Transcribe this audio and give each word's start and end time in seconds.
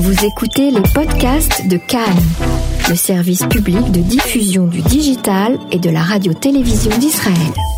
Vous 0.00 0.24
écoutez 0.24 0.70
les 0.70 0.80
podcasts 0.94 1.66
de 1.66 1.76
Cannes, 1.76 2.22
le 2.88 2.94
service 2.94 3.44
public 3.46 3.90
de 3.90 3.98
diffusion 3.98 4.68
du 4.68 4.80
digital 4.80 5.58
et 5.72 5.80
de 5.80 5.90
la 5.90 6.02
radio-télévision 6.02 6.96
d'Israël. 6.98 7.77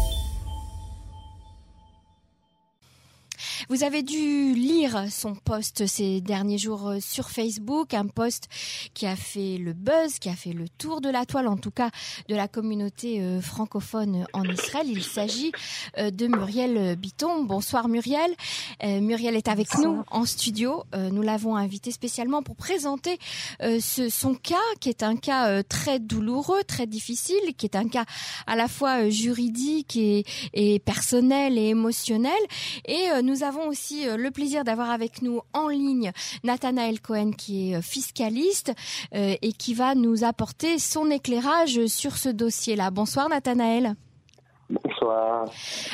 Vous 3.71 3.85
avez 3.85 4.03
dû 4.03 4.53
lire 4.53 5.04
son 5.12 5.37
post 5.37 5.87
ces 5.87 6.21
derniers 6.21 6.59
jours 6.59 6.88
euh, 6.88 6.98
sur 6.98 7.30
Facebook, 7.30 7.95
un 7.95 8.09
post 8.09 8.48
qui 8.95 9.07
a 9.07 9.14
fait 9.14 9.59
le 9.59 9.75
buzz, 9.75 10.18
qui 10.18 10.29
a 10.29 10.35
fait 10.35 10.53
le 10.53 10.68
tour 10.68 11.00
de 11.00 11.09
la 11.09 11.25
toile, 11.25 11.46
en 11.46 11.57
tout 11.57 11.71
cas 11.71 11.91
de 12.29 12.35
la 12.35 12.48
communauté 12.48 13.21
euh, 13.21 13.41
francophone 13.41 14.27
en 14.32 14.43
Israël. 14.43 14.89
Il 14.91 15.04
s'agit 15.04 15.53
euh, 15.98 16.11
de 16.11 16.27
Muriel 16.27 16.96
Biton. 16.96 17.45
Bonsoir 17.45 17.86
Muriel. 17.86 18.35
Muriel 18.82 19.36
est 19.36 19.46
avec 19.46 19.79
nous 19.79 20.02
en 20.11 20.25
studio. 20.25 20.82
Nous 20.95 21.23
l'avons 21.23 21.55
invitée 21.55 21.93
spécialement 21.93 22.43
pour 22.43 22.57
présenter 22.57 23.18
ce, 23.61 24.08
son 24.08 24.35
cas, 24.35 24.57
qui 24.80 24.89
est 24.89 25.02
un 25.02 25.16
cas 25.16 25.63
très 25.63 25.99
douloureux, 25.99 26.64
très 26.66 26.86
difficile, 26.86 27.55
qui 27.57 27.66
est 27.66 27.77
un 27.77 27.89
cas 27.89 28.07
à 28.46 28.57
la 28.57 28.68
fois 28.68 29.11
juridique 29.11 29.96
et, 29.96 30.25
et 30.55 30.79
personnel 30.79 31.58
et 31.58 31.68
émotionnel. 31.68 32.33
Et 32.86 33.06
nous 33.22 33.42
avons 33.42 33.59
aussi 33.69 34.09
euh, 34.09 34.17
le 34.17 34.31
plaisir 34.31 34.64
d'avoir 34.64 34.91
avec 34.91 35.23
nous 35.23 35.41
en 35.53 35.69
ligne 35.69 36.12
Nathanaël 36.45 37.00
Cohen 37.00 37.33
qui 37.33 37.70
est 37.70 37.77
euh, 37.77 37.83
fiscaliste 37.83 38.73
euh, 39.14 39.36
et 39.41 39.53
qui 39.53 39.75
va 39.75 39.95
nous 39.95 40.25
apporter 40.25 40.78
son 40.78 41.11
éclairage 41.11 41.86
sur 41.86 42.17
ce 42.17 42.28
dossier-là. 42.28 42.91
Bonsoir 42.91 43.28
Nathanaël. 43.28 43.95
Bonsoir. 44.70 45.50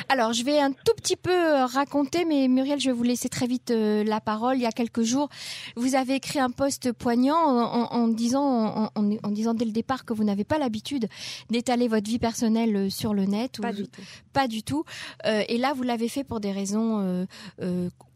Alors, 0.07 0.33
je 0.33 0.43
vais 0.43 0.59
un 0.59 0.71
tout 0.71 0.93
petit 0.95 1.15
peu 1.15 1.31
euh, 1.31 1.65
raconter, 1.65 2.25
mais 2.25 2.47
Muriel, 2.47 2.79
je 2.79 2.89
vais 2.89 2.95
vous 2.95 3.03
laisser 3.03 3.27
très 3.27 3.47
vite 3.47 3.71
euh, 3.71 4.03
la 4.03 4.21
parole. 4.21 4.57
Il 4.57 4.61
y 4.61 4.67
a 4.67 4.71
quelques 4.71 5.01
jours, 5.01 5.29
vous 5.75 5.95
avez 5.95 6.13
écrit 6.15 6.39
un 6.39 6.51
post 6.51 6.91
poignant 6.91 7.37
en, 7.37 8.07
disant, 8.07 8.91
en, 8.93 9.31
disant 9.31 9.55
dès 9.55 9.65
le 9.65 9.71
départ 9.71 10.05
que 10.05 10.13
vous 10.13 10.23
n'avez 10.23 10.43
pas 10.43 10.59
l'habitude 10.59 11.09
d'étaler 11.49 11.87
votre 11.87 12.07
vie 12.07 12.19
personnelle 12.19 12.75
euh, 12.75 12.89
sur 12.91 13.15
le 13.15 13.25
net. 13.25 13.59
Pas 13.59 13.73
du 13.73 13.87
tout. 13.87 14.01
Pas 14.31 14.47
du 14.47 14.61
tout. 14.61 14.83
et 15.25 15.57
là, 15.57 15.73
vous 15.73 15.83
l'avez 15.83 16.09
fait 16.09 16.23
pour 16.23 16.39
des 16.39 16.51
raisons 16.51 17.27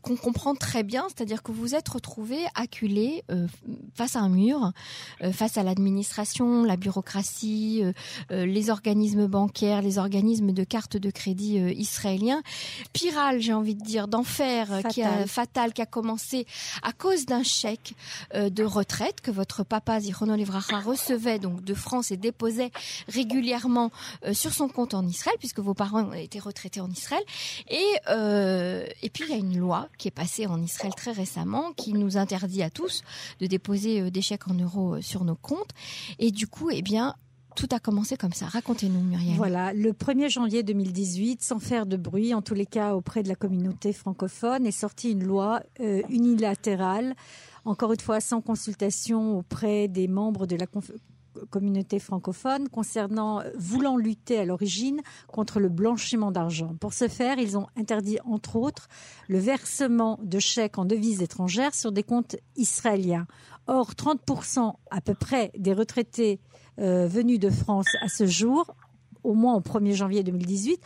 qu'on 0.01 0.15
comprend 0.15 0.55
très 0.55 0.83
bien, 0.83 1.05
c'est-à-dire 1.07 1.43
que 1.43 1.51
vous 1.51 1.75
êtes 1.75 1.87
retrouvé 1.87 2.45
acculé 2.55 3.23
euh, 3.31 3.47
face 3.93 4.15
à 4.15 4.19
un 4.19 4.29
mur, 4.29 4.71
euh, 5.23 5.31
face 5.31 5.57
à 5.57 5.63
l'administration, 5.63 6.63
la 6.63 6.75
bureaucratie, 6.75 7.83
euh, 8.31 8.45
les 8.45 8.69
organismes 8.69 9.27
bancaires, 9.27 9.81
les 9.81 9.97
organismes 9.97 10.51
de 10.51 10.63
cartes 10.63 10.97
de 10.97 11.11
crédit 11.11 11.57
israéliens. 11.57 12.41
Pyrale, 12.93 13.41
j'ai 13.41 13.53
envie 13.53 13.75
de 13.75 13.83
dire, 13.83 14.07
d'enfer 14.07 14.81
qui 14.89 15.03
a 15.03 15.27
fatal, 15.27 15.73
qui 15.73 15.81
a 15.81 15.85
commencé 15.85 16.45
à 16.83 16.93
cause 16.93 17.25
d'un 17.25 17.43
chèque 17.43 17.93
de 18.33 18.63
retraite 18.63 19.21
que 19.21 19.31
votre 19.31 19.63
papa 19.63 19.99
Zichrono 19.99 20.35
Livracha 20.35 20.79
recevait 20.79 21.39
donc 21.39 21.63
de 21.63 21.73
France 21.73 22.11
et 22.11 22.17
déposait 22.17 22.71
régulièrement 23.07 23.91
sur 24.33 24.53
son 24.53 24.67
compte 24.67 24.93
en 24.93 25.05
Israël, 25.05 25.35
puisque 25.39 25.59
vos 25.59 25.73
parents 25.73 26.11
étaient 26.13 26.39
retraités 26.39 26.81
en 26.81 26.89
Israël. 26.89 27.23
Et 27.69 27.85
et 29.01 29.09
puis 29.09 29.25
il 29.25 29.29
y 29.29 29.33
a 29.33 29.37
une 29.37 29.57
loi 29.57 29.89
qui 29.97 30.07
est 30.07 30.11
passé 30.11 30.47
en 30.47 30.61
Israël 30.61 30.93
très 30.95 31.11
récemment, 31.11 31.73
qui 31.73 31.93
nous 31.93 32.17
interdit 32.17 32.63
à 32.63 32.69
tous 32.69 33.03
de 33.39 33.47
déposer 33.47 34.01
euh, 34.01 34.09
des 34.09 34.21
chèques 34.21 34.47
en 34.47 34.53
euros 34.53 34.95
euh, 34.95 35.01
sur 35.01 35.23
nos 35.23 35.35
comptes. 35.35 35.71
Et 36.19 36.31
du 36.31 36.47
coup, 36.47 36.69
eh 36.69 36.81
bien, 36.81 37.15
tout 37.55 37.67
a 37.71 37.79
commencé 37.79 38.17
comme 38.17 38.33
ça. 38.33 38.45
Racontez-nous, 38.47 39.01
Muriel. 39.01 39.35
Voilà, 39.35 39.73
le 39.73 39.91
1er 39.91 40.29
janvier 40.29 40.63
2018, 40.63 41.43
sans 41.43 41.59
faire 41.59 41.85
de 41.85 41.97
bruit, 41.97 42.33
en 42.33 42.41
tous 42.41 42.53
les 42.53 42.65
cas 42.65 42.95
auprès 42.95 43.23
de 43.23 43.27
la 43.27 43.35
communauté 43.35 43.93
francophone, 43.93 44.65
est 44.65 44.71
sortie 44.71 45.11
une 45.11 45.23
loi 45.23 45.61
euh, 45.79 46.01
unilatérale, 46.09 47.15
encore 47.65 47.93
une 47.93 47.99
fois 47.99 48.21
sans 48.21 48.41
consultation 48.41 49.37
auprès 49.37 49.87
des 49.87 50.07
membres 50.07 50.47
de 50.47 50.55
la 50.55 50.67
communauté 51.49 51.99
francophone 51.99 52.69
concernant 52.69 53.41
euh, 53.41 53.49
voulant 53.57 53.97
lutter 53.97 54.39
à 54.39 54.45
l'origine 54.45 55.01
contre 55.27 55.59
le 55.59 55.69
blanchiment 55.69 56.31
d'argent. 56.31 56.75
Pour 56.79 56.93
ce 56.93 57.07
faire, 57.07 57.37
ils 57.37 57.57
ont 57.57 57.67
interdit 57.75 58.17
entre 58.25 58.55
autres 58.55 58.87
le 59.27 59.39
versement 59.39 60.19
de 60.23 60.39
chèques 60.39 60.77
en 60.77 60.85
devises 60.85 61.21
étrangères 61.21 61.73
sur 61.73 61.91
des 61.91 62.03
comptes 62.03 62.35
israéliens. 62.55 63.27
Or, 63.67 63.91
30% 63.91 64.73
à 64.89 65.01
peu 65.01 65.13
près 65.13 65.51
des 65.57 65.73
retraités 65.73 66.39
euh, 66.79 67.07
venus 67.07 67.39
de 67.39 67.49
France 67.49 67.87
à 68.01 68.07
ce 68.07 68.25
jour, 68.25 68.75
au 69.23 69.33
moins 69.33 69.55
au 69.55 69.61
1er 69.61 69.93
janvier 69.93 70.23
2018, 70.23 70.81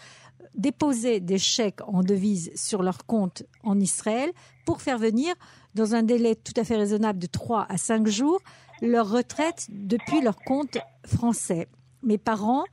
déposaient 0.56 1.19
des 1.19 1.38
chèques 1.38 1.81
en 1.88 2.01
devises 2.01 2.51
sur 2.56 2.81
leur 2.81 3.06
compte 3.06 3.44
en 3.63 3.79
Israël 3.79 4.31
pour 4.66 4.81
faire 4.81 4.97
venir, 4.97 5.35
dans 5.75 5.94
un 5.94 6.03
délai 6.03 6.35
tout 6.35 6.53
à 6.56 6.63
fait 6.63 6.77
raisonnable 6.77 7.19
de 7.19 7.27
3 7.27 7.66
à 7.69 7.77
5 7.77 8.07
jours, 8.07 8.39
leur 8.81 9.09
retraite 9.09 9.68
depuis 9.69 10.22
leur 10.22 10.38
compte 10.38 10.78
français. 11.06 11.68
Mes 12.03 12.18
parents 12.18 12.66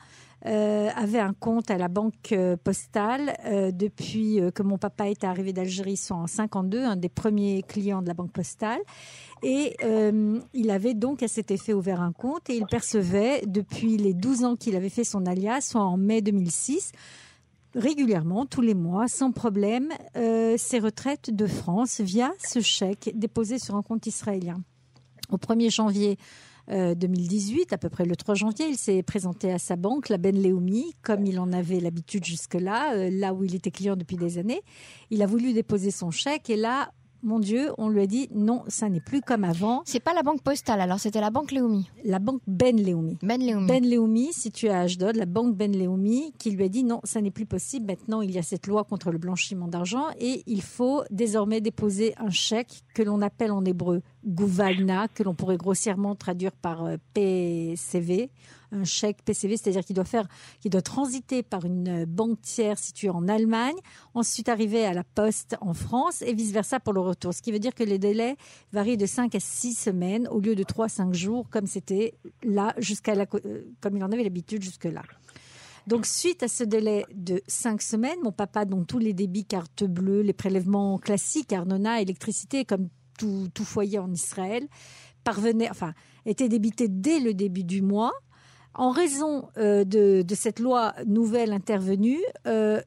euh, 0.44 0.88
avaient 0.96 1.20
un 1.20 1.34
compte 1.34 1.70
à 1.70 1.78
la 1.78 1.86
banque 1.86 2.32
euh, 2.32 2.56
postale 2.56 3.36
euh, 3.44 3.70
depuis 3.70 4.40
que 4.52 4.64
mon 4.64 4.76
papa 4.76 5.08
était 5.08 5.26
arrivé 5.26 5.52
d'Algérie, 5.52 5.96
sont 5.96 6.16
en 6.16 6.26
52, 6.26 6.82
un 6.82 6.96
des 6.96 7.08
premiers 7.08 7.62
clients 7.62 8.02
de 8.02 8.08
la 8.08 8.14
banque 8.14 8.32
postale. 8.32 8.80
Et 9.44 9.76
il 10.54 10.70
avait 10.70 10.94
donc 10.94 11.22
à 11.24 11.28
cet 11.28 11.50
effet 11.50 11.72
ouvert 11.72 12.00
un 12.00 12.12
compte 12.12 12.48
et 12.48 12.56
il 12.56 12.64
percevait 12.66 13.42
depuis 13.46 13.96
les 13.96 14.14
12 14.14 14.44
ans 14.44 14.54
qu'il 14.54 14.76
avait 14.76 14.88
fait 14.88 15.02
son 15.02 15.26
alias, 15.26 15.62
soit 15.62 15.82
en 15.82 15.96
mai 15.96 16.22
2006, 16.22 16.92
régulièrement, 17.74 18.46
tous 18.46 18.60
les 18.60 18.74
mois, 18.74 19.08
sans 19.08 19.32
problème, 19.32 19.88
ses 20.14 20.78
retraites 20.78 21.34
de 21.34 21.46
France 21.48 22.00
via 22.00 22.30
ce 22.38 22.60
chèque 22.60 23.10
déposé 23.16 23.58
sur 23.58 23.74
un 23.74 23.82
compte 23.82 24.06
israélien. 24.06 24.62
Au 25.32 25.38
1er 25.38 25.70
janvier 25.70 26.18
2018, 26.68 27.60
euh, 27.72 27.74
à 27.74 27.78
peu 27.78 27.88
près 27.88 28.04
le 28.04 28.14
3 28.14 28.34
janvier, 28.34 28.66
il 28.68 28.76
s'est 28.76 29.02
présenté 29.02 29.52
à 29.52 29.58
sa 29.58 29.76
banque, 29.76 30.08
la 30.08 30.18
Ben 30.18 30.40
Leumi, 30.40 30.94
comme 31.02 31.26
il 31.26 31.40
en 31.40 31.52
avait 31.52 31.80
l'habitude 31.80 32.24
jusque-là, 32.24 32.94
euh, 32.94 33.10
là 33.10 33.34
où 33.34 33.44
il 33.44 33.54
était 33.54 33.70
client 33.70 33.96
depuis 33.96 34.16
des 34.16 34.38
années. 34.38 34.62
Il 35.10 35.22
a 35.22 35.26
voulu 35.26 35.52
déposer 35.52 35.90
son 35.90 36.10
chèque 36.10 36.50
et 36.50 36.56
là, 36.56 36.92
mon 37.22 37.38
Dieu, 37.38 37.70
on 37.78 37.88
lui 37.88 38.02
a 38.02 38.06
dit 38.06 38.28
non, 38.34 38.64
ça 38.68 38.88
n'est 38.88 39.00
plus 39.00 39.20
comme 39.20 39.44
avant. 39.44 39.82
C'est 39.84 40.00
pas 40.00 40.12
la 40.12 40.22
banque 40.22 40.42
postale, 40.42 40.80
alors 40.80 40.98
c'était 40.98 41.20
la 41.20 41.30
banque 41.30 41.52
Leumi. 41.52 41.88
La 42.04 42.18
banque 42.18 42.42
Ben 42.46 42.76
Leumi. 42.76 43.18
Ben 43.22 43.40
Leumi. 43.40 43.66
Ben 43.66 43.88
Leumi, 43.88 44.32
située 44.32 44.70
à 44.70 44.80
Ashdod, 44.80 45.16
la 45.16 45.26
banque 45.26 45.56
Ben 45.56 45.76
Leumi, 45.76 46.32
qui 46.38 46.50
lui 46.50 46.64
a 46.64 46.68
dit 46.68 46.84
non, 46.84 47.00
ça 47.04 47.20
n'est 47.20 47.30
plus 47.30 47.46
possible. 47.46 47.86
Maintenant, 47.86 48.22
il 48.22 48.30
y 48.30 48.38
a 48.38 48.42
cette 48.42 48.66
loi 48.66 48.84
contre 48.84 49.10
le 49.10 49.18
blanchiment 49.18 49.68
d'argent 49.68 50.06
et 50.18 50.42
il 50.46 50.62
faut 50.62 51.02
désormais 51.10 51.60
déposer 51.60 52.14
un 52.18 52.30
chèque 52.30 52.82
que 52.94 53.02
l'on 53.02 53.22
appelle 53.22 53.52
en 53.52 53.64
hébreu 53.64 54.02
Gouvalna, 54.26 55.08
que 55.08 55.22
l'on 55.22 55.34
pourrait 55.34 55.56
grossièrement 55.56 56.14
traduire 56.14 56.52
par 56.52 56.84
euh, 56.84 56.96
PCV, 57.14 58.30
un 58.72 58.84
chèque 58.84 59.22
PCV, 59.24 59.56
c'est-à-dire 59.56 59.84
qu'il 59.84 59.94
doit 59.94 60.04
faire, 60.04 60.26
qu'il 60.60 60.70
doit 60.70 60.82
transiter 60.82 61.42
par 61.42 61.64
une 61.64 62.04
banque 62.04 62.40
tiers 62.40 62.78
située 62.78 63.10
en 63.10 63.28
Allemagne, 63.28 63.76
ensuite 64.14 64.48
arriver 64.48 64.84
à 64.84 64.92
la 64.92 65.04
poste 65.04 65.56
en 65.60 65.74
France 65.74 66.22
et 66.22 66.34
vice 66.34 66.52
versa 66.52 66.80
pour 66.80 66.92
le 66.92 67.00
retour. 67.00 67.34
Ce 67.34 67.42
qui 67.42 67.52
veut 67.52 67.58
dire 67.58 67.74
que 67.74 67.84
les 67.84 67.98
délais 67.98 68.36
varient 68.72 68.96
de 68.96 69.06
5 69.06 69.34
à 69.34 69.40
6 69.40 69.74
semaines 69.74 70.28
au 70.28 70.40
lieu 70.40 70.54
de 70.54 70.62
3 70.62 70.86
à 70.86 70.88
5 70.88 71.14
jours 71.14 71.48
comme 71.50 71.66
c'était 71.66 72.14
là 72.42 72.74
jusqu'à 72.78 73.14
la, 73.14 73.26
euh, 73.44 73.62
comme 73.80 73.96
il 73.96 74.04
en 74.04 74.10
avait 74.10 74.24
l'habitude 74.24 74.62
jusque 74.62 74.84
là. 74.84 75.02
Donc, 75.86 76.06
suite 76.06 76.44
à 76.44 76.48
ce 76.48 76.62
délai 76.62 77.04
de 77.12 77.42
5 77.48 77.82
semaines, 77.82 78.18
mon 78.22 78.30
papa, 78.30 78.64
dont 78.64 78.84
tous 78.84 78.98
les 78.98 79.12
débits 79.12 79.44
carte 79.44 79.82
bleue, 79.84 80.22
les 80.22 80.32
prélèvements 80.32 80.98
classiques, 80.98 81.52
Arnona, 81.52 82.00
électricité, 82.00 82.64
comme 82.64 82.88
tout, 83.18 83.48
tout 83.52 83.64
foyer 83.64 83.98
en 83.98 84.12
Israël, 84.12 84.68
parvenait, 85.24 85.70
enfin, 85.70 85.92
était 86.24 86.48
débité 86.48 86.88
dès 86.88 87.18
le 87.18 87.34
début 87.34 87.64
du 87.64 87.82
mois. 87.82 88.12
En 88.74 88.90
raison 88.90 89.48
euh, 89.58 89.84
de, 89.84 90.24
cette 90.34 90.58
loi 90.58 90.94
nouvelle 91.06 91.52
intervenue, 91.52 92.20
euh, 92.46 92.80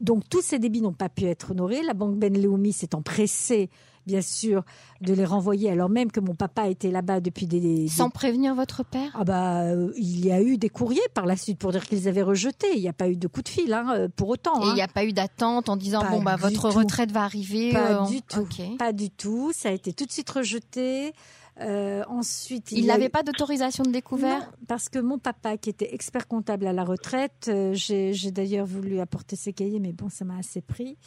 donc 0.00 0.28
tous 0.28 0.42
ces 0.42 0.58
débits 0.58 0.80
n'ont 0.80 0.92
pas 0.92 1.08
pu 1.08 1.24
être 1.24 1.50
honorés. 1.50 1.82
La 1.82 1.94
banque 1.94 2.16
Ben 2.16 2.40
Leumi 2.40 2.72
s'est 2.72 2.94
empressée, 2.94 3.68
bien 4.06 4.22
sûr, 4.22 4.62
de 5.00 5.12
les 5.12 5.24
renvoyer, 5.24 5.68
alors 5.68 5.88
même 5.88 6.12
que 6.12 6.20
mon 6.20 6.36
papa 6.36 6.68
était 6.68 6.92
là-bas 6.92 7.18
depuis 7.20 7.46
des, 7.46 7.88
Sans 7.88 8.08
prévenir 8.08 8.54
votre 8.54 8.84
père? 8.84 9.10
Ah 9.14 9.24
bah, 9.24 9.62
euh, 9.62 9.92
il 9.96 10.24
y 10.24 10.30
a 10.30 10.40
eu 10.40 10.58
des 10.58 10.68
courriers 10.68 11.00
par 11.12 11.26
la 11.26 11.36
suite 11.36 11.58
pour 11.58 11.72
dire 11.72 11.84
qu'ils 11.84 12.06
avaient 12.06 12.22
rejeté. 12.22 12.68
Il 12.76 12.80
n'y 12.80 12.88
a 12.88 12.92
pas 12.92 13.08
eu 13.08 13.16
de 13.16 13.26
coup 13.26 13.42
de 13.42 13.48
fil, 13.48 13.72
hein, 13.72 14.06
pour 14.14 14.28
autant. 14.28 14.62
Et 14.62 14.68
il 14.68 14.74
n'y 14.74 14.80
hein. 14.80 14.86
a 14.88 14.92
pas 14.92 15.04
eu 15.04 15.12
d'attente 15.12 15.68
en 15.68 15.76
disant 15.76 16.04
bon 16.08 16.22
bah 16.22 16.36
votre 16.36 16.70
retraite 16.70 17.10
va 17.10 17.24
arriver. 17.24 17.72
Pas 17.72 18.06
du 18.06 18.22
tout. 18.22 18.48
Pas 18.78 18.92
du 18.92 19.10
tout. 19.10 19.50
Ça 19.52 19.70
a 19.70 19.72
été 19.72 19.92
tout 19.92 20.06
de 20.06 20.12
suite 20.12 20.30
rejeté. 20.30 21.12
Euh, 21.60 22.04
ensuite, 22.08 22.72
il 22.72 22.86
n'avait 22.86 23.08
pas 23.08 23.22
d'autorisation 23.22 23.84
de 23.84 23.90
découvert? 23.90 24.52
Parce 24.68 24.88
que 24.88 24.98
mon 24.98 25.18
papa, 25.18 25.56
qui 25.56 25.70
était 25.70 25.94
expert 25.94 26.28
comptable 26.28 26.66
à 26.66 26.72
la 26.72 26.84
retraite, 26.84 27.48
euh, 27.48 27.72
j'ai 27.74 28.30
d'ailleurs 28.30 28.66
voulu 28.66 29.00
apporter 29.00 29.36
ses 29.36 29.52
cahiers, 29.52 29.80
mais 29.80 29.92
bon, 29.92 30.08
ça 30.08 30.24
m'a 30.24 30.36
assez 30.36 30.60
pris. 30.60 30.98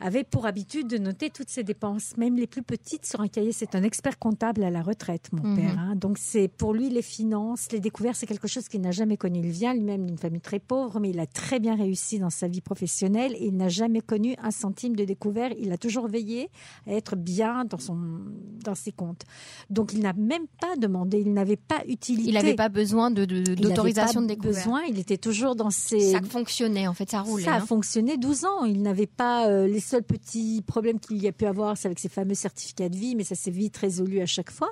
Avait 0.00 0.24
pour 0.24 0.46
habitude 0.46 0.86
de 0.88 0.98
noter 0.98 1.30
toutes 1.30 1.48
ses 1.50 1.62
dépenses, 1.64 2.16
même 2.16 2.36
les 2.36 2.46
plus 2.46 2.62
petites, 2.62 3.06
sur 3.06 3.20
un 3.20 3.28
cahier. 3.28 3.52
C'est 3.52 3.74
un 3.74 3.82
expert 3.82 4.18
comptable 4.18 4.62
à 4.64 4.70
la 4.70 4.82
retraite, 4.82 5.28
mon 5.32 5.42
Mhm. 5.42 5.56
père. 5.56 5.78
hein. 5.78 5.94
Donc 5.96 6.18
c'est 6.18 6.48
pour 6.48 6.72
lui 6.74 6.88
les 6.90 7.02
finances, 7.02 7.70
les 7.72 7.80
découvertes, 7.80 8.16
c'est 8.16 8.26
quelque 8.26 8.48
chose 8.48 8.68
qu'il 8.68 8.80
n'a 8.80 8.90
jamais 8.92 9.16
connu. 9.16 9.38
Il 9.40 9.50
vient 9.50 9.74
lui-même 9.74 10.06
d'une 10.06 10.18
famille 10.18 10.40
très 10.40 10.58
pauvre, 10.58 11.00
mais 11.00 11.10
il 11.10 11.18
a 11.20 11.26
très 11.26 11.58
bien 11.60 11.74
réussi 11.76 12.18
dans 12.18 12.30
sa 12.30 12.48
vie 12.48 12.60
professionnelle 12.60 13.34
et 13.38 13.46
il 13.46 13.56
n'a 13.56 13.68
jamais 13.68 14.00
connu 14.00 14.34
un 14.42 14.50
centime 14.50 14.94
de 14.96 15.04
découvert. 15.04 15.50
Il 15.58 15.72
a 15.72 15.78
toujours 15.78 16.08
veillé 16.08 16.48
à 16.86 16.92
être 16.92 17.16
bien 17.16 17.64
dans 17.64 17.78
son 17.78 17.98
dans 18.64 18.74
ses 18.74 18.92
comptes. 18.92 19.22
Donc 19.70 19.92
il 19.92 20.00
n'a 20.00 20.12
même 20.12 20.46
pas 20.60 20.76
demandé, 20.76 21.20
il 21.20 21.32
n'avait 21.32 21.56
pas 21.56 21.82
utilité. 21.88 22.28
Il 22.30 22.34
n'avait 22.34 22.54
pas 22.54 22.68
besoin 22.68 23.10
de- 23.10 23.24
de- 23.24 23.36
Il 23.36 23.42
n'avait 23.42 23.54
d'autorisation 23.74 24.20
pas 24.20 24.26
de 24.26 24.34
découvert. 24.34 24.54
besoin. 24.64 24.82
Il 24.88 24.98
était 24.98 25.16
toujours 25.18 25.56
dans 25.56 25.70
ses 25.70 26.00
Ça 26.12 26.20
fonctionnait, 26.22 26.86
en 26.88 26.94
fait, 26.94 27.10
ça 27.10 27.20
roulait. 27.22 27.44
ça 27.44 27.54
a 27.54 27.56
hein. 27.60 27.66
fonctionné 27.66 28.16
12 28.16 28.44
ans. 28.44 28.64
Il 28.64 28.82
n'avait 28.82 29.06
pas 29.06 29.48
euh, 29.48 29.66
les 29.66 29.80
seuls 29.88 30.02
petits 30.02 30.62
problèmes 30.66 31.00
qu'il 31.00 31.22
y 31.22 31.26
a 31.28 31.32
pu 31.32 31.46
avoir, 31.46 31.76
c'est 31.76 31.86
avec 31.88 31.98
ces 31.98 32.08
fameux 32.08 32.34
certificats 32.34 32.88
de 32.88 32.96
vie, 32.96 33.14
mais 33.16 33.24
ça 33.24 33.34
s'est 33.34 33.50
vite 33.50 33.76
résolu 33.76 34.20
à 34.20 34.26
chaque 34.26 34.50
fois. 34.50 34.70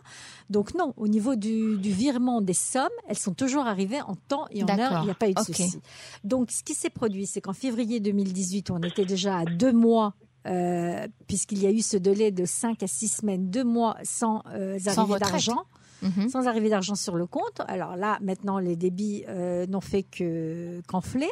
Donc 0.50 0.74
non, 0.74 0.92
au 0.96 1.08
niveau 1.08 1.34
du, 1.36 1.76
du 1.78 1.90
virement 1.90 2.40
des 2.40 2.54
sommes, 2.54 2.88
elles 3.08 3.18
sont 3.18 3.34
toujours 3.34 3.66
arrivées 3.66 4.02
en 4.02 4.14
temps 4.28 4.46
et 4.50 4.62
en 4.62 4.66
heure. 4.68 5.00
Il 5.02 5.04
n'y 5.06 5.10
a 5.10 5.14
pas 5.14 5.28
eu 5.28 5.34
de 5.34 5.40
Ok. 5.40 5.46
souci. 5.56 5.80
Donc 6.24 6.50
ce 6.50 6.62
qui 6.62 6.74
s'est 6.74 6.90
produit, 6.90 7.26
c'est 7.26 7.40
qu'en 7.40 7.52
février 7.54 8.00
2018, 8.00 8.70
on 8.70 8.82
était 8.82 9.04
déjà 9.04 9.38
à 9.38 9.46
deux 9.46 9.72
mois. 9.72 10.14
euh, 10.46 11.08
puisqu'il 11.26 11.60
y 11.60 11.66
a 11.66 11.72
eu 11.72 11.80
ce 11.82 11.96
délai 11.96 12.30
de 12.30 12.44
5 12.44 12.80
à 12.82 12.86
6 12.86 13.08
semaines, 13.08 13.50
deux 13.50 13.64
mois 13.64 13.96
sans 14.04 14.42
euh, 14.54 14.78
arrivée 14.86 15.18
d'argent 15.18 15.64
Mhm. 16.02 16.28
sans 16.28 16.46
arrivée 16.46 16.68
d'argent 16.68 16.94
sur 16.94 17.16
le 17.16 17.26
compte. 17.26 17.60
Alors 17.68 17.96
là, 17.96 18.18
maintenant, 18.22 18.58
les 18.58 18.76
débits 18.76 19.24
euh, 19.28 19.66
n'ont 19.66 19.80
fait 19.80 20.02
que 20.02 20.80
qu'enfler. 20.88 21.28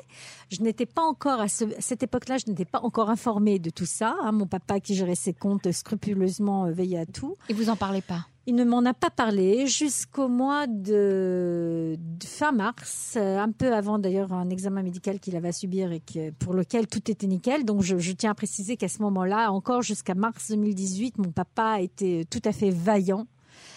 Je 0.50 0.62
n'étais 0.62 0.86
pas 0.86 1.02
encore 1.02 1.40
à, 1.40 1.48
ce- 1.48 1.64
à 1.64 1.80
cette 1.80 2.02
époque-là, 2.02 2.38
je 2.38 2.50
n'étais 2.50 2.64
pas 2.64 2.80
encore 2.82 3.10
informée 3.10 3.58
de 3.58 3.70
tout 3.70 3.86
ça. 3.86 4.16
hein. 4.22 4.32
Mon 4.32 4.46
papa, 4.46 4.80
qui 4.80 4.94
gérait 4.94 5.14
ses 5.14 5.32
comptes 5.34 5.70
scrupuleusement, 5.72 6.66
euh, 6.66 6.70
veillait 6.72 6.98
à 6.98 7.06
tout. 7.06 7.36
Et 7.48 7.52
vous 7.54 7.68
en 7.70 7.76
parlez 7.76 8.00
pas 8.02 8.26
Il 8.46 8.54
ne 8.56 8.64
m'en 8.64 8.84
a 8.84 8.92
pas 8.94 9.10
parlé 9.10 9.66
jusqu'au 9.66 10.28
mois 10.28 10.66
de, 10.66 11.96
de 11.98 12.24
fin 12.26 12.52
mars, 12.52 13.14
euh, 13.16 13.38
un 13.38 13.50
peu 13.50 13.72
avant 13.74 13.98
d'ailleurs 13.98 14.32
un 14.32 14.50
examen 14.50 14.82
médical 14.82 15.18
qu'il 15.20 15.36
avait 15.36 15.48
à 15.48 15.52
subir 15.52 15.92
et 15.92 16.00
que, 16.00 16.30
pour 16.30 16.52
lequel 16.54 16.86
tout 16.86 17.10
était 17.10 17.26
nickel. 17.26 17.64
Donc 17.64 17.82
je, 17.82 17.96
je 17.98 18.12
tiens 18.12 18.30
à 18.32 18.34
préciser 18.34 18.76
qu'à 18.76 18.88
ce 18.88 19.00
moment-là, 19.02 19.50
encore 19.50 19.82
jusqu'à 19.82 20.14
mars 20.14 20.50
2018, 20.50 21.18
mon 21.18 21.32
papa 21.32 21.80
était 21.80 22.24
tout 22.30 22.42
à 22.44 22.52
fait 22.52 22.70
vaillant. 22.70 23.26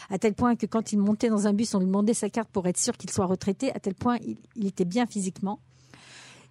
À 0.09 0.17
tel 0.17 0.33
point 0.33 0.55
que 0.55 0.65
quand 0.65 0.91
il 0.93 0.99
montait 0.99 1.29
dans 1.29 1.47
un 1.47 1.53
bus, 1.53 1.73
on 1.75 1.79
lui 1.79 1.85
demandait 1.85 2.13
sa 2.13 2.29
carte 2.29 2.49
pour 2.49 2.67
être 2.67 2.79
sûr 2.79 2.95
qu'il 2.97 3.09
soit 3.09 3.25
retraité. 3.25 3.73
À 3.73 3.79
tel 3.79 3.95
point, 3.95 4.17
il, 4.25 4.37
il 4.55 4.67
était 4.67 4.85
bien 4.85 5.05
physiquement. 5.05 5.59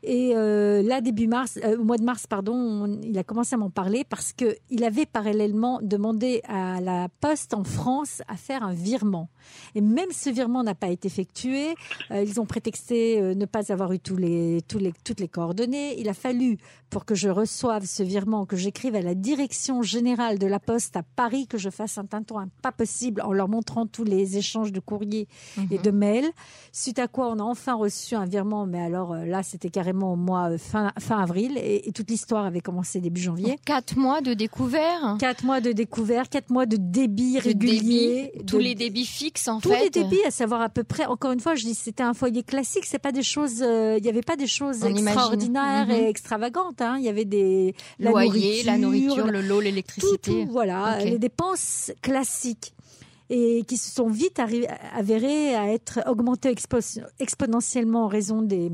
Et 0.03 0.33
euh, 0.37 0.83
là, 0.83 1.01
début 1.01 1.27
mars, 1.27 1.59
euh, 1.65 1.79
au 1.79 1.85
mois 1.85 1.97
de 1.97 2.05
mars, 2.05 2.27
pardon, 2.27 2.55
on- 2.55 3.01
il 3.03 3.19
a 3.19 3.25
commencé 3.25 3.55
à 3.55 3.59
m'en 3.59 3.71
parler 3.71 4.05
parce 4.09 4.33
que 4.33 4.57
il 4.71 4.85
avait 4.85 5.07
parallèlement 5.07 5.81
demandé 5.83 6.43
à 6.49 6.81
la 6.81 7.09
Poste 7.21 7.55
en 7.55 7.65
France 7.65 8.23
à 8.29 8.37
faire 8.37 8.63
un 8.63 8.73
virement. 8.75 9.29
Et 9.75 9.81
même 9.81 10.11
ce 10.13 10.31
virement 10.31 10.63
n'a 10.63 10.75
pas 10.75 10.89
été 10.89 11.09
effectué. 11.09 11.75
Euh, 12.11 12.23
ils 12.23 12.41
ont 12.41 12.47
prétexté 12.47 13.21
euh, 13.21 13.35
ne 13.35 13.47
pas 13.47 13.73
avoir 13.73 13.93
eu 13.93 13.99
tous 13.99 14.17
les, 14.17 14.61
tous 14.69 14.79
les, 14.79 14.93
toutes 15.05 15.19
les 15.21 15.29
coordonnées. 15.29 15.99
Il 15.99 16.09
a 16.09 16.15
fallu, 16.15 16.59
pour 16.91 17.05
que 17.05 17.15
je 17.15 17.29
reçoive 17.29 17.85
ce 17.85 18.03
virement, 18.03 18.47
que 18.47 18.57
j'écrive 18.57 18.95
à 18.95 19.01
la 19.03 19.15
direction 19.15 19.83
générale 19.83 20.39
de 20.39 20.47
la 20.47 20.61
Poste 20.61 20.97
à 20.97 21.03
Paris, 21.03 21.47
que 21.49 21.59
je 21.59 21.71
fasse 21.71 21.99
un 21.99 22.05
tintouin 22.07 22.49
pas 22.63 22.73
possible 22.73 23.23
en 23.23 23.33
leur 23.33 23.49
montrant 23.49 23.87
tous 23.87 24.05
les 24.05 24.37
échanges 24.37 24.73
de 24.73 24.81
courriers 24.81 25.27
et 25.71 25.79
de 25.79 25.91
mails. 25.91 26.31
Suite 26.73 26.99
à 26.99 27.09
quoi 27.09 27.29
on 27.33 27.39
a 27.39 27.43
enfin 27.43 27.75
reçu 27.75 28.15
un 28.15 28.25
virement, 28.27 28.67
mais 28.67 28.81
alors 28.81 29.15
là, 29.17 29.43
c'était 29.43 29.71
carrément 29.71 29.86
au 29.93 30.17
mois 30.17 30.51
euh, 30.53 30.59
fin, 30.59 30.93
fin 30.99 31.19
avril 31.19 31.57
et, 31.59 31.89
et 31.89 31.93
toute 31.93 32.11
l'histoire 32.11 32.45
avait 32.47 32.61
commencé 32.61 33.01
début 33.01 33.21
janvier. 33.21 33.51
Donc, 33.51 33.61
Quatre 33.65 33.97
mois 33.97 34.21
de 34.21 34.35
découvert 34.35 35.17
Quatre 35.19 35.45
mois 35.45 35.61
de 35.61 35.73
découvert, 35.73 36.29
quatre 36.29 36.51
mois 36.51 36.67
de 36.67 36.77
débit 36.77 37.39
régulier. 37.39 38.31
débit, 38.33 38.45
tous 38.47 38.57
de- 38.59 38.63
les 38.63 38.75
débits 38.75 39.07
fixes 39.07 39.49
en 39.49 39.61
tous 39.61 39.71
fait. 39.71 39.85
les 39.85 39.91
débits, 39.91 40.23
à 40.27 40.31
savoir 40.31 40.61
à 40.63 40.69
peu 40.69 40.85
près. 40.85 41.07
Encore 41.07 41.33
une 41.33 41.41
fois, 41.41 41.55
je 41.55 41.65
dis 41.65 41.75
c'était 41.75 42.03
un 42.03 42.15
foyer 42.15 42.43
classique. 42.43 42.85
C'est 42.87 42.99
pas 42.99 43.13
des 43.13 43.23
choses. 43.23 43.63
euh, 43.63 43.97
Il 43.99 44.03
n'y 44.03 44.09
avait 44.11 44.21
pas 44.23 44.37
des 44.37 44.47
choses 44.47 44.79
On 44.83 44.87
extraordinaires 44.89 45.87
Mhm. 45.87 45.93
et 45.93 46.09
extravantes. 46.09 46.81
hein. 46.81 46.97
Il 46.99 47.05
y 47.05 47.09
avait 47.09 47.25
des 47.25 47.75
la 47.99 48.11
Loyer, 48.11 48.63
la 48.65 48.79
nourriture, 48.79 49.27
le 49.27 49.41
lot, 49.43 49.61
l'électricité. 49.61 50.45
tout, 50.45 50.51
voilà, 50.53 51.03
les 51.05 51.19
dépenses 51.19 51.91
classiques 52.03 52.73
et 53.29 53.65
qui 53.67 53.77
se 53.77 53.91
sont 53.93 54.09
vite 54.09 54.39
avérées 54.95 55.55
à 55.57 55.73
être 55.73 56.01
augmentées 56.07 56.53
expo- 56.53 57.01
exponentiellement 57.19 58.05
en 58.05 58.09
raison 58.09 58.43
des 58.43 58.71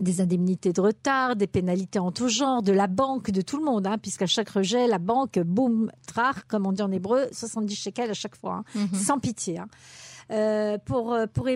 des 0.00 0.20
indemnités 0.20 0.72
de 0.72 0.80
retard, 0.80 1.36
des 1.36 1.46
pénalités 1.46 1.98
en 1.98 2.10
tout 2.12 2.28
genre, 2.28 2.62
de 2.62 2.72
la 2.72 2.86
banque, 2.88 3.30
de 3.30 3.40
tout 3.42 3.58
le 3.58 3.64
monde, 3.64 3.86
hein, 3.86 3.96
puisqu'à 3.98 4.26
chaque 4.26 4.48
rejet, 4.50 4.86
la 4.88 4.98
banque, 4.98 5.38
boum, 5.38 5.90
trar, 6.06 6.46
comme 6.46 6.66
on 6.66 6.72
dit 6.72 6.82
en 6.82 6.90
hébreu, 6.90 7.26
70 7.32 7.74
shekels 7.76 8.10
à 8.10 8.14
chaque 8.14 8.36
fois, 8.36 8.64
hein, 8.74 8.86
Mhm. 8.92 8.98
sans 8.98 9.18
pitié. 9.18 9.58
hein. 9.58 9.68
Euh, 10.30 10.78
pour, 10.78 11.12
euh, 11.12 11.26
pour, 11.26 11.46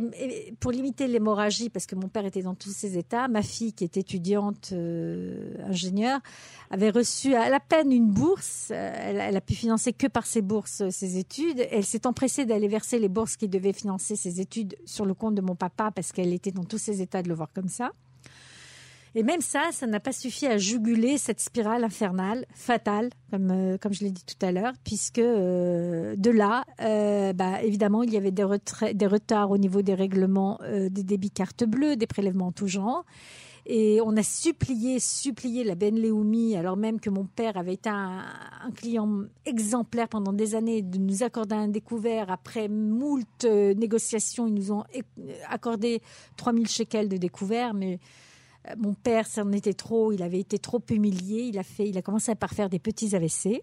pour 0.60 0.70
limiter 0.72 1.06
l'hémorragie, 1.08 1.70
parce 1.70 1.86
que 1.86 1.94
mon 1.94 2.08
père 2.08 2.26
était 2.26 2.42
dans 2.42 2.54
tous 2.54 2.68
ces 2.68 2.98
états, 2.98 3.26
ma 3.26 3.40
fille, 3.40 3.72
qui 3.72 3.82
est 3.82 3.96
étudiante 3.96 4.70
euh, 4.74 5.54
ingénieure, 5.66 6.20
avait 6.70 6.90
reçu 6.90 7.34
à 7.34 7.48
la 7.48 7.60
peine 7.60 7.90
une 7.92 8.10
bourse. 8.10 8.68
Euh, 8.70 8.92
Elle, 8.94 9.16
elle 9.16 9.36
a 9.38 9.40
pu 9.40 9.54
financer 9.54 9.94
que 9.94 10.06
par 10.06 10.26
ses 10.26 10.42
bourses 10.42 10.82
euh, 10.82 10.90
ses 10.90 11.16
études. 11.16 11.66
Elle 11.70 11.84
s'est 11.86 12.06
empressée 12.06 12.44
d'aller 12.44 12.68
verser 12.68 12.98
les 12.98 13.08
bourses 13.08 13.36
qui 13.38 13.48
devaient 13.48 13.72
financer 13.72 14.16
ses 14.16 14.38
études 14.38 14.76
sur 14.84 15.06
le 15.06 15.14
compte 15.14 15.34
de 15.34 15.40
mon 15.40 15.54
papa, 15.56 15.90
parce 15.90 16.12
qu'elle 16.12 16.34
était 16.34 16.52
dans 16.52 16.64
tous 16.64 16.76
ces 16.78 17.00
états 17.00 17.22
de 17.22 17.28
le 17.30 17.34
voir 17.34 17.48
comme 17.54 17.68
ça. 17.68 17.92
Et 19.18 19.24
même 19.24 19.40
ça, 19.40 19.70
ça 19.72 19.88
n'a 19.88 19.98
pas 19.98 20.12
suffi 20.12 20.46
à 20.46 20.58
juguler 20.58 21.18
cette 21.18 21.40
spirale 21.40 21.82
infernale, 21.82 22.46
fatale, 22.54 23.10
comme, 23.32 23.50
euh, 23.50 23.76
comme 23.76 23.92
je 23.92 24.04
l'ai 24.04 24.12
dit 24.12 24.22
tout 24.24 24.46
à 24.46 24.52
l'heure, 24.52 24.74
puisque 24.84 25.18
euh, 25.18 26.14
de 26.16 26.30
là, 26.30 26.64
euh, 26.80 27.32
bah, 27.32 27.60
évidemment, 27.64 28.04
il 28.04 28.12
y 28.12 28.16
avait 28.16 28.30
des, 28.30 28.44
retards 28.44 29.50
au 29.50 29.58
niveau 29.58 29.82
des 29.82 29.94
règlements 29.94 30.60
des 30.62 31.02
débits 31.02 31.32
carte 31.32 31.64
bleue, 31.64 31.96
des 31.96 32.06
prélèvements 32.06 32.46
en 32.46 32.52
tout 32.52 32.68
genre. 32.68 33.04
Et 33.66 34.00
on 34.04 34.16
a 34.16 34.22
supplié, 34.22 35.00
supplié 35.00 35.64
la 35.64 35.74
Ben 35.74 36.00
Leoumi, 36.00 36.54
alors 36.54 36.76
même 36.76 37.00
que 37.00 37.10
mon 37.10 37.24
père 37.24 37.56
avait 37.56 37.74
été 37.74 37.90
un, 37.90 38.22
un 38.64 38.70
client 38.70 39.24
exemplaire 39.44 40.08
pendant 40.08 40.32
des 40.32 40.54
années, 40.54 40.80
de 40.80 40.96
nous 40.96 41.24
accorder 41.24 41.56
un 41.56 41.66
découvert. 41.66 42.30
Après 42.30 42.68
moult 42.68 43.44
négociations, 43.44 44.46
ils 44.46 44.54
nous 44.54 44.70
ont 44.70 44.84
accordé 45.48 46.02
3000 46.36 46.68
shekels 46.68 47.08
de 47.08 47.16
découvert, 47.16 47.74
mais 47.74 47.98
mon 48.76 48.94
père, 48.94 49.26
ça 49.26 49.44
en 49.44 49.52
était 49.52 49.74
trop, 49.74 50.12
il 50.12 50.22
avait 50.22 50.40
été 50.40 50.58
trop 50.58 50.82
humilié, 50.90 51.42
il 51.42 51.58
a, 51.58 51.62
fait, 51.62 51.88
il 51.88 51.96
a 51.98 52.02
commencé 52.02 52.34
par 52.34 52.50
faire 52.50 52.68
des 52.68 52.78
petits 52.78 53.14
AVC 53.14 53.62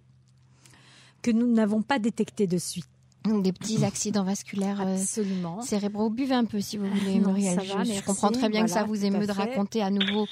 que 1.21 1.31
nous 1.31 1.51
n'avons 1.51 1.81
pas 1.81 1.99
détectés 1.99 2.47
de 2.47 2.57
suite. 2.57 2.87
Donc 3.23 3.41
des 3.41 3.53
petits 3.53 3.83
accidents 3.83 4.23
vasculaires 4.23 4.81
euh, 4.81 4.97
Absolument. 4.97 5.59
cérébraux. 5.61 6.11
Buvez 6.11 6.35
un 6.35 6.45
peu 6.45 6.61
si 6.61 6.77
vous 6.77 6.85
voulez, 6.85 7.17
Non, 7.17 7.29
Muriel. 7.33 7.59
je, 7.59 8.05
comprends 8.05 8.29
très 8.29 8.49
bien 8.49 8.65
que 8.65 8.69
ça 8.69 8.83
vous 8.83 9.03
émeut 9.03 9.25
de 9.25 9.31
raconter 9.31 9.81
à 9.81 9.89
nouveau 9.89 10.27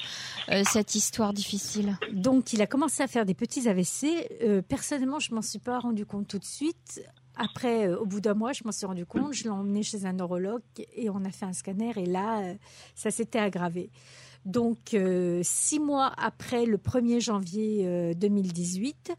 euh, 0.50 0.62
cette 0.72 0.94
histoire 0.94 1.34
difficile. 1.34 1.98
Donc, 2.12 2.54
il 2.54 2.62
a 2.62 2.68
commencé 2.68 3.02
à 3.02 3.08
faire 3.08 3.26
des 3.26 3.34
petits 3.34 3.68
AVC. 3.68 4.30
Euh, 4.44 4.62
personnellement, 4.62 5.18
je 5.18 5.34
m'en 5.34 5.42
suis 5.42 5.58
pas 5.58 5.80
rendu 5.80 6.06
compte 6.06 6.28
tout 6.28 6.38
de 6.38 6.46
suite. 6.46 7.02
Après, 7.36 7.88
euh, 7.88 7.98
au 7.98 8.06
bout 8.06 8.22
d'un 8.22 8.34
mois, 8.34 8.54
je 8.54 8.62
m'en 8.64 8.72
suis 8.72 8.86
rendu 8.86 9.06
compte. 9.06 9.34
Je 9.34 9.44
l'ai 9.44 9.50
emmené 9.50 9.84
chez 9.84 10.06
un 10.06 10.14
neurologue 10.14 10.62
et 10.96 11.10
on 11.10 11.24
a 11.26 11.32
fait 11.32 11.46
un 11.46 11.54
scanner. 11.54 11.92
Et 11.98 12.06
là, 12.06 12.42
euh, 12.42 12.54
ça 12.96 13.12
s'était 13.12 13.40
aggravé. 13.40 13.90
Donc, 14.46 14.94
euh, 14.94 15.40
six 15.44 15.80
mois 15.80 16.12
après 16.18 16.66
le 16.66 16.78
1er 16.78 17.22
janvier 17.22 17.88
euh, 17.88 18.14
2018, 18.14 19.14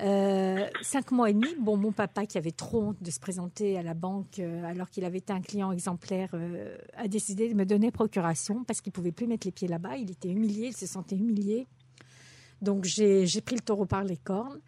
euh, 0.00 0.66
cinq 0.82 1.10
mois 1.10 1.30
et 1.30 1.34
demi, 1.34 1.48
bon, 1.58 1.76
mon 1.76 1.90
papa, 1.90 2.26
qui 2.26 2.38
avait 2.38 2.52
trop 2.52 2.82
honte 2.82 3.02
de 3.02 3.10
se 3.10 3.18
présenter 3.18 3.76
à 3.76 3.82
la 3.82 3.94
banque 3.94 4.38
euh, 4.38 4.64
alors 4.64 4.88
qu'il 4.88 5.04
avait 5.04 5.18
été 5.18 5.32
un 5.32 5.40
client 5.40 5.72
exemplaire, 5.72 6.30
euh, 6.34 6.76
a 6.96 7.08
décidé 7.08 7.48
de 7.48 7.54
me 7.54 7.66
donner 7.66 7.90
procuration 7.90 8.62
parce 8.62 8.80
qu'il 8.80 8.92
pouvait 8.92 9.10
plus 9.10 9.26
mettre 9.26 9.48
les 9.48 9.52
pieds 9.52 9.66
là-bas. 9.68 9.96
Il 9.96 10.12
était 10.12 10.30
humilié, 10.30 10.68
il 10.68 10.76
se 10.76 10.86
sentait 10.86 11.16
humilié. 11.16 11.66
Donc, 12.62 12.84
j'ai 12.84 13.40
pris 13.40 13.56
le 13.56 13.62
taureau 13.62 13.86
par 13.86 14.04
les 14.04 14.16
cornes. 14.16 14.60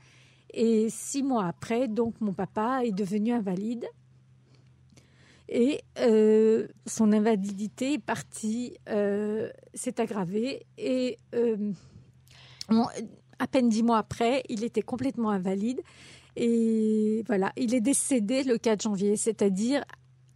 Et 0.53 0.89
six 0.91 1.23
mois 1.23 1.47
après, 1.47 1.87
donc, 1.87 2.21
mon 2.21 2.33
papa 2.33 2.81
est 2.85 2.93
devenu 2.93 3.33
invalide. 3.33 3.87
Et 5.53 5.81
euh, 5.99 6.69
son 6.87 7.13
invalidité 7.13 7.95
est 7.95 7.99
partie, 7.99 8.77
euh, 8.89 9.51
s'est 9.75 10.01
aggravée. 10.01 10.65
Et 10.79 11.19
euh, 11.35 11.73
on- 12.69 12.87
à 13.41 13.47
peine 13.49 13.69
dix 13.69 13.83
mois 13.83 13.99
après, 13.99 14.45
il 14.49 14.63
était 14.65 14.83
complètement 14.83 15.31
invalide. 15.31 15.81
Et 16.37 17.25
voilà, 17.27 17.53
il 17.57 17.75
est 17.75 17.81
décédé 17.81 18.45
le 18.45 18.59
4 18.59 18.83
janvier, 18.83 19.17
c'est-à-dire 19.17 19.83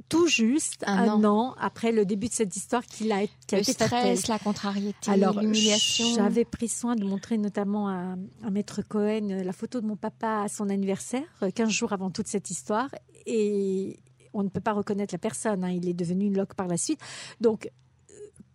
tout 0.08 0.26
juste 0.26 0.82
Un 0.86 1.08
un, 1.08 1.24
an. 1.24 1.24
an. 1.50 1.54
après 1.58 1.92
le 1.92 2.04
début 2.04 2.28
de 2.28 2.32
cette 2.34 2.54
histoire 2.56 2.84
qu'il 2.84 3.10
a, 3.12 3.26
qui 3.46 3.54
a 3.54 3.58
Le 3.58 3.62
été 3.62 3.72
stress, 3.72 4.26
la 4.28 4.38
contrariété, 4.38 5.10
Alors, 5.10 5.40
l'humiliation. 5.40 6.06
j'avais 6.14 6.44
pris 6.44 6.68
soin 6.68 6.94
de 6.96 7.04
montrer 7.04 7.38
notamment 7.38 7.88
à, 7.88 8.16
à 8.42 8.50
Maître 8.50 8.82
Cohen 8.82 9.28
la 9.44 9.52
photo 9.52 9.80
de 9.80 9.86
mon 9.86 9.96
papa 9.96 10.42
à 10.44 10.48
son 10.48 10.68
anniversaire, 10.68 11.24
euh, 11.42 11.50
15 11.50 11.70
jours 11.70 11.92
avant 11.92 12.10
toute 12.10 12.26
cette 12.28 12.50
histoire. 12.50 12.88
Et 13.26 13.98
on 14.34 14.42
ne 14.42 14.48
peut 14.48 14.60
pas 14.60 14.72
reconnaître 14.72 15.14
la 15.14 15.18
personne, 15.18 15.64
hein, 15.64 15.70
il 15.70 15.88
est 15.88 15.94
devenu 15.94 16.26
une 16.26 16.36
loque 16.36 16.54
par 16.54 16.66
la 16.66 16.76
suite. 16.76 17.00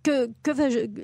Que, 0.04 0.30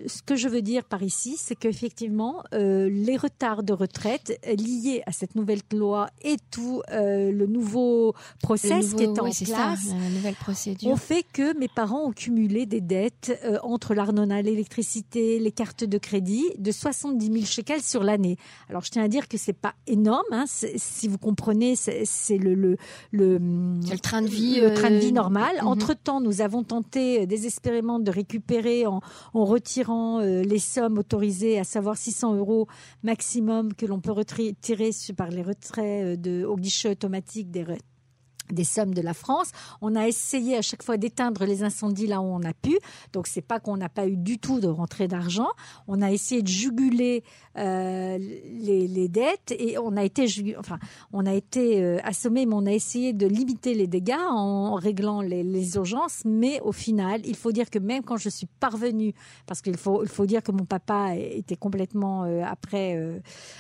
ce 0.08 0.22
que 0.22 0.36
je 0.36 0.48
veux 0.48 0.62
dire 0.62 0.86
par 0.86 1.04
ici, 1.04 1.36
c'est 1.38 1.56
qu'effectivement, 1.56 2.44
euh, 2.54 2.90
les 2.90 3.18
retards 3.18 3.64
de 3.64 3.74
retraite 3.74 4.40
liés 4.46 5.02
à 5.06 5.12
cette 5.12 5.36
nouvelle 5.36 5.62
loi 5.74 6.10
et 6.24 6.38
tout 6.52 6.82
euh, 6.92 7.32
le 7.32 7.46
nouveau 7.46 8.14
process 8.42 8.94
qui 8.94 9.04
est 9.04 9.20
en 9.20 9.30
place 9.30 9.44
la 9.90 10.10
nouvelle 10.10 10.36
procédure. 10.36 10.90
ont 10.90 10.96
fait 10.96 11.26
que 11.34 11.58
mes 11.58 11.68
parents 11.68 12.06
ont 12.06 12.12
cumulé 12.12 12.66
des 12.66 12.82
dettes 12.82 13.38
euh, 13.44 13.58
entre 13.64 13.94
l'arnona, 13.94 14.42
l'électricité, 14.42 15.40
les 15.40 15.52
cartes 15.52 15.84
de 15.84 15.98
crédit 15.98 16.44
de 16.58 16.72
70 16.72 17.26
000 17.26 17.46
shekels 17.46 17.82
sur 17.82 18.04
l'année. 18.04 18.38
Alors, 18.70 18.84
je 18.84 18.92
tiens 18.92 19.04
à 19.04 19.08
dire 19.08 19.28
que 19.28 19.38
c'est 19.38 19.54
pas 19.54 19.76
énorme. 19.88 20.24
Hein, 20.32 20.46
si 20.48 21.08
vous 21.08 21.18
comprenez, 21.18 21.76
c'est 21.76 22.38
le 22.38 22.54
le 22.54 22.78
le, 23.12 23.38
le, 23.38 24.00
train 24.00 24.22
de 24.22 24.28
vie, 24.28 24.60
le 24.62 24.74
train 24.74 24.90
de 24.90 24.98
vie 24.98 25.12
normal. 25.12 25.58
Mhm. 25.62 25.68
Entre 25.68 25.94
temps, 25.94 26.22
nous 26.22 26.42
avons 26.42 26.64
tenté 26.64 27.26
désespérément 27.28 28.00
de 28.00 28.12
récupérer 28.12 28.85
en, 28.86 29.02
retirant 29.34 30.20
euh, 30.20 30.42
les 30.42 30.60
sommes 30.60 30.98
autorisées, 30.98 31.60
à 31.60 31.64
savoir 31.64 31.98
600 31.98 32.36
euros 32.36 32.68
maximum 33.04 33.74
que 33.74 33.86
l'on 33.86 34.00
peut 34.00 34.12
retirer 34.12 34.56
par 35.16 35.30
les 35.30 35.44
retraits 35.44 36.04
euh, 36.04 36.16
de, 36.16 36.46
au 36.46 36.56
guichet 36.56 36.90
automatique 36.90 37.52
des 37.52 37.64
des 38.52 38.64
sommes 38.64 38.94
de 38.94 39.02
la 39.02 39.14
France. 39.14 39.52
On 39.82 39.96
a 39.96 40.08
essayé 40.08 40.58
à 40.58 40.62
chaque 40.62 40.84
fois 40.84 40.98
d'éteindre 40.98 41.46
les 41.46 41.64
incendies 41.64 42.08
là 42.08 42.22
où 42.22 42.26
on 42.26 42.44
a 42.44 42.54
pu. 42.54 42.78
Donc 43.14 43.28
c'est 43.28 43.42
pas 43.42 43.60
qu'on 43.60 43.78
n'a 43.78 43.90
pas 43.90 44.08
eu 44.08 44.18
du 44.18 44.38
tout 44.38 44.60
de 44.60 44.68
rentrée 44.68 45.08
d'argent. 45.08 45.50
On 45.88 46.02
a 46.02 46.12
essayé 46.12 46.42
de 46.42 46.48
juguler 46.48 47.24
euh, 47.58 48.18
les, 48.18 49.08
dettes 49.08 49.54
et 49.58 49.78
on 49.78 49.96
a 49.96 50.04
été, 50.04 50.26
enfin, 50.58 50.80
on 51.14 51.26
a 51.26 51.34
été 51.34 51.82
euh, 51.82 52.00
assommé, 52.04 52.46
mais 52.46 52.56
on 52.56 52.66
a 52.66 52.72
essayé 52.72 53.14
de 53.14 53.28
limiter 53.28 53.74
les 53.74 53.88
dégâts 53.88 54.16
en 54.30 54.76
réglant 54.76 55.22
les, 55.22 55.76
urgences. 55.76 56.24
Mais 56.26 56.60
au 56.62 56.72
final, 56.72 57.22
il 57.26 57.36
faut 57.36 57.52
dire 57.52 57.70
que 57.70 57.80
même 57.80 58.04
quand 58.04 58.18
je 58.18 58.30
suis 58.30 58.48
parvenue, 58.60 59.14
parce 59.46 59.62
qu'il 59.62 59.78
faut, 59.78 60.04
il 60.04 60.10
faut 60.10 60.26
dire 60.26 60.44
que 60.44 60.52
mon 60.52 60.66
papa 60.66 61.16
était 61.16 61.56
complètement 61.56 62.24
euh, 62.24 62.42
après 62.46 63.00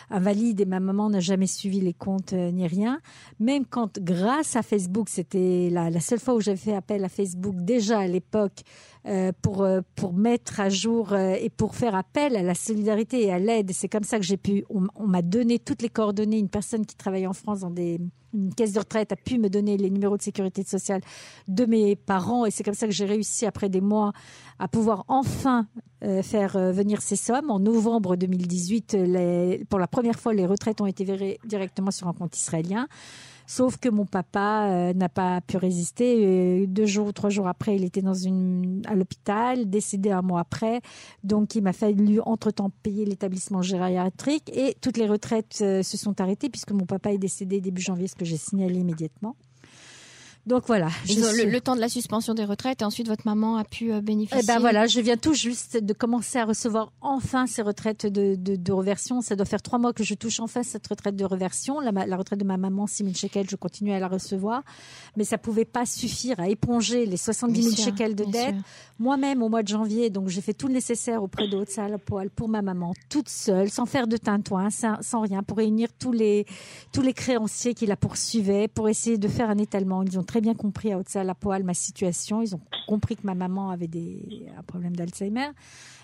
invalide 0.09 0.61
et 0.61 0.65
ma 0.65 0.79
maman 0.79 1.09
n'a 1.09 1.19
jamais 1.19 1.47
suivi 1.47 1.79
les 1.79 1.93
comptes 1.93 2.33
ni 2.33 2.67
rien. 2.67 2.99
Même 3.39 3.65
quand, 3.65 3.99
grâce 3.99 4.55
à 4.55 4.61
Facebook, 4.75 5.07
c'était 5.07 5.69
la, 5.71 6.01
seule 6.01 6.19
fois 6.19 6.35
où 6.35 6.41
j'avais 6.41 6.57
fait 6.57 6.75
appel 6.75 7.05
à 7.05 7.07
Facebook 7.07 7.55
déjà 7.55 7.99
à 7.99 8.07
l'époque 8.07 8.61
euh, 9.05 9.31
pour 9.41 9.63
euh, 9.63 9.79
pour 9.95 10.11
mettre 10.13 10.59
à 10.59 10.67
jour 10.67 11.13
euh, 11.13 11.35
et 11.39 11.49
pour 11.49 11.75
faire 11.75 11.95
appel 11.95 12.35
à 12.35 12.43
la 12.43 12.55
solidarité 12.55 13.23
et 13.23 13.31
à 13.31 13.39
l'aide. 13.39 13.71
C'est 13.71 13.87
comme 13.87 14.03
ça 14.03 14.19
que 14.19 14.25
j'ai 14.25 14.35
pu. 14.35 14.65
On, 14.69 15.07
m'a 15.07 15.21
donné 15.21 15.59
toutes 15.59 15.81
les 15.81 15.87
coordonnées. 15.87 16.39
Une 16.39 16.49
personne 16.49 16.85
qui 16.85 16.97
travaille 16.97 17.25
en 17.25 17.31
France 17.31 17.61
dans 17.61 17.69
des 17.69 18.01
une 18.33 18.53
caisse 18.53 18.73
de 18.73 18.79
retraite 18.79 19.13
a 19.13 19.15
pu 19.15 19.39
me 19.39 19.47
donner 19.49 19.77
les 19.77 19.89
numéros 19.89 20.17
de 20.17 20.21
sécurité 20.21 20.65
sociale 20.65 20.99
de 21.47 21.65
mes 21.65 21.95
parents 21.95 22.45
et 22.45 22.51
c'est 22.51 22.63
comme 22.63 22.73
ça 22.73 22.85
que 22.85 22.91
j'ai 22.91 23.05
réussi 23.05 23.45
après 23.45 23.69
des 23.69 23.79
mois 23.79 24.11
à 24.59 24.67
pouvoir 24.67 25.05
enfin 25.07 25.67
faire 26.21 26.59
venir 26.73 27.01
ces 27.01 27.15
sommes. 27.15 27.49
En 27.49 27.59
novembre 27.59 28.17
2018, 28.17 28.93
les, 28.93 29.65
pour 29.69 29.79
la 29.79 29.87
première 29.87 30.19
fois, 30.19 30.33
les 30.33 30.45
retraites 30.45 30.81
ont 30.81 30.85
été 30.85 31.05
virées 31.05 31.39
directement 31.45 31.91
sur 31.91 32.09
un 32.09 32.13
compte 32.13 32.37
israélien. 32.37 32.89
Sauf 33.47 33.77
que 33.77 33.89
mon 33.89 34.05
papa 34.05 34.69
euh, 34.69 34.93
n'a 34.93 35.09
pas 35.09 35.41
pu 35.41 35.57
résister. 35.57 36.65
deux 36.67 36.85
jours 36.85 37.07
ou 37.07 37.11
trois 37.11 37.29
jours 37.29 37.47
après, 37.47 37.75
il 37.75 37.83
était 37.83 38.01
dans 38.01 38.13
une 38.13 38.81
à 38.87 38.95
l'hôpital, 38.95 39.69
décédé 39.69 40.11
un 40.11 40.21
mois 40.21 40.41
après. 40.41 40.81
Donc, 41.23 41.55
il 41.55 41.61
m'a 41.61 41.73
fallu 41.73 42.19
entre-temps 42.25 42.71
payer 42.83 43.05
l'établissement 43.05 43.61
gériatrique 43.61 44.49
et 44.55 44.75
toutes 44.81 44.97
les 44.97 45.07
retraites 45.07 45.59
euh, 45.61 45.83
se 45.83 45.97
sont 45.97 46.19
arrêtées 46.21 46.49
puisque 46.49 46.71
mon 46.71 46.85
papa 46.85 47.11
est 47.11 47.17
décédé 47.17 47.61
début 47.61 47.81
janvier, 47.81 48.07
ce 48.07 48.15
que 48.15 48.25
j'ai 48.25 48.37
signalé 48.37 48.79
immédiatement. 48.79 49.35
Donc 50.45 50.63
voilà. 50.67 50.89
Le, 51.07 51.59
temps 51.59 51.75
de 51.75 51.81
la 51.81 51.89
suspension 51.89 52.33
des 52.33 52.45
retraites 52.45 52.81
et 52.81 52.85
ensuite 52.85 53.07
votre 53.07 53.25
maman 53.25 53.57
a 53.57 53.63
pu 53.63 53.91
euh, 53.91 54.01
bénéficier. 54.01 54.41
Eh 54.43 54.45
ben 54.45 54.59
voilà, 54.59 54.85
je 54.85 54.99
viens 54.99 55.17
tout 55.17 55.33
juste 55.33 55.77
de 55.83 55.93
commencer 55.93 56.37
à 56.37 56.45
recevoir 56.45 56.91
enfin 57.01 57.47
ces 57.47 57.63
retraites 57.63 58.05
de, 58.05 58.35
de, 58.35 58.55
de, 58.55 58.71
reversion. 58.71 59.21
Ça 59.21 59.35
doit 59.35 59.45
faire 59.45 59.61
trois 59.61 59.79
mois 59.79 59.91
que 59.91 60.03
je 60.03 60.13
touche 60.13 60.39
enfin 60.39 60.61
cette 60.61 60.85
retraite 60.85 61.15
de 61.15 61.25
reversion. 61.25 61.79
La, 61.79 61.91
la 61.91 62.17
retraite 62.17 62.39
de 62.39 62.45
ma 62.45 62.57
maman, 62.57 62.85
6 62.85 63.03
000 63.03 63.15
shekels, 63.15 63.49
je 63.49 63.55
continue 63.55 63.91
à 63.93 63.99
la 63.99 64.07
recevoir. 64.07 64.63
Mais 65.17 65.23
ça 65.23 65.37
pouvait 65.37 65.65
pas 65.65 65.85
suffire 65.85 66.39
à 66.39 66.47
éponger 66.47 67.05
les 67.05 67.17
70 67.17 67.63
000 67.63 67.75
shekels 67.75 68.15
de 68.15 68.25
dette. 68.25 68.55
Moi-même, 68.99 69.41
au 69.41 69.49
mois 69.49 69.63
de 69.63 69.67
janvier, 69.67 70.09
donc 70.09 70.29
j'ai 70.29 70.41
fait 70.41 70.53
tout 70.53 70.67
le 70.67 70.73
nécessaire 70.73 71.23
auprès 71.23 71.47
de 71.47 71.65
Poil 72.05 72.29
pour 72.29 72.49
ma 72.49 72.61
maman, 72.61 72.93
toute 73.09 73.29
seule, 73.29 73.69
sans 73.69 73.85
faire 73.85 74.07
de 74.07 74.17
tintouin, 74.17 74.69
sans, 74.69 75.01
sans 75.01 75.21
rien, 75.21 75.43
pour 75.43 75.57
réunir 75.57 75.89
tous 75.97 76.11
les, 76.11 76.45
tous 76.91 77.01
les 77.01 77.13
créanciers 77.13 77.73
qui 77.73 77.85
la 77.85 77.95
poursuivaient, 77.95 78.67
pour 78.67 78.89
essayer 78.89 79.17
de 79.17 79.27
faire 79.27 79.49
un 79.49 79.57
étalement. 79.57 80.03
Ils 80.03 80.19
ont 80.19 80.23
très 80.35 80.41
bien 80.41 80.53
compris 80.53 80.91
à 80.91 80.97
haute 80.99 81.13
la 81.13 81.33
poêle 81.33 81.63
ma 81.63 81.73
situation. 81.73 82.41
Ils 82.41 82.55
ont 82.55 82.61
compris 82.87 83.15
que 83.15 83.21
ma 83.23 83.35
maman 83.35 83.69
avait 83.69 83.89
un 84.57 84.63
problème 84.63 84.93
d'Alzheimer. 84.93 85.47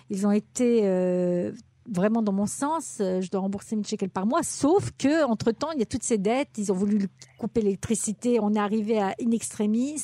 Ils 0.08 0.26
ont 0.26 0.30
été 0.30 0.80
euh, 0.84 1.52
vraiment 1.86 2.22
dans 2.22 2.32
mon 2.32 2.46
sens. 2.46 2.94
Je 2.98 3.28
dois 3.30 3.42
rembourser 3.42 3.76
1000 3.76 3.86
shekels 3.86 4.08
par 4.08 4.24
mois. 4.24 4.42
Sauf 4.42 4.90
que, 4.96 5.26
entre 5.26 5.52
temps, 5.52 5.70
il 5.72 5.80
y 5.80 5.82
a 5.82 5.86
toutes 5.86 6.02
ces 6.02 6.16
dettes. 6.16 6.48
Ils 6.56 6.72
ont 6.72 6.74
voulu 6.74 7.08
couper 7.36 7.60
l'électricité. 7.60 8.40
On 8.40 8.54
est 8.54 8.58
arrivé 8.58 8.98
à 8.98 9.14
in 9.22 9.32
extremis 9.32 10.02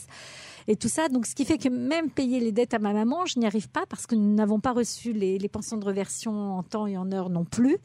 et 0.66 0.76
tout 0.76 0.90
ça. 0.90 1.08
Donc, 1.08 1.24
ce 1.24 1.34
qui 1.34 1.46
fait 1.46 1.56
que 1.56 1.70
même 1.70 2.10
payer 2.10 2.38
les 2.38 2.52
dettes 2.52 2.74
à 2.74 2.78
ma 2.78 2.92
maman, 2.92 3.24
je 3.24 3.38
n'y 3.38 3.46
arrive 3.46 3.70
pas 3.70 3.86
parce 3.88 4.06
que 4.06 4.14
nous 4.14 4.34
n'avons 4.34 4.60
pas 4.60 4.74
reçu 4.74 5.14
les, 5.14 5.38
les 5.38 5.48
pensions 5.48 5.78
de 5.78 5.86
reversion 5.86 6.58
en 6.58 6.62
temps 6.62 6.86
et 6.86 6.98
en 6.98 7.10
heure 7.12 7.30
non 7.30 7.46
plus 7.46 7.78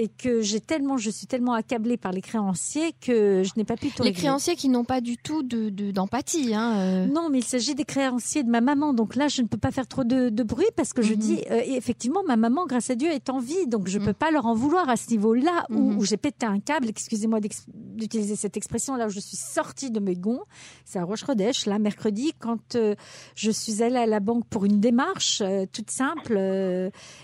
et 0.00 0.08
que 0.08 0.40
j'ai 0.40 0.60
tellement, 0.60 0.96
je 0.96 1.10
suis 1.10 1.26
tellement 1.26 1.52
accablée 1.52 1.98
par 1.98 2.10
les 2.10 2.22
créanciers 2.22 2.94
que 3.02 3.42
je 3.44 3.50
n'ai 3.58 3.64
pas 3.64 3.76
pu 3.76 3.90
tout 3.90 4.02
Les 4.02 4.14
créanciers 4.14 4.56
qui 4.56 4.70
n'ont 4.70 4.84
pas 4.84 5.02
du 5.02 5.18
tout 5.18 5.42
de, 5.42 5.68
d'empathie. 5.90 6.54
Hein, 6.54 6.78
euh. 6.78 7.06
Non, 7.06 7.28
mais 7.28 7.40
il 7.40 7.44
s'agit 7.44 7.74
des 7.74 7.84
créanciers 7.84 8.42
de 8.42 8.48
ma 8.48 8.62
maman. 8.62 8.94
Donc 8.94 9.14
là, 9.14 9.28
je 9.28 9.42
ne 9.42 9.46
peux 9.46 9.58
pas 9.58 9.70
faire 9.70 9.86
trop 9.86 10.02
de, 10.02 10.30
de 10.30 10.42
bruit 10.42 10.64
parce 10.74 10.94
que 10.94 11.02
je 11.02 11.12
mhm. 11.12 11.18
dis, 11.18 11.44
euh, 11.50 11.60
effectivement, 11.66 12.22
ma 12.26 12.36
maman, 12.36 12.64
grâce 12.64 12.88
à 12.88 12.94
Dieu, 12.94 13.10
est 13.10 13.28
en 13.28 13.40
vie. 13.40 13.66
Donc 13.66 13.88
je 13.88 13.98
ne 13.98 14.00
mhm. 14.00 14.06
peux 14.06 14.14
pas 14.14 14.30
leur 14.30 14.46
en 14.46 14.54
vouloir 14.54 14.88
à 14.88 14.96
ce 14.96 15.10
niveau-là 15.10 15.66
où, 15.68 15.90
mhm. 15.90 15.98
où 15.98 16.04
j'ai 16.06 16.16
pété 16.16 16.46
un 16.46 16.60
câble. 16.60 16.88
Excusez-moi 16.88 17.40
d'utiliser 17.76 18.36
cette 18.36 18.56
expression 18.56 18.96
là 18.96 19.08
où 19.08 19.10
je 19.10 19.20
suis 19.20 19.36
sortie 19.36 19.90
de 19.90 20.00
mes 20.00 20.16
gonds. 20.16 20.44
C'est 20.86 20.98
à 20.98 21.04
roche 21.04 21.26
là, 21.66 21.78
mercredi, 21.78 22.32
quand 22.38 22.74
euh, 22.74 22.94
je 23.34 23.50
suis 23.50 23.82
allée 23.82 23.98
à 23.98 24.06
la 24.06 24.20
banque 24.20 24.46
pour 24.46 24.64
une 24.64 24.80
démarche 24.80 25.42
toute 25.72 25.90
simple 25.90 26.38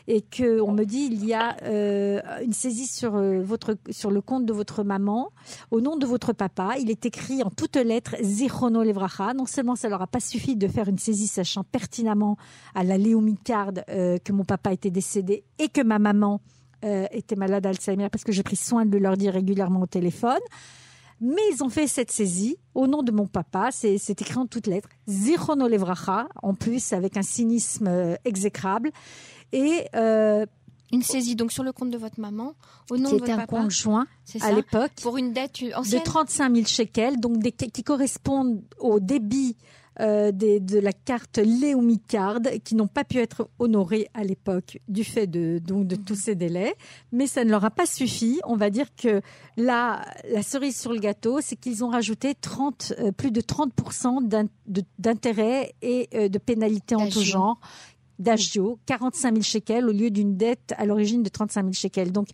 et 0.06 0.20
que 0.20 0.60
on 0.60 0.72
me 0.72 0.84
dit 0.84 1.08
il 1.10 1.24
y 1.24 1.32
a 1.32 1.56
une 2.42 2.52
saisie 2.66 2.86
sur, 2.86 3.14
euh, 3.14 3.42
votre, 3.42 3.76
sur 3.90 4.10
le 4.10 4.20
compte 4.20 4.44
de 4.44 4.52
votre 4.52 4.82
maman, 4.82 5.30
au 5.70 5.80
nom 5.80 5.96
de 5.96 6.04
votre 6.04 6.32
papa. 6.32 6.74
Il 6.80 6.90
est 6.90 7.06
écrit 7.06 7.42
en 7.44 7.50
toutes 7.50 7.76
lettres 7.76 8.16
Zichrono 8.22 8.82
Levracha. 8.82 9.34
Non 9.34 9.46
seulement 9.46 9.76
ça 9.76 9.88
leur 9.88 10.02
a 10.02 10.08
pas 10.08 10.18
suffi 10.18 10.56
de 10.56 10.66
faire 10.66 10.88
une 10.88 10.98
saisie 10.98 11.28
sachant 11.28 11.62
pertinemment 11.62 12.36
à 12.74 12.82
la 12.82 12.98
Léomicarde 12.98 13.84
euh, 13.88 14.18
que 14.18 14.32
mon 14.32 14.44
papa 14.44 14.72
était 14.72 14.90
décédé 14.90 15.44
et 15.60 15.68
que 15.68 15.80
ma 15.80 16.00
maman 16.00 16.40
euh, 16.84 17.06
était 17.12 17.36
malade 17.36 17.62
d'Alzheimer 17.62 18.08
parce 18.10 18.24
que 18.24 18.32
j'ai 18.32 18.42
pris 18.42 18.56
soin 18.56 18.84
de 18.84 18.98
leur 18.98 19.16
dire 19.16 19.32
régulièrement 19.32 19.82
au 19.82 19.86
téléphone. 19.86 20.42
Mais 21.20 21.42
ils 21.52 21.62
ont 21.62 21.70
fait 21.70 21.86
cette 21.86 22.10
saisie 22.10 22.56
au 22.74 22.88
nom 22.88 23.04
de 23.04 23.12
mon 23.12 23.26
papa. 23.26 23.68
C'est 23.70 24.20
écrit 24.20 24.38
en 24.38 24.46
toutes 24.46 24.66
lettres. 24.66 24.88
Zichrono 25.08 25.68
Levracha, 25.68 26.26
en 26.42 26.54
plus 26.54 26.92
avec 26.92 27.16
un 27.16 27.22
cynisme 27.22 28.16
exécrable. 28.24 28.90
Et 29.52 29.86
une 30.92 31.02
saisie 31.02 31.36
donc 31.36 31.52
sur 31.52 31.62
le 31.62 31.72
compte 31.72 31.90
de 31.90 31.98
votre 31.98 32.20
maman 32.20 32.54
au 32.90 32.96
nom 32.96 33.12
de 33.12 33.18
votre 33.18 33.30
un 33.32 33.46
compte 33.46 33.70
joint 33.70 34.06
à 34.40 34.52
l'époque. 34.52 34.92
Pour 35.02 35.16
une 35.16 35.32
dette 35.32 35.62
ancienne 35.74 36.00
de 36.00 36.04
35 36.04 36.54
000 36.54 36.66
shekels, 36.66 37.20
donc 37.20 37.38
des, 37.38 37.52
qui 37.52 37.82
correspondent 37.82 38.62
au 38.78 39.00
débit 39.00 39.56
euh, 39.98 40.30
des, 40.30 40.60
de 40.60 40.78
la 40.78 40.92
carte 40.92 41.38
Léomicard 41.38 42.40
qui 42.62 42.74
n'ont 42.74 42.86
pas 42.86 43.02
pu 43.02 43.16
être 43.16 43.48
honorés 43.58 44.08
à 44.12 44.24
l'époque 44.24 44.78
du 44.88 45.04
fait 45.04 45.26
de, 45.26 45.58
donc, 45.58 45.86
de 45.86 45.96
tous 45.96 46.16
ces 46.16 46.34
délais. 46.34 46.74
Mais 47.12 47.26
ça 47.26 47.44
ne 47.44 47.50
leur 47.50 47.64
a 47.64 47.70
pas 47.70 47.86
suffi. 47.86 48.38
On 48.44 48.56
va 48.56 48.68
dire 48.68 48.94
que 48.94 49.22
la, 49.56 50.04
la 50.30 50.42
cerise 50.42 50.78
sur 50.78 50.92
le 50.92 50.98
gâteau, 50.98 51.40
c'est 51.40 51.56
qu'ils 51.56 51.82
ont 51.82 51.88
rajouté 51.88 52.34
30, 52.34 52.92
euh, 52.98 53.10
plus 53.10 53.30
de 53.30 53.40
30% 53.40 54.48
d'intérêts 54.98 55.74
et 55.80 56.10
euh, 56.12 56.28
de 56.28 56.38
pénalités 56.38 56.94
en 56.94 57.08
tout 57.08 57.22
genre 57.22 57.58
d'agio, 58.18 58.78
45 58.86 59.32
000 59.32 59.42
shekels 59.42 59.88
au 59.88 59.92
lieu 59.92 60.10
d'une 60.10 60.36
dette 60.36 60.74
à 60.78 60.86
l'origine 60.86 61.22
de 61.22 61.28
35 61.28 61.62
000 61.62 61.72
shekels. 61.72 62.12
Donc, 62.12 62.28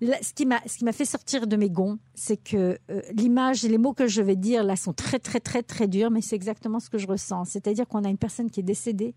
ce 0.00 0.32
qui 0.34 0.46
m'a, 0.46 0.60
ce 0.66 0.78
qui 0.78 0.84
m'a 0.84 0.92
fait 0.92 1.04
sortir 1.04 1.46
de 1.46 1.56
mes 1.56 1.70
gonds, 1.70 1.98
c'est 2.14 2.36
que 2.36 2.78
euh, 2.90 3.02
l'image 3.12 3.64
et 3.64 3.68
les 3.68 3.78
mots 3.78 3.92
que 3.92 4.06
je 4.06 4.22
vais 4.22 4.36
dire 4.36 4.64
là 4.64 4.76
sont 4.76 4.92
très, 4.92 5.18
très, 5.18 5.40
très, 5.40 5.62
très 5.62 5.88
durs, 5.88 6.10
mais 6.10 6.20
c'est 6.20 6.36
exactement 6.36 6.80
ce 6.80 6.90
que 6.90 6.98
je 6.98 7.06
ressens. 7.06 7.44
C'est-à-dire 7.44 7.86
qu'on 7.86 8.04
a 8.04 8.08
une 8.08 8.18
personne 8.18 8.50
qui 8.50 8.60
est 8.60 8.64
décédée, 8.64 9.14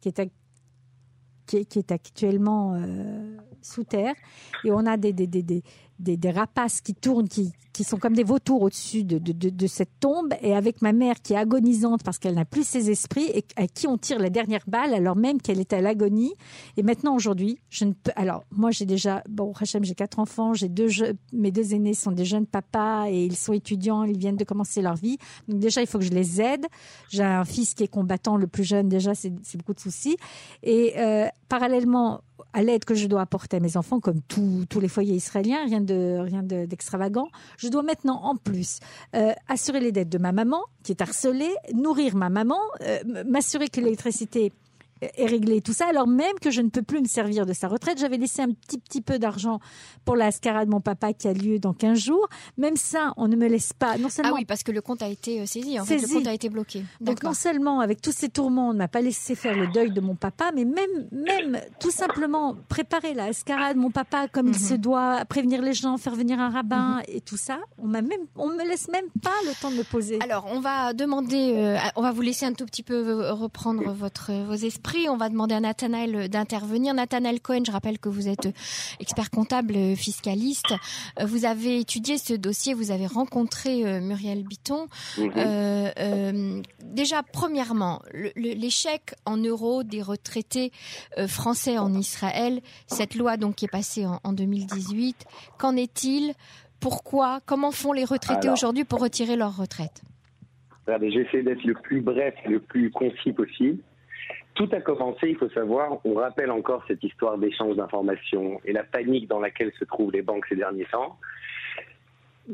qui 0.00 0.08
est, 0.08 0.30
qui 1.46 1.78
est, 1.78 1.92
actuellement 1.92 2.74
euh, 2.74 3.36
sous 3.62 3.84
terre, 3.84 4.14
et 4.64 4.72
on 4.72 4.84
a 4.86 4.96
des, 4.96 5.12
des 5.12 5.62
des, 5.98 6.16
des 6.16 6.30
rapaces 6.30 6.80
qui 6.80 6.94
tournent, 6.94 7.28
qui, 7.28 7.52
qui 7.78 7.84
sont 7.84 7.96
comme 7.96 8.14
des 8.14 8.24
vautours 8.24 8.62
au-dessus 8.62 9.04
de, 9.04 9.18
de, 9.18 9.32
de, 9.32 9.66
cette 9.68 10.00
tombe, 10.00 10.34
et 10.42 10.52
avec 10.52 10.82
ma 10.82 10.92
mère 10.92 11.22
qui 11.22 11.34
est 11.34 11.36
agonisante 11.36 12.02
parce 12.02 12.18
qu'elle 12.18 12.34
n'a 12.34 12.44
plus 12.44 12.66
ses 12.66 12.90
esprits 12.90 13.30
et 13.32 13.44
à 13.54 13.68
qui 13.68 13.86
on 13.86 13.96
tire 13.96 14.18
la 14.18 14.30
dernière 14.30 14.64
balle 14.66 14.94
alors 14.94 15.14
même 15.14 15.40
qu'elle 15.40 15.60
est 15.60 15.72
à 15.72 15.80
l'agonie. 15.80 16.34
Et 16.76 16.82
maintenant, 16.82 17.14
aujourd'hui, 17.14 17.60
je 17.70 17.84
ne 17.84 17.92
peux. 17.92 18.10
Alors, 18.16 18.42
moi, 18.50 18.72
j'ai 18.72 18.84
déjà. 18.84 19.22
Bon, 19.28 19.52
Hachem, 19.60 19.84
j'ai 19.84 19.94
quatre 19.94 20.18
enfants, 20.18 20.54
j'ai 20.54 20.68
deux. 20.68 20.88
Mes 21.32 21.52
deux 21.52 21.72
aînés 21.72 21.94
sont 21.94 22.10
des 22.10 22.24
jeunes 22.24 22.46
papas 22.46 23.10
et 23.10 23.24
ils 23.24 23.36
sont 23.36 23.52
étudiants, 23.52 24.02
ils 24.02 24.18
viennent 24.18 24.36
de 24.36 24.44
commencer 24.44 24.82
leur 24.82 24.96
vie. 24.96 25.18
Donc, 25.46 25.60
déjà, 25.60 25.80
il 25.80 25.86
faut 25.86 25.98
que 25.98 26.04
je 26.04 26.10
les 26.10 26.40
aide. 26.40 26.66
J'ai 27.10 27.22
un 27.22 27.44
fils 27.44 27.74
qui 27.74 27.84
est 27.84 27.88
combattant, 27.88 28.36
le 28.36 28.48
plus 28.48 28.64
jeune, 28.64 28.88
déjà, 28.88 29.14
c'est 29.14 29.32
c'est 29.44 29.58
beaucoup 29.58 29.74
de 29.74 29.80
soucis. 29.80 30.16
Et 30.64 30.94
euh, 30.98 31.26
parallèlement 31.48 32.22
à 32.52 32.62
l'aide 32.62 32.84
que 32.84 32.94
je 32.94 33.06
dois 33.06 33.20
apporter 33.22 33.56
à 33.56 33.60
mes 33.60 33.76
enfants, 33.76 34.00
comme 34.00 34.20
tous 34.22 34.66
les 34.80 34.88
foyers 34.88 35.14
israéliens, 35.14 35.64
rien 35.64 35.80
de 35.80 36.18
rien 36.20 36.42
de- 36.42 36.66
d'extravagant, 36.66 37.28
je 37.56 37.68
dois 37.68 37.82
maintenant 37.82 38.20
en 38.22 38.36
plus 38.36 38.78
euh, 39.14 39.32
assurer 39.48 39.80
les 39.80 39.92
dettes 39.92 40.08
de 40.08 40.18
ma 40.18 40.32
maman 40.32 40.60
qui 40.82 40.92
est 40.92 41.00
harcelée, 41.02 41.54
nourrir 41.74 42.16
ma 42.16 42.28
maman, 42.30 42.58
euh, 42.82 42.98
m'assurer 43.26 43.68
que 43.68 43.80
l'électricité 43.80 44.52
est 45.00 45.26
réglée, 45.26 45.60
tout 45.60 45.72
ça, 45.72 45.86
alors 45.88 46.06
même 46.06 46.38
que 46.40 46.50
je 46.50 46.60
ne 46.60 46.68
peux 46.68 46.82
plus 46.82 47.00
me 47.00 47.06
servir 47.06 47.46
de 47.46 47.52
sa 47.52 47.68
retraite. 47.68 47.98
J'avais 47.98 48.16
laissé 48.16 48.42
un 48.42 48.50
petit 48.50 48.78
petit 48.78 49.00
peu 49.00 49.18
d'argent 49.18 49.60
pour 50.04 50.16
la 50.16 50.30
scarade 50.30 50.66
de 50.68 50.72
mon 50.72 50.80
papa 50.80 51.12
qui 51.12 51.28
a 51.28 51.32
lieu 51.32 51.58
dans 51.58 51.72
15 51.72 51.98
jours. 51.98 52.28
Même 52.56 52.76
ça, 52.76 53.12
on 53.16 53.28
ne 53.28 53.36
me 53.36 53.46
laisse 53.48 53.72
pas. 53.72 53.96
Non 53.98 54.06
Ah 54.08 54.10
seulement 54.10 54.34
oui, 54.36 54.44
parce 54.44 54.62
que 54.62 54.72
le 54.72 54.80
compte 54.80 55.02
a 55.02 55.08
été 55.08 55.40
euh, 55.40 55.46
saisi. 55.46 55.78
En 55.80 55.84
fait, 55.84 55.98
le 55.98 56.08
compte 56.08 56.26
a 56.26 56.32
été 56.34 56.48
bloqué. 56.48 56.84
donc 57.00 57.22
non 57.22 57.34
seulement 57.34 57.80
avec 57.80 58.00
tous 58.00 58.12
ces 58.12 58.28
tourments, 58.28 58.70
on 58.70 58.72
ne 58.72 58.78
m'a 58.78 58.88
pas 58.88 59.00
laissé 59.00 59.34
faire 59.34 59.54
le 59.56 59.66
deuil 59.68 59.90
de 59.90 60.00
mon 60.00 60.14
papa, 60.14 60.50
mais 60.54 60.64
même, 60.64 61.08
même 61.12 61.60
tout 61.80 61.90
simplement 61.90 62.56
préparer 62.68 63.14
la 63.14 63.28
escarade, 63.28 63.76
mon 63.76 63.90
papa 63.90 64.28
comme 64.28 64.46
il 64.48 64.54
Mhm. 64.54 64.58
se 64.68 64.74
doit, 64.74 65.24
prévenir 65.26 65.62
les 65.62 65.74
gens, 65.74 65.96
faire 65.98 66.14
venir 66.14 66.40
un 66.40 66.48
rabbin 66.50 67.00
et 67.08 67.20
tout 67.20 67.36
ça, 67.36 67.58
on 67.78 67.86
m'a 67.86 68.02
même, 68.02 68.20
on 68.36 68.48
me 68.48 68.66
laisse 68.66 68.88
même 68.88 69.06
pas 69.22 69.30
le 69.44 69.52
temps 69.60 69.70
de 69.70 69.76
me 69.76 69.82
poser. 69.84 70.18
Alors, 70.22 70.46
on 70.50 70.60
va 70.60 70.92
demander, 70.94 71.52
euh, 71.56 71.76
on 71.96 72.02
va 72.02 72.12
vous 72.12 72.22
laisser 72.22 72.46
un 72.46 72.52
tout 72.54 72.64
petit 72.64 72.82
peu 72.82 72.94
euh, 72.94 73.32
reprendre 73.32 73.92
votre, 73.92 74.32
vos 74.44 74.54
esprits. 74.54 74.87
On 75.08 75.16
va 75.16 75.28
demander 75.28 75.54
à 75.54 75.60
Nathanaël 75.60 76.14
euh, 76.14 76.28
d'intervenir. 76.28 76.94
Nathanaël 76.94 77.40
Cohen, 77.40 77.62
je 77.66 77.70
rappelle 77.70 77.98
que 77.98 78.08
vous 78.08 78.28
êtes 78.28 78.46
euh, 78.46 78.52
expert 79.00 79.30
comptable, 79.30 79.74
euh, 79.76 79.94
fiscaliste. 79.94 80.74
Vous 81.22 81.44
avez 81.44 81.78
étudié 81.78 82.18
ce 82.18 82.34
dossier, 82.34 82.74
vous 82.74 82.90
avez 82.90 83.06
rencontré 83.06 84.00
Muriel 84.00 84.44
Bitton. 84.44 84.86
Mhm. 85.18 85.32
Euh, 85.36 85.90
euh, 85.98 86.62
déjà, 86.82 87.22
premièrement, 87.22 88.00
l'échec 88.36 89.14
en 89.26 89.36
euros 89.36 89.82
des 89.82 90.02
retraités 90.02 90.72
français 91.26 91.78
en 91.78 91.92
Israël, 91.94 92.60
cette 92.86 93.14
loi 93.14 93.36
donc 93.36 93.56
qui 93.56 93.64
est 93.64 93.70
passée 93.70 94.06
en, 94.06 94.20
en 94.24 94.32
2018, 94.32 95.24
qu'en 95.58 95.76
est-il? 95.76 96.34
Pourquoi? 96.80 97.40
Comment 97.44 97.72
font 97.72 97.92
les 97.92 98.04
retraités 98.04 98.48
aujourd'hui 98.48 98.84
pour 98.84 99.00
retirer 99.00 99.36
leur 99.36 99.56
retraite? 99.56 100.02
Regardez, 100.86 101.10
j'essaie 101.10 101.42
d'être 101.42 101.64
le 101.64 101.74
plus 101.74 102.00
bref, 102.00 102.34
le 102.46 102.60
plus 102.60 102.90
concis 102.90 103.32
possible. 103.32 103.82
Tout 104.58 104.68
a 104.72 104.80
commencé, 104.80 105.28
il 105.28 105.36
faut 105.36 105.48
savoir, 105.50 106.00
on 106.04 106.14
rappelle 106.14 106.50
encore 106.50 106.84
cette 106.88 107.04
histoire 107.04 107.38
d'échange 107.38 107.76
d'informations 107.76 108.60
et 108.64 108.72
la 108.72 108.82
panique 108.82 109.28
dans 109.28 109.38
laquelle 109.38 109.70
se 109.78 109.84
trouvent 109.84 110.10
les 110.10 110.22
banques 110.22 110.46
ces 110.48 110.56
derniers 110.56 110.84
temps. 110.86 111.16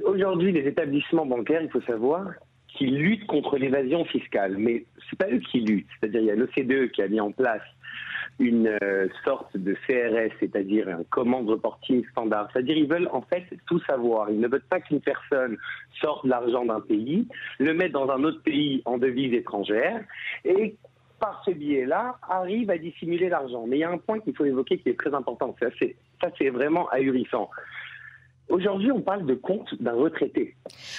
Aujourd'hui, 0.05 0.53
les 0.53 0.69
établissements 0.69 1.25
bancaires, 1.25 1.63
il 1.63 1.71
faut 1.71 1.81
savoir 1.81 2.27
qu'ils 2.69 2.99
luttent 2.99 3.27
contre 3.27 3.57
l'évasion 3.57 4.05
fiscale, 4.05 4.59
mais 4.59 4.85
c'est 5.09 5.19
pas 5.19 5.31
eux 5.33 5.39
qui 5.39 5.61
luttent. 5.63 5.89
C'est-à-dire, 5.99 6.21
il 6.21 6.27
y 6.27 6.31
a 6.31 6.35
l'OCDE 6.35 6.91
qui 6.91 7.01
a 7.01 7.09
mis 7.09 7.21
en 7.21 7.33
place 7.33 7.63
une 8.39 8.77
euh, 8.83 9.09
sorte 9.25 9.57
de 9.57 9.75
CRS, 9.87 10.35
c'est-à-dire 10.41 10.91
un 10.91 11.05
command 11.05 11.49
reporting 11.49 12.05
standard. 12.11 12.51
C'est-à-dire, 12.53 12.77
ils 12.77 12.89
veulent 12.89 13.09
en 13.13 13.23
fait 13.23 13.45
tout 13.67 13.81
savoir. 13.87 14.29
Ils 14.29 14.41
ne 14.41 14.49
veulent 14.49 14.61
pas 14.69 14.81
qu'une 14.81 15.01
personne 15.01 15.57
sorte 16.03 16.27
l'argent 16.27 16.67
d'un 16.67 16.81
pays, 16.81 17.27
le 17.61 17.73
mette 17.73 17.93
dans 17.93 18.11
un 18.11 18.25
autre 18.25 18.43
pays 18.43 18.83
en 18.85 18.99
devise 18.99 19.33
étrangère 19.33 20.05
et 20.45 20.77
par 21.25 21.43
ce 21.47 21.53
biais-là, 21.53 22.17
arrive 22.29 22.69
à 22.71 22.77
dissimuler 22.77 23.29
l'argent. 23.31 23.65
Mais 23.67 23.77
il 23.79 23.81
y 23.81 23.85
a 23.85 23.91
un 23.91 23.97
point 24.07 24.19
qu'il 24.21 24.35
faut 24.37 24.45
évoquer 24.45 24.77
qui 24.79 24.91
est 24.91 24.99
très 25.03 25.15
important. 25.15 25.55
Ça, 25.61 25.67
c'est, 25.79 25.97
ça, 26.21 26.29
c'est 26.37 26.51
vraiment 26.51 26.87
ahurissant. 26.91 27.49
Aujourd'hui, 28.51 28.93
on 28.93 29.01
parle 29.01 29.25
de 29.25 29.35
compte 29.35 29.71
d'un 29.83 29.95
retraité. 29.95 30.55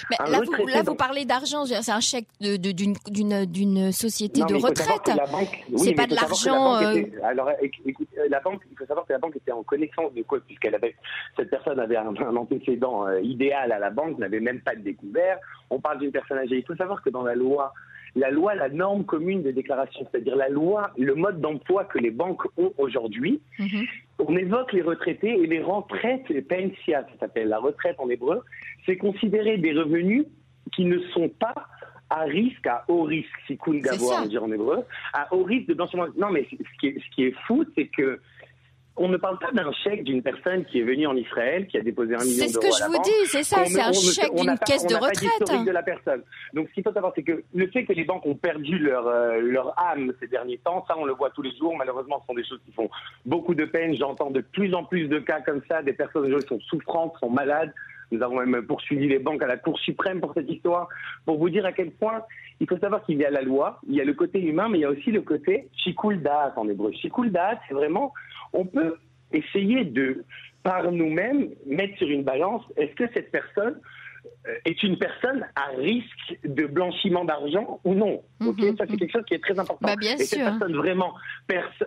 Mais 0.09 0.17
là, 0.31 0.39
vous, 0.43 0.65
là, 0.65 0.81
vous 0.81 0.95
d'argent. 1.27 1.63
C'est 1.65 1.91
un 1.91 1.99
chèque 1.99 2.25
de- 2.41 2.57
de- 2.57 2.71
d'une 2.71 2.95
d'une- 3.17 3.45
d'une 3.45 3.91
société 3.91 4.39
Non, 4.41 4.47
de 4.47 4.55
retraite. 4.55 5.03
que 5.05 5.11
la 5.15 5.27
banque- 5.27 5.63
oui, 5.69 5.77
C'est 5.83 5.93
pas 5.93 6.07
de 6.07 6.15
la 6.15 6.21
l'argent, 6.21 6.79
banque 6.81 6.97
était- 6.97 7.21
Alors, 7.21 7.49
éc- 7.61 7.81
écoute, 7.85 8.07
euh, 8.17 8.27
la 8.31 8.39
banque, 8.39 8.61
il 8.71 8.75
faut 8.75 8.87
savoir 8.87 9.05
que 9.05 9.13
la 9.13 9.19
banque 9.19 9.35
était 9.35 9.51
en 9.51 9.61
connaissance 9.61 10.11
de 10.15 10.23
quoi, 10.23 10.39
puisqu'elle 10.47 10.73
avait, 10.73 10.95
cette 11.37 11.51
personne 11.51 11.79
avait 11.79 11.97
un, 11.97 12.15
un 12.29 12.35
antécédent 12.35 13.05
euh, 13.07 13.21
idéal 13.21 13.71
à 13.71 13.77
la 13.77 13.91
banque, 13.91 14.17
n'avait 14.17 14.39
même 14.39 14.61
pas 14.61 14.73
de 14.75 14.81
découvert. 14.81 15.37
On 15.69 15.79
parle 15.79 15.99
d'une 15.99 16.11
personne 16.11 16.39
âgée. 16.39 16.57
Il 16.57 16.65
faut 16.65 16.75
savoir 16.75 17.03
que 17.03 17.11
dans 17.11 17.23
la 17.23 17.35
loi, 17.35 17.71
la 18.15 18.29
loi, 18.31 18.55
la 18.55 18.69
norme 18.69 19.03
commune 19.05 19.43
de 19.43 19.51
déclaration, 19.51 20.07
c'est-à-dire 20.09 20.35
la 20.35 20.49
loi, 20.49 20.91
le 20.97 21.15
mode 21.15 21.41
d'emploi 21.41 21.83
que 21.85 21.99
les 21.99 22.11
banques 22.11 22.43
ont 22.57 22.71
aujourd'hui, 22.77 23.41
Mhm. 23.59 23.85
on 24.19 24.35
évoque 24.37 24.71
les 24.73 24.81
retraités 24.81 25.31
et 25.41 25.47
les 25.47 25.61
retraites, 25.61 26.27
les 26.29 26.41
pensia, 26.41 27.01
ça 27.03 27.19
s'appelle 27.19 27.49
la 27.49 27.59
retraite 27.59 27.95
en 27.99 28.09
hébreu, 28.09 28.41
c'est 28.85 28.97
considérer 28.97 29.57
des 29.57 29.73
revenus 29.73 30.25
qui 30.73 30.85
ne 30.85 30.99
sont 31.13 31.29
pas 31.29 31.53
à 32.09 32.21
risque, 32.21 32.65
à 32.67 32.85
haut 32.87 33.01
risque, 33.03 33.27
si 33.47 33.57
gavois 33.81 34.13
ça. 34.15 34.21
on 34.23 34.27
dit 34.27 34.37
en 34.37 34.51
hébreu, 34.51 34.83
à 35.13 35.33
haut 35.33 35.43
risque 35.43 35.67
de 35.67 35.73
blanchiment. 35.73 36.05
Non, 36.17 36.29
mais 36.29 36.47
ce 36.51 36.55
qui 36.79 36.87
est, 36.87 36.99
ce 36.99 37.15
qui 37.15 37.23
est 37.25 37.35
fou, 37.47 37.65
c'est 37.75 37.87
que 37.87 38.19
on 38.97 39.09
ne 39.09 39.17
parle 39.17 39.37
pas 39.39 39.51
d'un 39.51 39.71
chèque 39.83 40.03
d'une 40.03 40.21
personne 40.21 40.63
qui 40.65 40.79
est 40.79 40.83
venue 40.83 41.05
en 41.05 41.15
Israël, 41.15 41.67
qui 41.67 41.77
a 41.77 41.81
déposé 41.81 42.15
un 42.15 42.23
million 42.23 42.45
C'est 42.45 42.47
ce 42.47 42.53
d'euros 42.53 42.67
que 42.67 42.77
je 42.77 42.85
vous 42.85 43.03
dis, 43.03 43.25
c'est 43.25 43.43
ça, 43.43 43.65
c'est 43.65 43.81
un 43.81 43.91
chèque 43.91 44.33
d'une 44.33 44.57
caisse 44.65 44.85
de 44.85 44.95
retraite. 44.95 45.65
de 45.65 45.71
la 45.71 45.83
personne. 45.83 46.21
Donc, 46.53 46.69
ce 46.69 46.73
qu'il 46.73 46.83
faut 46.83 46.93
savoir, 46.93 47.11
c'est 47.15 47.23
que 47.23 47.43
le 47.53 47.67
fait 47.67 47.85
que 47.85 47.93
les 47.93 48.05
banques 48.05 48.25
ont 48.25 48.35
perdu 48.35 48.77
leur, 48.77 49.07
euh, 49.07 49.39
leur 49.41 49.77
âme 49.77 50.13
ces 50.19 50.27
derniers 50.27 50.59
temps, 50.59 50.85
ça, 50.87 50.95
on 50.97 51.05
le 51.05 51.13
voit 51.13 51.29
tous 51.31 51.41
les 51.41 51.55
jours. 51.57 51.75
Malheureusement, 51.77 52.21
ce 52.21 52.27
sont 52.27 52.35
des 52.35 52.45
choses 52.45 52.61
qui 52.65 52.71
font 52.71 52.89
beaucoup 53.25 53.53
de 53.53 53.65
peine. 53.65 53.95
J'entends 53.95 54.31
de 54.31 54.41
plus 54.41 54.73
en 54.73 54.85
plus 54.85 55.07
de 55.07 55.19
cas 55.19 55.41
comme 55.41 55.61
ça, 55.67 55.81
des 55.81 55.93
personnes 55.93 56.25
aujourd'hui 56.25 56.47
sont 56.47 56.59
souffrantes, 56.61 57.13
sont 57.19 57.29
malades. 57.29 57.73
Nous 58.11 58.21
avons 58.21 58.45
même 58.45 58.65
poursuivi 58.65 59.07
les 59.07 59.19
banques 59.19 59.43
à 59.43 59.47
la 59.47 59.57
Cour 59.57 59.79
suprême 59.79 60.19
pour 60.19 60.33
cette 60.33 60.49
histoire, 60.49 60.87
pour 61.25 61.37
vous 61.37 61.49
dire 61.49 61.65
à 61.65 61.71
quel 61.71 61.91
point 61.91 62.21
il 62.59 62.67
faut 62.67 62.77
savoir 62.77 63.03
qu'il 63.05 63.17
y 63.17 63.25
a 63.25 63.29
la 63.29 63.41
loi, 63.41 63.79
il 63.87 63.95
y 63.95 64.01
a 64.01 64.05
le 64.05 64.13
côté 64.13 64.41
humain, 64.41 64.69
mais 64.69 64.79
il 64.79 64.81
y 64.81 64.85
a 64.85 64.89
aussi 64.89 65.11
le 65.11 65.21
côté 65.21 65.67
shikul 65.75 66.21
da'at 66.21 66.53
en 66.55 66.69
hébreu. 66.69 66.91
Shikul 66.93 67.31
da'at, 67.31 67.59
c'est 67.67 67.73
vraiment, 67.73 68.13
on 68.53 68.65
peut 68.65 68.95
essayer 69.31 69.83
de, 69.83 70.23
par 70.63 70.91
nous-mêmes, 70.91 71.49
mettre 71.65 71.97
sur 71.97 72.09
une 72.09 72.23
balance, 72.23 72.63
est-ce 72.77 72.95
que 72.95 73.11
cette 73.13 73.31
personne 73.31 73.79
est 74.65 74.83
une 74.83 74.97
personne 74.97 75.45
à 75.55 75.67
risque 75.77 76.37
de 76.43 76.65
blanchiment 76.65 77.25
d'argent 77.25 77.79
ou 77.83 77.93
non 77.93 78.21
Mhm, 78.39 78.77
ça 78.77 78.85
c'est 78.89 78.97
quelque 78.97 79.11
chose 79.11 79.23
qui 79.25 79.33
est 79.33 79.43
très 79.43 79.57
important. 79.57 79.87
Bah, 79.87 79.95
bien 79.95 80.13
Et 80.15 80.19
cette 80.25 80.39
sûr. 80.39 80.45
personne 80.45 80.75
vraiment, 80.75 81.13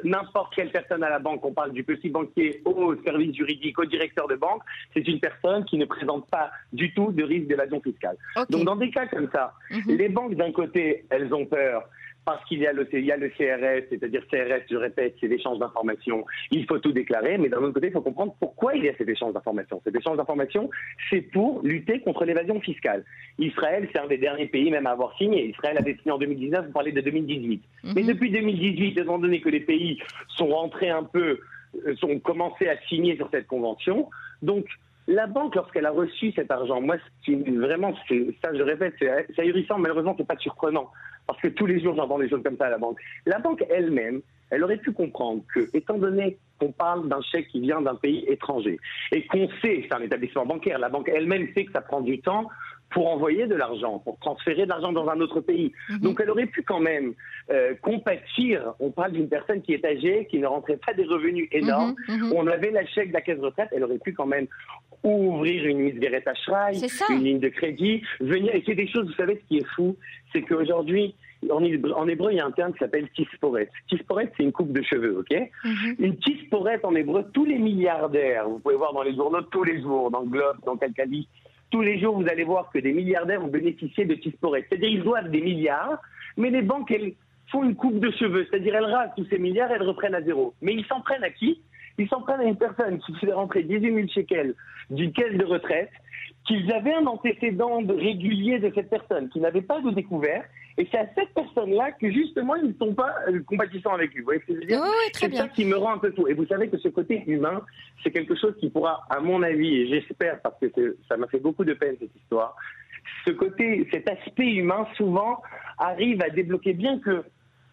n'importe 0.05 0.55
quelle 0.55 0.71
personne 0.71 1.03
à 1.03 1.11
la 1.11 1.19
banque, 1.19 1.45
on 1.45 1.53
parle 1.53 1.73
du 1.73 1.85
petit 1.85 2.09
banquier 2.09 2.63
au 2.65 2.97
service 3.03 3.35
juridique, 3.35 3.79
au 3.79 3.85
directeur 3.85 4.27
de 4.29 4.35
banque, 4.35 4.63
c'est 4.95 5.07
une 5.07 5.21
personne 5.21 5.65
qui 5.67 5.77
ne 5.79 5.85
présente 5.85 6.29
pas 6.31 6.51
du 6.73 6.93
tout 6.95 7.13
de 7.13 7.23
risque 7.23 7.47
d'évasion 7.47 7.81
fiscale. 7.81 8.17
Donc 8.51 8.65
dans 8.65 8.77
des 8.77 8.91
cas 8.91 9.07
comme 9.07 9.29
ça, 9.33 9.53
Mhm. 9.71 9.97
les 9.97 10.09
banques 10.09 10.35
d'un 10.35 10.53
côté, 10.53 11.05
elles 11.11 11.33
ont 11.35 11.47
peur 11.47 11.85
parce 12.29 12.45
qu'il 12.45 12.59
y 12.59 12.67
a 12.67 12.75
le, 12.75 12.87
il 12.93 13.07
y 13.07 13.11
a 13.11 13.17
le 13.17 13.31
CRS, 13.31 13.87
c'est-à-dire 13.89 14.21
CRS, 14.31 14.61
je 14.71 14.77
répète, 14.77 15.15
c'est 15.19 15.29
l'échange 15.29 15.59
d'informations, 15.59 16.27
il 16.51 16.67
faut 16.67 16.79
tout 16.79 16.93
déclarer, 16.93 17.39
mais 17.39 17.49
d'un 17.49 17.57
autre 17.57 17.73
côté, 17.73 17.87
il 17.87 17.93
faut 17.95 18.03
comprendre 18.03 18.35
pourquoi 18.39 18.75
il 18.77 18.85
y 18.85 18.89
a 18.91 18.95
cet 18.99 19.09
échange 19.09 19.33
d'informations. 19.33 19.81
Cet 19.83 19.97
échange 19.97 20.19
d'informations, 20.19 20.69
c'est 21.09 21.23
pour 21.23 21.63
lutter 21.63 22.01
contre 22.01 22.27
l'évasion 22.27 22.61
fiscale. 22.61 23.03
Israël, 23.39 23.89
c'est 23.91 23.99
un 23.99 24.09
des 24.09 24.19
derniers 24.19 24.45
pays 24.47 24.71
même 24.71 24.87
à 24.87 24.91
avoir 24.91 25.17
signé. 25.17 25.47
Israël 25.47 25.79
avait 25.79 25.95
signé 25.97 26.11
en 26.11 26.19
2019, 26.19 26.67
vous 26.67 26.73
parlez 26.73 26.93
de 26.93 27.01
2018. 27.01 27.63
Mais 27.95 28.03
Mhm. 28.03 28.09
depuis 28.09 28.31
2018, 28.31 28.99
étant 28.99 29.19
donné 29.19 29.41
que 29.41 29.49
les 29.49 29.61
pays 29.61 29.99
sont 30.37 30.49
rentrés 30.49 30.91
un 30.91 31.05
peu, 31.05 31.41
euh, 31.87 31.97
sont 31.97 32.19
commencé 32.19 32.69
à 32.69 32.77
signer 32.91 33.17
sur 33.17 33.31
cette 33.31 33.47
convention, 33.47 34.11
donc 34.43 34.67
la 35.07 35.27
banque, 35.27 35.55
lorsqu'elle 35.55 35.87
a 35.87 35.91
reçu 35.91 36.33
cet 36.33 36.51
argent, 36.51 36.83
moi, 36.83 36.97
ce 36.99 37.25
qui 37.25 37.35
vraiment, 37.37 37.95
c'est- 38.07 38.27
ça, 38.45 38.53
je 38.55 38.61
répète, 38.63 38.93
c'est 38.99 39.09
c'est 39.35 39.41
ahurissant. 39.41 39.79
Malheureusement, 39.79 40.15
c'est 40.19 40.27
pas 40.27 40.37
surprenant 40.37 40.91
parce 41.29 41.41
que 41.43 41.49
tous 41.49 41.67
les 41.67 41.79
jours, 41.79 41.95
j'entends 41.95 42.19
des 42.19 42.29
choses 42.29 42.43
comme 42.43 42.57
ça 42.57 42.67
à 42.67 42.71
la 42.71 42.79
banque. 42.79 42.99
La 43.27 43.39
banque 43.39 43.63
elle-même, 43.69 44.23
elle 44.51 44.65
aurait 44.65 44.79
pu 44.79 44.93
comprendre 44.93 45.43
que, 45.55 45.69
étant 45.77 45.99
donné 45.99 46.39
qu'on 46.59 46.73
parle 46.73 47.07
d'un 47.07 47.21
chèque 47.21 47.49
qui 47.49 47.61
vient 47.61 47.83
d'un 47.83 47.95
pays 47.95 48.25
étranger 48.27 48.81
et 49.13 49.27
qu'on 49.27 49.47
sait, 49.61 49.85
c'est 49.87 49.93
un 49.93 50.01
établissement 50.01 50.47
bancaire, 50.47 50.79
la 50.79 50.89
banque 50.89 51.11
elle-même 51.15 51.47
sait 51.55 51.67
que 51.67 51.73
ça 51.73 51.83
prend 51.83 52.01
du 52.01 52.19
temps 52.21 52.49
pour 52.91 53.09
envoyer 53.09 53.47
de 53.47 53.55
l'argent, 53.55 53.99
pour 53.99 54.19
transférer 54.19 54.65
de 54.65 54.69
l'argent 54.69 54.93
dans 54.93 55.09
un 55.09 55.21
autre 55.21 55.41
pays. 55.41 55.73
Mhm. 55.91 55.99
Donc 55.99 56.21
elle 56.23 56.31
aurait 56.31 56.47
pu 56.47 56.63
quand 56.63 56.81
même 56.81 57.15
euh, 57.51 57.75
compatir. 57.83 58.75
On 58.81 58.91
parle 58.91 59.13
d'une 59.13 59.29
personne 59.29 59.63
qui 59.63 59.73
est 59.75 59.85
âgée, 59.85 60.27
qui 60.31 60.39
ne 60.39 60.47
rentrait 60.47 60.79
pas 60.79 60.95
des 60.95 61.05
revenus 61.05 61.49
énormes. 61.53 61.95
Mhm, 62.09 62.17
mhm. 62.17 62.33
On 62.35 62.47
avait 62.47 62.71
la 62.71 62.87
chèque 62.87 63.09
de 63.09 63.15
la 63.15 63.21
caisse 63.21 63.41
retraite, 63.41 63.69
elle 63.73 63.85
aurait 63.85 63.99
pu 63.99 64.13
quand 64.13 64.27
même 64.27 64.47
ouvrir 65.03 65.65
une 65.67 65.79
mise 65.79 66.01
ça. 66.89 67.07
une 67.11 67.23
ligne 67.23 67.41
de 67.41 67.49
crédit, 67.49 68.03
venir. 68.21 68.55
Et 68.55 68.63
c'est 68.67 68.75
des 68.75 68.89
choses, 68.89 69.07
vous 69.07 69.15
savez, 69.15 69.41
ce 69.43 69.49
qui 69.49 69.59
est 69.59 69.67
fou, 69.77 69.97
c'est 70.33 70.43
qu'aujourd'hui, 70.43 71.15
en, 71.51 71.63
hébreu, 71.63 72.33
il 72.33 72.37
y 72.37 72.41
a 72.41 72.47
un 72.47 72.51
terme 72.51 72.73
qui 72.73 72.79
s'appelle 72.79 73.09
tisporet. 73.11 73.69
Tisporet, 73.89 74.33
c'est 74.37 74.43
une 74.43 74.53
coupe 74.53 74.73
de 74.73 74.83
cheveux, 74.83 75.21
ok. 75.21 75.37
Une 75.99 76.17
tisporet 76.19 76.81
en 76.85 76.95
hébreu, 76.95 77.25
tous 77.33 77.45
les 77.45 77.59
milliardaires, 77.59 78.49
vous 78.49 78.59
pouvez 78.59 78.75
voir 78.75 78.93
dans 78.93 79.03
les 79.03 79.15
journaux 79.15 79.43
tous 79.43 79.63
les 79.63 79.81
jours, 79.81 80.11
dans 80.11 80.25
Globe, 80.25 80.57
dans 80.67 80.77
Calcali, 80.77 81.29
tous 81.71 81.83
les 81.83 81.99
jours, 81.99 82.21
vous 82.21 82.29
allez 82.29 82.45
voir 82.45 82.71
que 82.71 82.79
des 82.79 82.93
milliardaires 82.93 83.45
ont 83.45 83.49
bénéficié 83.49 84.05
de 84.05 84.15
tisporet. 84.15 84.65
C'est-à-dire, 84.69 84.89
ils 84.89 85.03
doivent 85.03 85.31
des 85.31 85.41
milliards, 85.41 86.01
mais 86.37 86.51
les 86.51 86.63
banques, 86.63 86.91
elles 86.91 87.15
font 87.51 87.65
une 87.65 87.75
coupe 87.75 87.99
de 87.99 88.11
cheveux. 88.13 88.47
C'est-à-dire, 88.49 88.75
elles 88.77 88.85
rasent 88.85 89.11
tous 89.17 89.27
ces 89.27 89.39
milliards, 89.39 89.71
elles 89.71 89.83
reprennent 89.83 90.15
à 90.15 90.23
zéro. 90.23 90.55
Mais 90.63 90.75
ils 90.75 90.85
s'en 90.87 91.01
prennent 91.01 91.25
à 91.25 91.31
qui? 91.31 91.61
Ils 91.99 92.09
s'en 92.09 92.21
prennent 92.23 92.41
à 92.41 92.45
une 92.45 92.57
personne 92.57 92.99
qui 93.01 93.15
fait 93.17 93.33
rentrer 93.33 93.65
18 93.65 93.95
000 93.95 94.09
shekels 94.09 94.55
d'une 94.91 95.13
caisse 95.13 95.37
de 95.37 95.45
retraite 95.45 95.91
qu'ils 96.47 96.73
avaient 96.73 96.95
un 96.95 97.07
antécédent 97.07 97.81
régulier 97.87 98.59
de 98.59 98.73
cette 98.75 98.89
personne, 98.89 99.29
qui 99.29 99.41
n'avait 99.41 99.63
pas 99.63 99.81
de 99.81 99.91
découvert, 99.91 100.45
et 100.79 100.87
c'est 100.93 100.99
à 100.99 101.07
cette 101.17 101.35
personne-là 101.35 101.91
que 101.93 102.11
justement 102.11 102.55
ils 102.55 102.69
ne 102.69 102.73
sont 102.75 102.95
pas 102.95 103.13
euh, 103.29 103.41
compatissants 103.45 103.95
avec 103.95 104.15
lui. 104.15 104.21
Vous 104.21 104.27
voyez 104.27 104.41
ce 104.41 104.47
que 104.47 104.55
je 104.55 104.61
veux 104.61 104.67
dire 104.67 104.85
C'est 105.13 105.35
ça 105.35 105.49
qui 105.49 105.65
me 105.65 105.77
rend 105.77 105.95
un 105.95 105.99
peu 105.99 106.13
fou. 106.13 106.29
Et 106.29 106.35
vous 106.35 106.47
savez 106.47 106.69
que 106.69 106.79
ce 106.79 106.89
côté 106.89 107.25
humain, 107.27 107.63
c'est 108.03 108.13
quelque 108.13 108.37
chose 108.37 108.55
qui 108.61 108.71
pourra, 108.71 109.05
à 109.11 109.19
mon 109.19 109.43
avis, 109.43 109.75
et 109.75 109.89
j'espère 109.89 110.41
parce 110.41 110.61
que 110.61 110.97
ça 111.09 111.17
m'a 111.17 111.27
fait 111.27 111.41
beaucoup 111.41 111.65
de 111.65 111.75
peine 111.75 111.97
cette 111.99 112.15
histoire, 112.15 112.55
ce 113.27 113.33
côté, 113.33 113.89
cet 113.91 114.09
aspect 114.09 114.55
humain 114.55 114.87
souvent 114.97 115.43
arrive 115.79 116.23
à 116.23 116.31
débloquer 116.31 116.75
bien 116.75 117.01
que 117.01 117.25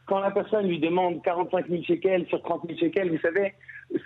quand 0.07 0.19
la 0.19 0.31
personne 0.31 0.67
lui 0.67 0.79
demande 0.79 1.21
45 1.23 1.67
000 1.67 1.83
shekels 1.83 2.25
sur 2.27 2.41
30 2.41 2.63
000 2.67 2.79
shekels, 2.79 3.11
vous 3.11 3.19
savez, 3.19 3.53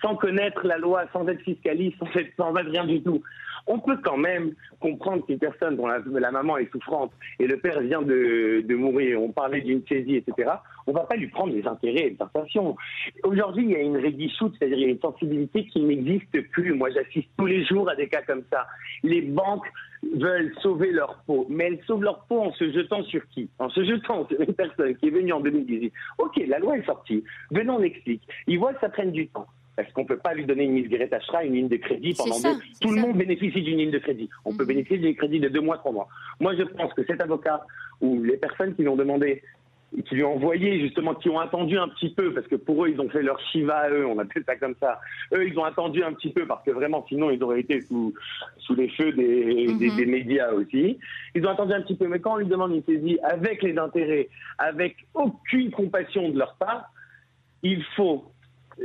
sans 0.02 0.16
connaître 0.16 0.66
la 0.66 0.78
loi, 0.78 1.06
sans 1.14 1.28
être 1.28 1.42
fiscaliste, 1.42 1.98
sans 2.00 2.20
être, 2.20 2.32
sans 2.38 2.52
rien 2.52 2.86
du 2.86 3.02
tout, 3.02 3.22
on 3.68 3.80
peut 3.80 3.98
quand 4.04 4.18
même 4.18 4.54
comprendre 4.80 5.26
qu'une 5.26 5.40
personne 5.40 5.76
dont 5.76 5.88
la, 5.88 6.32
maman 6.32 6.58
est 6.58 6.72
souffrante 6.72 7.12
et 7.40 7.48
le 7.48 7.58
père 7.58 7.80
vient 7.82 8.02
de, 8.02 8.76
mourir, 8.76 9.22
on 9.22 9.32
parlait 9.32 9.62
d'une 9.62 9.86
saisie, 9.88 10.16
etc., 10.16 10.52
on 10.88 10.92
ne 10.92 10.98
va 10.98 11.04
pas 11.04 11.16
lui 11.16 11.28
prendre 11.28 11.54
les 11.54 11.68
intérêts 11.68 12.08
et 12.08 12.10
les 12.12 12.18
sensations. 12.18 12.76
Aujourd'hui, 13.24 13.66
il 13.66 13.72
y 13.72 13.76
a 13.76 13.82
une 13.82 13.98
rédichoute, 13.98 14.56
c'est-à-dire 14.58 14.88
une 14.88 15.00
sensibilité 15.00 15.66
qui 15.68 15.82
n'existe 15.82 16.50
plus. 16.50 16.74
Moi, 16.74 16.90
j'assiste 16.90 17.30
tous 17.38 17.46
les 17.46 17.64
jours 17.66 17.88
à 17.90 17.96
des 17.96 18.08
cas 18.08 18.24
comme 18.24 18.44
ça. 18.52 18.66
Les 19.04 19.22
banques 19.22 19.68
veulent 20.16 20.52
sauver 20.62 20.92
leur 20.92 21.22
peau, 21.28 21.46
mais 21.50 21.66
elles 21.66 21.80
sauvent 21.86 22.02
leur 22.02 22.26
peau 22.26 22.40
en 22.40 22.52
se 22.54 22.72
jetant 22.72 23.04
sur 23.04 23.22
qui? 23.28 23.50
En 23.60 23.70
se 23.70 23.84
jetant 23.84 24.28
sur 24.28 24.42
une 24.42 24.54
personne 24.54 24.96
qui 24.96 25.08
est 25.08 25.12
venue 25.12 25.34
en 25.34 25.42
2018. 25.42 25.94
Ok, 26.18 26.42
la 26.48 26.58
loi 26.58 26.78
est 26.78 26.86
sortie, 26.86 27.24
venons 27.52 27.76
on 27.76 27.84
explique. 27.84 28.24
Ils 28.48 28.58
voient 28.58 28.74
que 28.74 28.80
ça 28.80 28.90
prenne 28.90 29.12
du 29.12 29.28
temps. 29.28 29.46
Est-ce 29.80 29.94
qu'on 29.94 30.04
ne 30.04 30.08
peut 30.08 30.18
pas 30.18 30.34
lui 30.34 30.46
donner 30.46 30.66
une 30.66 30.74
Misgueret 30.74 31.14
Ashra, 31.14 31.44
une 31.44 31.54
ligne 31.54 31.68
de 31.70 31.78
crédit 31.78 32.14
pendant 32.14 32.40
deux 32.40 32.60
Tout 32.82 32.92
le 32.92 33.02
monde 33.02 33.18
bénéficie 33.18 33.62
d'une 33.62 33.78
ligne 33.78 33.92
de 33.92 34.00
crédit. 34.00 34.30
On 34.46 34.54
peut 34.54 34.64
mhm. 34.64 34.70
bénéficier 34.70 34.98
d'une 34.98 35.16
crédit 35.16 35.40
de 35.40 35.50
deux 35.50 35.62
mois, 35.62 35.78
trois 35.78 35.92
mois. 35.92 36.08
Moi, 36.40 36.56
je 36.56 36.64
pense 36.64 36.94
que 36.94 37.04
cet 37.06 37.22
avocat 37.22 37.66
ou 38.02 38.22
les 38.24 38.38
personnes 38.38 38.76
qui 38.76 38.82
lui 38.82 38.90
ont 38.90 38.96
demandé, 38.96 39.42
qui 40.08 40.16
lui 40.16 40.24
ont 40.24 40.36
envoyé 40.36 40.80
justement, 40.82 41.16
qui 41.16 41.30
ont 41.30 41.40
attendu 41.40 41.78
un 41.78 41.88
petit 41.88 42.10
peu, 42.10 42.34
parce 42.34 42.48
que 42.48 42.56
pour 42.56 42.86
eux, 42.86 42.90
ils 42.90 43.00
ont 43.00 43.10
fait 43.10 43.24
leur 43.24 43.40
Shiva 43.52 43.78
à 43.78 43.90
eux, 43.90 44.06
on 44.06 44.20
appelle 44.20 44.44
ça 44.46 44.56
comme 44.56 44.76
ça. 44.80 45.00
Eux, 45.34 45.48
ils 45.48 45.58
ont 45.58 45.64
attendu 45.64 46.04
un 46.04 46.14
petit 46.14 46.30
peu, 46.30 46.46
parce 46.46 46.64
que 46.64 46.72
vraiment, 46.72 47.06
sinon, 47.08 47.32
ils 47.32 47.42
auraient 47.42 47.62
été 47.62 47.82
sous, 47.82 48.14
sous 48.58 48.76
les 48.76 48.90
feux 48.90 49.12
des, 49.14 49.68
des, 49.74 49.90
mhm. 49.90 50.10
médias 50.10 50.52
aussi. 50.52 51.00
Ils 51.36 51.46
ont 51.46 51.50
attendu 51.50 51.74
un 51.74 51.82
petit 51.82 51.96
peu, 51.96 52.08
mais 52.08 52.20
quand 52.20 52.34
on 52.34 52.38
lui 52.38 52.46
demande 52.46 52.74
une 52.74 52.84
saisie 52.84 53.18
avec 53.24 53.64
les 53.64 53.78
intérêts, 53.78 54.30
avec 54.58 54.96
aucune 55.14 55.72
compassion 55.72 56.30
de 56.30 56.38
leur 56.38 56.56
part, 56.56 56.92
il 57.64 57.84
faut 57.96 58.26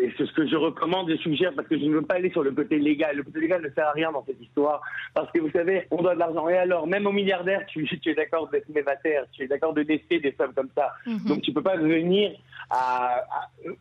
et 0.01 0.13
c'est 0.17 0.27
ce 0.27 0.33
que 0.33 0.47
je 0.47 0.57
recommande 0.57 1.11
et 1.11 1.17
suggère 1.19 1.53
parce 1.55 1.69
que 1.69 1.79
je 1.79 1.85
ne 1.85 1.95
veux 1.95 2.03
pas 2.03 2.15
aller 2.15 2.31
sur 2.31 2.43
le 2.43 2.53
côté 2.53 2.79
légal. 2.79 3.17
Le 3.17 3.23
côté 3.23 3.41
légal 3.41 3.63
ne 3.63 3.69
sert 3.71 3.87
à 3.87 3.93
rien 3.93 4.11
dans 4.13 4.25
cette 4.27 4.41
histoire 4.41 4.81
parce 5.15 5.31
que 5.33 5.39
vous 5.39 5.51
savez, 5.51 5.87
on 5.91 6.03
doit 6.03 6.15
de 6.15 6.19
l'argent. 6.19 6.49
Et 6.49 6.57
alors, 6.57 6.87
même 6.87 7.07
aux 7.07 7.13
milliardaires, 7.13 7.65
tu, 7.67 7.89
es 8.07 8.15
d'accord 8.15 8.49
d'être 8.49 8.69
mévataire, 8.69 9.25
tu 9.33 9.45
es 9.45 9.47
d'accord 9.47 9.73
de 9.73 9.83
laisser 9.83 10.21
des 10.21 10.35
sommes 10.39 10.53
comme 10.55 10.71
ça. 10.77 10.93
Mhm. 11.07 11.25
Donc 11.27 11.43
tu 11.43 11.53
peux 11.53 11.63
pas 11.63 11.77
venir 11.77 12.33
à, 12.71 13.25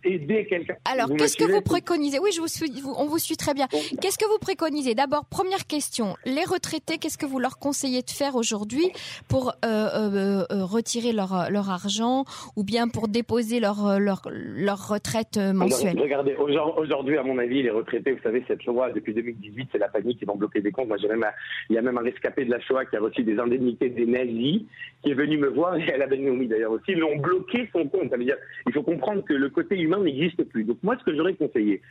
aider 0.04 0.45
quelqu'un. 0.45 0.76
Alors, 0.86 1.10
qu'est-ce 1.17 1.38
que 1.38 1.49
vous 1.49 1.62
préconisez? 1.62 2.19
Oui, 2.19 2.32
je 2.34 2.41
vous 2.41 2.47
suis, 2.47 2.71
on 2.97 3.06
vous 3.06 3.17
suit 3.19 3.38
très 3.38 3.54
bien. 3.54 3.67
Qu'est-ce 4.02 4.17
que 4.17 4.30
vous 4.30 4.39
préconisez? 4.39 4.95
D'abord, 4.95 5.26
première 5.26 5.65
question, 5.65 6.15
les 6.26 6.43
retraités, 6.43 6.97
qu'est-ce 6.97 7.17
que 7.17 7.26
vous 7.26 7.39
leur 7.39 7.58
conseillez 7.58 8.02
de 8.02 8.10
faire 8.10 8.36
aujourd'hui 8.36 8.91
pour 9.28 9.49
euh, 9.49 9.54
euh, 9.63 10.45
euh, 10.52 10.65
retirer 10.65 11.12
leur, 11.12 11.49
leur 11.49 11.69
argent 11.69 12.26
ou 12.56 12.63
bien 12.63 12.88
pour 12.88 13.08
déposer 13.08 13.60
leur, 13.60 13.99
leur, 13.99 14.21
leur 14.32 14.88
retraite 14.88 15.38
mensuelle? 15.38 16.03
Regardez, 16.04 16.36
aujourd'hui, 16.36 17.18
à 17.18 17.24
mon 17.24 17.38
avis, 17.38 17.63
les 17.63 17.70
retraités, 17.70 18.12
vous 18.12 18.22
savez, 18.22 18.44
cette 18.46 18.66
loi, 18.66 18.92
depuis 18.92 19.13
2018, 19.13 19.70
c'est 19.72 19.78
la 19.78 19.88
panique, 19.88 20.18
ils 20.22 20.28
vont 20.28 20.36
bloquer 20.36 20.60
des 20.60 20.74
comptes. 20.74 20.89
Moi, 20.89 20.98
j'ai 20.98 21.08
même, 21.08 21.26
il 21.70 21.76
y 21.76 21.78
a 21.78 21.82
même 21.82 21.98
un 21.98 22.02
rescapé 22.02 22.44
de 22.44 22.52
la 22.52 22.60
Shoah 22.60 22.84
qui 22.84 22.98
a 22.98 23.00
reçu 23.00 23.24
des 23.24 23.39
indemnités 23.39 23.88
des 23.88 24.06
nazis, 24.06 24.63
qui 25.02 25.12
est 25.12 25.13
venu 25.13 25.38
me 25.38 25.48
voir, 25.48 25.78
et 25.78 25.86
elle 25.88 26.02
a 26.02 26.08
mis 26.08 26.48
d'ailleurs 26.48 26.74
aussi, 26.74 26.92
ils 26.92 27.04
ont 27.06 27.16
bloqué 27.16 27.70
son 27.72 27.88
compte. 27.88 28.10
Ça 28.10 28.18
veut 28.18 28.26
dire, 28.26 28.36
il 28.68 28.74
faut 28.74 28.84
comprendre 28.84 29.24
que 29.24 29.34
le 29.34 29.50
côté 29.50 29.80
humain 29.80 30.00
n'existe 30.00 30.44
plus. 30.44 30.66
Donc, 30.66 30.80
moi, 30.84 30.98
ce 31.00 31.06
que 31.06 31.16
j'aurais 31.16 31.36
conseillé, 31.36 31.82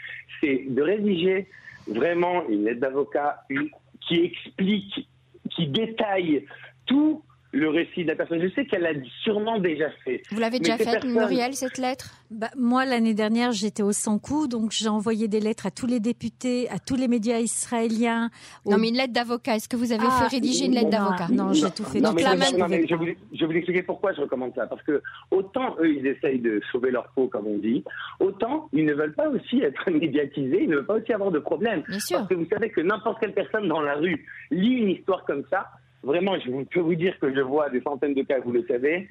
c'est 0.42 0.66
de 0.68 0.83
rédiger 0.83 1.46
vraiment 1.87 2.46
une 2.51 2.64
lettre 2.64 2.81
d'avocat 2.81 3.38
qui 4.07 4.25
explique, 4.25 5.09
qui 5.48 5.68
détaille 5.68 6.44
tout 6.85 7.22
le 7.52 7.68
récit 7.68 8.02
de 8.02 8.08
la 8.08 8.16
personne. 8.16 8.40
Je 8.40 8.48
sais 8.54 8.64
qu'elle 8.64 8.82
l'a 8.82 8.92
sûrement 9.22 9.58
déjà 9.58 9.90
fait. 10.04 10.22
Vous 10.30 10.40
l'avez 10.40 10.58
déjà 10.58 10.78
fait, 10.78 11.04
Muriel, 11.04 11.52
cette 11.54 11.78
lettre? 11.78 12.16
Bah, 12.30 12.48
Moi, 12.56 12.86
l'année 12.86 13.14
dernière, 13.14 13.52
j'étais 13.52 13.82
au 13.82 13.92
Sankou, 13.92 14.48
donc 14.48 14.72
j'ai 14.72 14.88
envoyé 14.88 15.28
des 15.28 15.40
lettres 15.40 15.66
à 15.66 15.70
tous 15.70 15.86
les 15.86 16.00
députés, 16.00 16.68
à 16.70 16.78
tous 16.78 16.96
les 16.96 17.08
médias 17.08 17.38
israéliens. 17.38 18.30
Non, 18.64 18.78
mais 18.78 18.88
une 18.88 18.96
lettre 18.96 19.12
d'avocat. 19.12 19.56
Est-ce 19.56 19.68
que 19.68 19.76
vous 19.76 19.92
avez 19.92 20.02
fait 20.02 20.24
ah, 20.24 20.28
rédiger 20.28 20.64
une 20.64 20.74
lettre 20.74 20.90
d'avocat? 20.90 21.28
Non, 21.30 21.52
j'ai 21.52 21.70
tout 21.70 21.84
fait. 21.84 22.00
donc 22.00 22.20
là, 22.20 22.34
je, 22.36 22.94
vous, 22.94 23.06
je 23.34 23.44
vous 23.44 23.52
expliquer 23.52 23.82
pourquoi 23.82 24.14
je 24.14 24.22
recommande 24.22 24.52
ça. 24.54 24.66
Parce 24.66 24.82
que 24.82 25.02
autant 25.30 25.76
eux, 25.80 25.94
ils 25.94 26.06
essayent 26.06 26.40
de 26.40 26.60
sauver 26.72 26.90
leur 26.90 27.08
peau, 27.14 27.28
comme 27.28 27.46
on 27.46 27.58
dit, 27.58 27.84
autant 28.18 28.68
ils 28.72 28.86
ne 28.86 28.94
veulent 28.94 29.14
pas 29.14 29.28
aussi 29.28 29.60
être 29.60 29.90
médiatisés, 29.90 30.62
ils 30.62 30.70
ne 30.70 30.76
veulent 30.76 30.86
pas 30.86 30.94
aussi 30.94 31.12
avoir 31.12 31.30
de 31.30 31.38
problème. 31.38 31.82
Bien 31.86 32.00
sûr. 32.00 32.18
Parce 32.18 32.28
que 32.30 32.34
vous 32.34 32.48
savez 32.50 32.70
que 32.70 32.80
n'importe 32.80 33.20
quelle 33.20 33.34
personne 33.34 33.68
dans 33.68 33.82
la 33.82 33.94
rue 33.94 34.26
lit 34.50 34.72
une 34.72 34.88
histoire 34.88 35.24
comme 35.26 35.44
ça, 35.50 35.66
Vraiment, 36.02 36.38
je 36.38 36.50
peux 36.64 36.80
vous 36.80 36.94
dire 36.94 37.18
que 37.20 37.34
je 37.34 37.40
vois 37.40 37.70
des 37.70 37.80
centaines 37.80 38.14
de 38.14 38.22
cas, 38.22 38.40
vous 38.40 38.52
le 38.52 38.64
savez. 38.66 39.08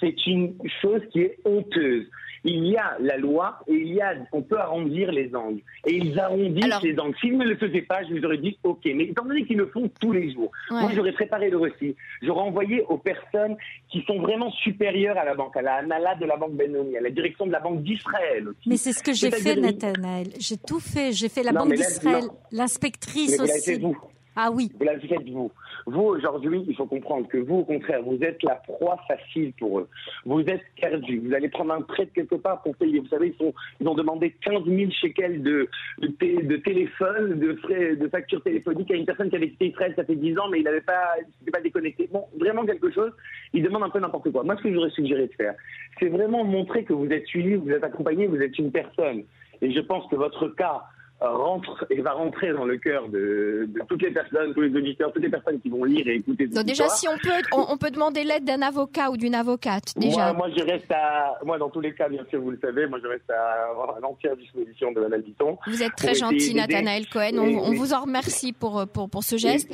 C'est 0.00 0.26
une 0.26 0.54
chose 0.80 1.02
qui 1.12 1.20
est 1.20 1.38
honteuse. 1.44 2.06
Il 2.42 2.64
y 2.68 2.76
a 2.78 2.96
la 3.00 3.18
loi 3.18 3.58
et 3.66 3.74
il 3.74 3.92
y 3.92 4.00
a, 4.00 4.14
on 4.32 4.40
peut 4.40 4.56
arrondir 4.56 5.12
les 5.12 5.34
angles. 5.34 5.60
Et 5.86 5.96
ils 5.96 6.18
arrondissent 6.18 6.82
les 6.82 6.98
angles. 6.98 7.14
S'ils 7.20 7.36
ne 7.36 7.44
le 7.44 7.54
faisaient 7.56 7.82
pas, 7.82 8.02
je 8.04 8.14
vous 8.14 8.24
aurais 8.24 8.38
dit 8.38 8.58
OK. 8.62 8.80
Mais 8.86 9.04
étant 9.04 9.26
donné 9.26 9.44
qu'ils 9.44 9.58
le 9.58 9.66
font 9.66 9.90
tous 10.00 10.12
les 10.12 10.32
jours, 10.32 10.50
moi 10.70 10.90
j'aurais 10.94 11.12
préparé 11.12 11.50
le 11.50 11.58
récit. 11.58 11.94
J'aurais 12.22 12.40
envoyé 12.40 12.82
aux 12.84 12.96
personnes 12.96 13.56
qui 13.90 14.02
sont 14.06 14.20
vraiment 14.20 14.50
supérieures 14.52 15.18
à 15.18 15.24
la 15.26 15.34
banque, 15.34 15.54
à 15.58 15.62
la 15.62 15.74
ANALA 15.76 16.14
de 16.14 16.24
la 16.24 16.38
banque 16.38 16.54
Benoni, 16.54 16.96
à 16.96 17.02
la 17.02 17.10
direction 17.10 17.46
de 17.46 17.52
la 17.52 17.60
banque 17.60 17.82
d'Israël 17.82 18.48
aussi. 18.48 18.68
Mais 18.70 18.78
c'est 18.78 18.94
ce 18.94 19.02
que 19.02 19.12
j'ai 19.12 19.30
fait, 19.30 19.56
Nathanaël. 19.56 20.28
J'ai 20.38 20.56
tout 20.56 20.80
fait. 20.80 21.12
J'ai 21.12 21.28
fait 21.28 21.42
la 21.42 21.52
banque 21.52 21.74
d'Israël, 21.74 22.24
l'inspectrice 22.52 23.38
aussi. 23.38 23.78
Vous. 23.80 23.98
Ah 24.36 24.50
oui. 24.52 24.70
Vous 24.78 24.84
l'avez 24.84 25.06
fait 25.06 25.18
vous. 25.30 25.50
Vous, 25.86 26.02
aujourd'hui, 26.02 26.64
il 26.68 26.76
faut 26.76 26.86
comprendre 26.86 27.26
que 27.28 27.38
vous, 27.38 27.56
au 27.56 27.64
contraire, 27.64 28.02
vous 28.02 28.18
êtes 28.22 28.42
la 28.42 28.56
proie 28.56 28.96
facile 29.08 29.52
pour 29.58 29.80
eux. 29.80 29.88
Vous 30.24 30.40
êtes 30.40 30.62
perdu. 30.80 31.18
Vous 31.18 31.34
allez 31.34 31.48
prendre 31.48 31.72
un 31.72 31.82
prêt 31.82 32.06
quelque 32.14 32.36
part 32.36 32.62
pour 32.62 32.76
payer. 32.76 33.00
Vous 33.00 33.08
savez, 33.08 33.34
ils, 33.80 33.88
ont 33.88 33.94
demandé 33.94 34.34
15 34.42 34.64
000 34.66 34.90
shekels 34.92 35.42
de, 35.42 35.68
de, 36.00 36.56
téléphone, 36.56 37.38
de 37.40 37.54
frais, 37.56 37.96
de 37.96 38.08
factures 38.08 38.42
téléphoniques 38.42 38.90
à 38.90 38.94
une 38.94 39.06
personne 39.06 39.30
qui 39.30 39.36
avait 39.36 39.50
quitté 39.50 39.68
Israël, 39.68 39.94
ça 39.96 40.04
fait 40.04 40.16
10 40.16 40.38
ans, 40.38 40.48
mais 40.48 40.60
il 40.60 40.64
n'avait 40.64 40.80
pas, 40.80 41.14
pas 41.52 41.60
déconnecté. 41.60 42.08
Bon, 42.12 42.26
vraiment 42.38 42.64
quelque 42.64 42.90
chose. 42.92 43.12
Ils 43.52 43.62
demandent 43.62 43.84
un 43.84 43.90
peu 43.90 44.00
n'importe 44.00 44.30
quoi. 44.30 44.44
Moi, 44.44 44.56
ce 44.56 44.62
que 44.62 44.72
j'aurais 44.72 44.90
suggéré 44.90 45.26
de 45.26 45.32
faire, 45.32 45.54
c'est 45.98 46.08
vraiment 46.08 46.44
montrer 46.44 46.84
que 46.84 46.92
vous 46.92 47.10
êtes 47.10 47.26
suivi, 47.26 47.56
vous 47.56 47.70
êtes 47.70 47.84
accompagné, 47.84 48.26
vous 48.26 48.40
êtes 48.40 48.56
une 48.58 48.70
personne. 48.70 49.24
Et 49.62 49.72
je 49.72 49.80
pense 49.80 50.08
que 50.08 50.16
votre 50.16 50.48
cas, 50.48 50.82
rentre 51.20 51.86
et 51.90 52.00
va 52.00 52.12
rentrer 52.12 52.52
dans 52.52 52.64
le 52.64 52.78
cœur 52.78 53.08
de, 53.08 53.68
toutes 53.88 54.02
les 54.02 54.10
personnes, 54.10 54.54
tous 54.54 54.62
les 54.62 54.74
auditeurs, 54.76 55.12
toutes 55.12 55.22
les 55.22 55.28
personnes 55.28 55.60
qui 55.60 55.68
vont 55.68 55.84
lire 55.84 56.06
et 56.08 56.16
écouter. 56.16 56.46
Donc 56.46 56.64
déjà, 56.64 56.88
si 56.88 57.06
on 57.08 57.18
peut, 57.18 57.30
on, 57.52 57.76
peut 57.76 57.90
demander 57.90 58.24
l'aide 58.24 58.44
d'un 58.44 58.62
avocat 58.62 59.10
ou 59.10 59.16
d'une 59.16 59.34
avocate. 59.34 59.92
Déjà. 59.96 60.32
Moi, 60.32 60.48
moi, 60.48 60.56
je 60.56 60.64
reste 60.64 60.90
à, 60.90 61.38
moi, 61.44 61.58
dans 61.58 61.68
tous 61.68 61.80
les 61.80 61.94
cas, 61.94 62.08
bien 62.08 62.24
sûr, 62.30 62.40
vous 62.40 62.50
le 62.50 62.58
savez, 62.60 62.86
moi, 62.86 62.98
je 63.02 63.08
reste 63.08 63.30
à, 63.30 64.00
l'entière 64.00 64.36
disposition 64.36 64.92
de 64.92 65.00
Mme 65.00 65.20
Bitton. 65.22 65.58
Vous 65.66 65.82
êtes 65.82 65.94
très 65.94 66.14
gentil, 66.14 66.54
Nathanaël 66.54 67.06
Cohen. 67.08 67.36
On, 67.36 67.72
vous 67.72 67.92
en 67.92 68.02
remercie 68.02 68.52
pour, 68.52 68.86
pour, 68.88 69.08
pour 69.10 69.22
ce 69.22 69.36
geste. 69.36 69.68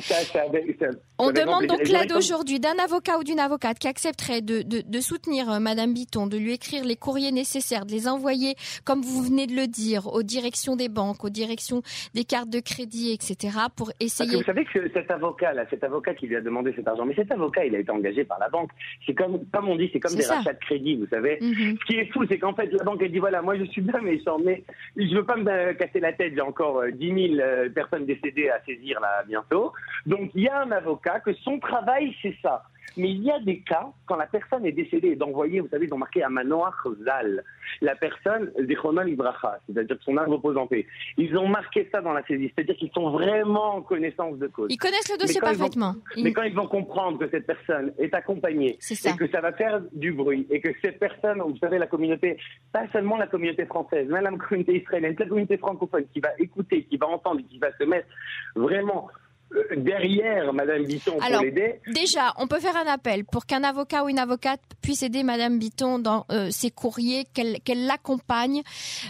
on 1.17 1.31
demande 1.31 1.65
donc 1.65 1.87
l'aide 1.87 2.11
aujourd'hui 2.11 2.59
d'un 2.59 2.77
avocat 2.83 3.17
ou 3.17 3.23
d'une 3.23 3.39
avocate 3.39 3.79
qui 3.79 3.87
accepterait 3.87 4.41
de, 4.41 4.61
de, 4.61 4.81
de 4.85 4.99
soutenir 4.99 5.49
euh, 5.49 5.59
Madame 5.59 5.93
Bitton, 5.93 6.27
de 6.27 6.37
lui 6.37 6.53
écrire 6.53 6.83
les 6.83 6.95
courriers 6.95 7.31
nécessaires, 7.31 7.85
de 7.85 7.91
les 7.91 8.07
envoyer, 8.07 8.55
comme 8.83 9.01
vous 9.01 9.23
venez 9.23 9.47
de 9.47 9.55
le 9.55 9.67
dire, 9.67 10.07
aux 10.13 10.23
directions 10.23 10.75
des 10.75 10.89
banques, 10.89 11.23
aux 11.23 11.29
direction 11.37 11.81
des 12.13 12.23
cartes 12.23 12.49
de 12.49 12.59
crédit, 12.59 13.11
etc., 13.13 13.57
pour 13.75 13.91
essayer. 13.99 14.35
vous 14.35 14.43
savez 14.43 14.65
que 14.65 14.89
cet 14.93 15.11
avocat-là, 15.11 15.65
cet 15.69 15.83
avocat 15.83 16.13
qui 16.13 16.27
lui 16.27 16.35
a 16.35 16.41
demandé 16.41 16.73
cet 16.75 16.87
argent, 16.87 17.05
mais 17.05 17.15
cet 17.15 17.31
avocat, 17.31 17.65
il 17.65 17.75
a 17.75 17.79
été 17.79 17.91
engagé 17.91 18.23
par 18.23 18.39
la 18.39 18.49
banque. 18.49 18.71
C'est 19.05 19.13
comme, 19.13 19.45
comme 19.53 19.69
on 19.69 19.75
dit, 19.75 19.89
c'est 19.93 19.99
comme 19.99 20.15
des 20.15 20.25
rachats 20.25 20.53
de 20.53 20.59
crédit, 20.59 20.95
vous 20.95 21.07
savez. 21.07 21.37
Mhm. 21.41 21.77
Ce 21.79 21.85
qui 21.85 21.99
est 21.99 22.11
fou, 22.11 22.25
c'est 22.27 22.39
qu'en 22.39 22.53
fait, 22.53 22.71
la 22.71 22.83
banque, 22.83 23.01
elle 23.01 23.11
dit 23.11 23.19
voilà, 23.19 23.41
moi, 23.41 23.57
je 23.57 23.65
suis 23.65 23.81
bien 23.81 24.01
méchant, 24.01 24.37
mais 24.43 24.63
je 24.95 25.15
veux 25.15 25.25
pas 25.25 25.37
me 25.37 25.73
casser 25.73 25.99
la 25.99 26.13
tête. 26.13 26.33
J'ai 26.35 26.41
encore 26.41 26.83
10 26.91 27.11
euh, 27.11 27.27
000 27.35 27.39
euh, 27.39 27.69
personnes 27.69 28.05
décédées 28.05 28.49
à 28.49 28.61
saisir 28.65 28.99
là 28.99 29.23
bientôt. 29.27 29.73
Donc, 30.05 30.31
il 30.35 30.43
y 30.43 30.47
a 30.47 30.61
un 30.61 30.71
avocat 30.71 31.19
que 31.19 31.33
son 31.33 31.59
travail, 31.59 32.15
c'est 32.21 32.35
ça 32.41 32.63
Mais 32.97 33.09
il 33.09 33.23
y 33.23 33.31
a 33.31 33.39
des 33.39 33.59
cas, 33.59 33.91
quand 34.05 34.15
la 34.15 34.27
personne 34.27 34.65
est 34.65 34.71
décédée, 34.71 35.15
d'envoyer, 35.15 35.59
vous 35.59 35.69
savez, 35.69 35.85
ils 35.85 35.93
ont 35.93 35.97
marqué 35.97 36.23
à 36.23 36.29
Manoir 36.29 36.73
Zal, 37.05 37.43
la 37.81 37.95
personne, 37.95 38.51
Ibracha, 38.57 39.59
c'est-à-dire 39.67 39.97
son 40.01 40.17
âme 40.17 40.29
repose 40.29 40.57
en 40.57 40.67
paix. 40.67 40.85
Ils 41.17 41.35
ont 41.37 41.47
marqué 41.47 41.87
ça 41.91 42.01
dans 42.01 42.13
la 42.13 42.23
saisie, 42.25 42.51
c'est-à-dire 42.55 42.75
qu'ils 42.75 42.91
sont 42.91 43.09
vraiment 43.11 43.75
en 43.75 43.81
connaissance 43.81 44.37
de 44.37 44.47
cause. 44.47 44.67
Ils 44.71 44.77
connaissent 44.77 45.11
le 45.11 45.17
dossier 45.17 45.39
parfaitement. 45.39 45.95
Mais 46.17 46.33
quand 46.33 46.43
ils 46.43 46.55
vont 46.55 46.67
comprendre 46.67 47.19
que 47.19 47.29
cette 47.29 47.45
personne 47.45 47.93
est 47.97 48.13
accompagnée, 48.13 48.77
et 48.89 49.15
que 49.15 49.27
ça 49.29 49.41
va 49.41 49.53
faire 49.53 49.81
du 49.93 50.11
bruit, 50.11 50.47
et 50.49 50.59
que 50.61 50.69
cette 50.81 50.99
personne, 50.99 51.41
vous 51.41 51.57
savez, 51.57 51.77
la 51.77 51.87
communauté, 51.87 52.37
pas 52.71 52.87
seulement 52.91 53.17
la 53.17 53.27
communauté 53.27 53.65
française, 53.65 54.07
même 54.07 54.23
la 54.23 54.31
communauté 54.31 54.81
israélienne, 54.81 55.15
la 55.17 55.25
communauté 55.25 55.57
francophone, 55.57 56.05
qui 56.13 56.19
va 56.19 56.29
écouter, 56.39 56.83
qui 56.83 56.97
va 56.97 57.07
entendre, 57.07 57.41
qui 57.49 57.59
va 57.59 57.69
se 57.77 57.83
mettre 57.83 58.07
vraiment 58.55 59.09
derrière 59.75 60.53
Madame 60.53 60.83
Bitton 60.83 61.17
pour 61.17 61.41
l'aider. 61.41 61.79
Déjà, 61.93 62.33
on 62.37 62.47
peut 62.47 62.59
faire 62.59 62.75
un 62.75 62.91
appel 62.91 63.25
pour 63.25 63.45
qu'un 63.45 63.63
avocat 63.63 64.03
ou 64.03 64.09
une 64.09 64.19
avocate 64.19 64.59
puisse 64.81 65.03
aider 65.03 65.23
Madame 65.23 65.59
Bitton 65.59 65.99
dans 65.99 66.25
euh, 66.31 66.49
ses 66.51 66.71
courriers, 66.71 67.25
qu'elle 67.33 67.85
l'accompagne. 67.85 68.61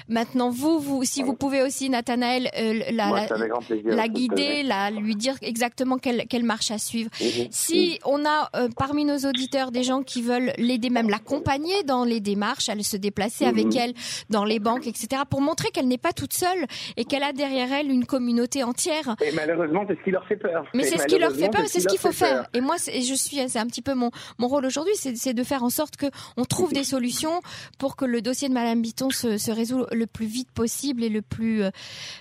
Maintenant, 0.08 0.50
vous, 0.50 0.80
vous, 0.80 1.04
si 1.04 1.24
vous 1.24 1.34
pouvez 1.34 1.62
aussi, 1.62 1.90
Nathanaël, 1.90 2.50
euh, 2.58 2.82
la, 2.92 3.28
la, 3.86 4.08
guider, 4.08 4.64
la, 4.64 4.92
lui 4.92 5.16
dire 5.16 5.36
exactement 5.42 5.98
quelle, 5.98 6.28
quelle 6.28 6.44
marche 6.44 6.72
à 6.72 6.78
suivre. 6.78 7.10
Mhm. 7.22 7.48
Si 7.52 8.00
on 8.06 8.26
a 8.26 8.50
parmi 8.78 9.06
nos 9.06 9.18
auditeurs 9.18 9.72
des 9.72 9.84
gens 9.84 10.04
qui 10.04 10.22
veulent 10.22 10.54
l'aider, 10.58 10.90
même 10.90 11.10
l'accompagner 11.10 11.84
dans 11.84 12.04
les 12.04 12.20
démarches, 12.20 12.70
elle 12.70 12.84
se 12.84 12.98
déplacer 12.98 13.46
avec 13.46 13.68
mhm. 13.68 13.78
elle 13.78 13.94
dans 14.30 14.46
les 14.46 14.60
banques, 14.60 14.88
etc., 14.88 15.24
pour 15.30 15.42
montrer 15.42 15.70
qu'elle 15.70 15.88
n'est 15.88 15.98
pas 15.98 16.14
toute 16.14 16.34
seule 16.34 16.66
et 16.96 17.06
qu'elle 17.06 17.24
a 17.24 17.34
derrière 17.34 17.72
elle 17.72 17.90
une 17.90 18.06
communauté 18.06 18.64
entière. 18.64 19.16
Et 19.22 19.32
malheureusement, 19.32 19.86
c'est 19.88 19.98
ce 19.98 20.04
qui 20.04 20.12
leur 20.12 20.27
fait 20.28 20.36
peur. 20.36 20.66
Mais 20.74 20.84
c'est 20.84 20.98
ce 20.98 21.08
qui 21.08 21.18
leur 21.18 21.32
fait 21.32 21.50
peur 21.50 21.62
et 21.62 21.68
c'est 21.68 21.80
ce 21.80 21.88
qu'il 21.88 22.00
faut 22.00 22.12
faire. 22.12 22.48
Et 22.54 22.62
moi, 22.62 22.76
je 22.78 23.14
suis, 23.14 23.38
c'est 23.50 23.60
un 23.60 23.68
petit 23.68 23.82
peu 23.82 23.94
mon, 23.94 24.12
mon 24.38 24.48
rôle 24.48 24.66
aujourd'hui, 24.66 24.94
c'est 24.96 25.34
de 25.34 25.44
faire 25.44 25.64
en 25.64 25.70
sorte 25.70 25.98
que 25.98 26.08
on 26.36 26.46
trouve 26.46 26.74
des 26.74 26.84
solutions 26.84 27.42
pour 27.80 27.96
que 27.96 28.06
le 28.06 28.22
dossier 28.22 28.50
de 28.50 28.54
Madame 28.54 28.82
Bitton 28.82 29.10
se, 29.10 29.38
se 29.38 29.52
résout 29.52 29.86
le 29.92 30.08
plus 30.08 30.26
vite 30.26 30.52
possible 30.52 31.04
et 31.04 31.10
le 31.10 31.22
plus 31.22 31.64
euh, 31.64 31.70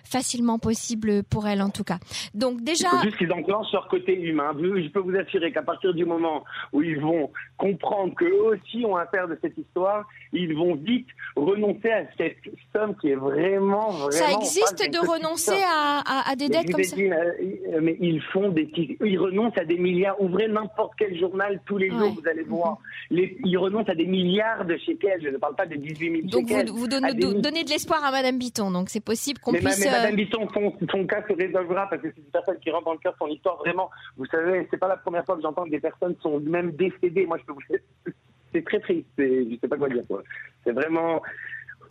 facilement 0.05 0.59
possible 0.59 1.23
pour 1.25 1.47
elle, 1.47 1.62
en 1.62 1.71
tout 1.71 1.85
cas. 1.85 1.99
Donc 2.35 2.62
déjà. 2.62 2.88
Il 2.92 2.99
faut 2.99 3.05
juste 3.05 3.19
qu'ils 3.19 3.33
enclenchent 3.33 3.73
leur 3.73 3.88
côté 3.88 4.14
humain. 4.14 4.53
Je 4.59 4.88
peux 4.88 5.01
vous 5.01 5.16
assurer 5.16 5.53
qu'à 5.53 5.62
partir 5.62 5.95
du 5.95 6.05
moment 6.05 6.45
où 6.73 6.83
ils 6.83 7.01
vont 7.01 7.31
comprendre 7.57 8.14
qu'eux 8.14 8.40
aussi 8.42 8.85
ont 8.85 8.97
affaire 8.97 9.29
de 9.29 9.38
cette 9.40 9.57
histoire, 9.57 10.07
ils 10.33 10.55
vont 10.55 10.75
vite 10.75 11.09
renoncer 11.35 11.90
à 11.90 12.05
cette 12.16 12.37
somme 12.75 12.95
qui 12.97 13.11
est 13.11 13.16
vraiment, 13.16 13.90
vraiment. 13.90 14.11
Ça 14.11 14.33
existe 14.33 14.90
de 14.90 14.99
renoncer 14.99 15.62
à, 15.66 16.31
à, 16.31 16.37
des 16.37 16.49
dettes 16.49 16.71
comme 16.71 16.83
ça. 16.83 16.97
Euh, 16.97 17.95
mais 18.01 18.09
ils 18.09 18.23
font 18.33 18.51
des, 18.51 18.69
ils 19.05 19.19
renoncent 19.19 19.57
à 19.59 19.65
des 19.65 19.79
milliards. 19.79 20.21
Ouvrez 20.21 20.49
n'importe 20.49 20.93
quel 20.99 21.19
journal 21.19 21.61
tous 21.67 21.79
les 21.79 21.91
jours, 21.91 22.15
vous 22.15 22.29
allez 22.29 22.43
voir. 22.43 22.79
Les, 23.11 23.37
ils 23.45 23.57
renoncent 23.59 23.89
à 23.89 23.95
des 23.95 24.07
milliards 24.07 24.65
de 24.65 24.77
shekels. 24.77 25.21
Je 25.23 25.29
ne 25.29 25.39
parle 25.39 25.55
pas 25.55 25.67
des 25.67 25.77
18 25.77 26.11
000 26.11 26.23
donc 26.23 26.49
Donc 26.49 26.69
vous, 26.69 26.77
vous 26.77 26.89
donnez, 26.89 27.65
de 27.65 27.71
l'espoir 27.71 28.05
à 28.05 28.11
Madame 28.11 28.39
Bitton. 28.39 28.71
Donc 28.71 28.89
c'est 28.89 29.05
possible 29.05 29.41
qu'on 29.41 29.53
puisse. 29.53 29.85
Mais 29.85 29.91
Madame 29.91 30.13
euh, 30.13 30.17
Bitton, 30.17 30.49
son, 30.91 31.07
cas 31.07 31.23
se 31.29 31.33
résolvera 31.33 31.89
parce 31.89 32.03
que 32.03 32.09
c'est 32.15 32.21
une 32.21 32.31
personne 32.31 32.59
qui 32.61 32.71
rentre 32.71 32.85
dans 32.85 32.93
le 32.93 32.99
cœur 32.99 33.13
de 33.13 33.19
son 33.19 33.29
histoire. 33.29 33.57
Vraiment, 33.59 33.91
vous 34.17 34.27
savez, 34.27 34.67
c'est 34.71 34.79
pas 34.79 34.89
la 34.89 34.97
première 34.97 35.25
fois 35.25 35.37
que 35.37 35.43
j'entends 35.43 35.65
que 35.65 35.71
des 35.71 35.81
personnes 35.81 36.17
sont 36.23 36.41
même 36.41 36.73
décédées. 36.73 37.27
Moi, 37.27 37.39
je 37.39 37.45
peux 37.45 37.53
vous 37.53 38.13
c'est 38.53 38.65
très 38.65 38.81
triste. 38.81 39.07
Je 39.19 39.57
sais 39.61 39.69
pas 39.69 39.77
quoi 39.77 39.89
dire. 39.89 40.03
C'est 40.65 40.73
vraiment. 40.73 41.23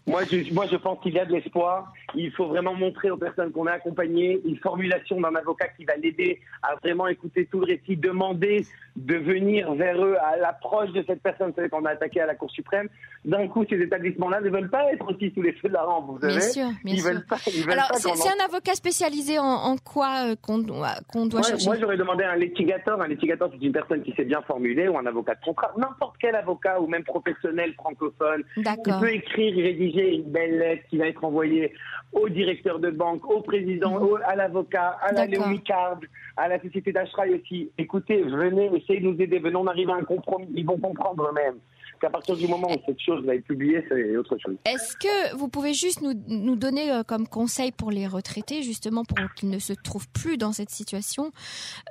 Moi 0.07 0.21
je, 0.29 0.53
moi, 0.53 0.65
je 0.71 0.75
pense 0.75 0.99
qu'il 1.01 1.13
y 1.13 1.19
a 1.19 1.25
de 1.25 1.31
l'espoir. 1.31 1.91
Il 2.13 2.31
faut 2.31 2.45
vraiment 2.45 2.75
montrer 2.75 3.09
aux 3.09 3.17
personnes 3.17 3.51
qu'on 3.51 3.65
a 3.65 3.71
accompagnées 3.71 4.39
une 4.45 4.57
formulation 4.57 5.19
d'un 5.19 5.33
avocat 5.33 5.67
qui 5.69 5.83
va 5.83 5.95
l'aider 5.95 6.41
à 6.61 6.75
vraiment 6.75 7.07
écouter 7.07 7.47
tout 7.51 7.59
le 7.59 7.65
récit, 7.65 7.97
demander 7.97 8.65
de 8.95 9.15
venir 9.15 9.73
vers 9.73 10.03
eux 10.03 10.15
à 10.23 10.37
l'approche 10.37 10.91
de 10.91 11.03
cette 11.07 11.21
personne. 11.21 11.53
Qu'on 11.71 11.85
a 11.85 11.91
attaqué 11.91 12.21
à 12.21 12.25
la 12.27 12.35
Cour 12.35 12.51
suprême. 12.51 12.87
D'un 13.23 13.47
coup, 13.47 13.65
ces 13.67 13.77
établissements-là 13.77 14.41
ne 14.41 14.49
veulent 14.49 14.69
pas 14.69 14.91
être 14.93 15.11
aussi 15.11 15.31
sous 15.33 15.41
les 15.41 15.53
feux 15.53 15.69
de 15.69 15.73
la 15.73 15.83
rampe. 15.83 16.05
Vous 16.07 16.19
savez 16.19 16.33
bien 16.33 16.41
sûr, 16.41 16.67
bien 16.83 16.95
sûr. 16.97 17.71
Alors, 17.71 17.89
c'est 17.95 18.09
un 18.09 18.45
avocat 18.45 18.75
spécialisé 18.75 19.39
en, 19.39 19.75
quoi 19.83 20.27
euh, 20.27 20.35
qu'on 20.39 20.59
doit, 20.59 20.95
qu'on 21.11 21.25
doit 21.25 21.41
chercher 21.41 21.65
Moi, 21.65 21.77
j'aurais 21.79 21.97
demandé 21.97 22.23
un 22.23 22.35
litigateur. 22.35 23.01
Un 23.01 23.07
litigateur, 23.07 23.49
c'est 23.51 23.65
une 23.65 23.73
personne 23.73 24.03
qui 24.03 24.13
sait 24.13 24.25
bien 24.25 24.41
formuler 24.43 24.87
ou 24.87 24.97
un 24.97 25.05
avocat 25.05 25.33
de 25.35 25.43
contrat. 25.43 25.71
N'importe 25.77 26.15
quel 26.19 26.35
avocat 26.35 26.79
ou 26.79 26.87
même 26.87 27.03
professionnel 27.03 27.73
francophone 27.73 28.43
qui 28.55 28.91
peut 28.99 29.13
écrire 29.13 29.57
et 29.57 29.63
rédiger 29.63 29.94
une 30.01 30.31
belle 30.31 30.57
lettre 30.57 30.83
qui 30.89 30.97
va 30.97 31.07
être 31.07 31.23
envoyée 31.23 31.73
au 32.13 32.29
directeur 32.29 32.79
de 32.79 32.89
banque, 32.89 33.29
au 33.29 33.41
président, 33.41 33.99
mhm. 33.99 34.19
à 34.25 34.35
l'avocat, 34.35 34.97
à 35.01 35.11
la 35.11 35.25
Léonie 35.25 35.61
Card, 35.61 35.99
à 36.37 36.47
la 36.47 36.61
société 36.61 36.91
d'Ashraï 36.91 37.35
aussi. 37.35 37.71
Écoutez, 37.77 38.23
venez, 38.23 38.69
essayez 38.75 38.99
de 38.99 39.05
nous 39.05 39.21
aider, 39.21 39.39
venons, 39.39 39.61
on 39.61 39.67
arrive 39.67 39.89
à 39.89 39.95
un 39.95 40.03
compromis. 40.03 40.47
Ils 40.55 40.65
vont 40.65 40.77
comprendre 40.77 41.27
eux-mêmes 41.29 41.59
qu'à 41.99 42.09
partir 42.09 42.35
du 42.35 42.47
moment 42.47 42.69
où 42.71 42.81
cette 42.85 42.99
chose 42.99 43.25
va 43.25 43.35
être 43.35 43.45
publiée, 43.45 43.83
c'est 43.89 44.17
autre 44.17 44.37
chose. 44.37 44.55
Est-ce 44.65 44.95
que 44.97 45.35
vous 45.35 45.47
pouvez 45.47 45.73
juste 45.73 46.01
nous, 46.01 46.13
nous 46.27 46.55
donner 46.55 46.91
euh, 46.91 47.03
comme 47.03 47.27
conseil 47.27 47.71
pour 47.71 47.91
les 47.91 48.07
retraités, 48.07 48.61
justement 48.63 49.03
pour 49.03 49.17
qu'ils 49.35 49.49
ne 49.49 49.59
se 49.59 49.73
trouvent 49.73 50.09
plus 50.09 50.37
dans 50.37 50.51
cette 50.51 50.69
situation, 50.69 51.31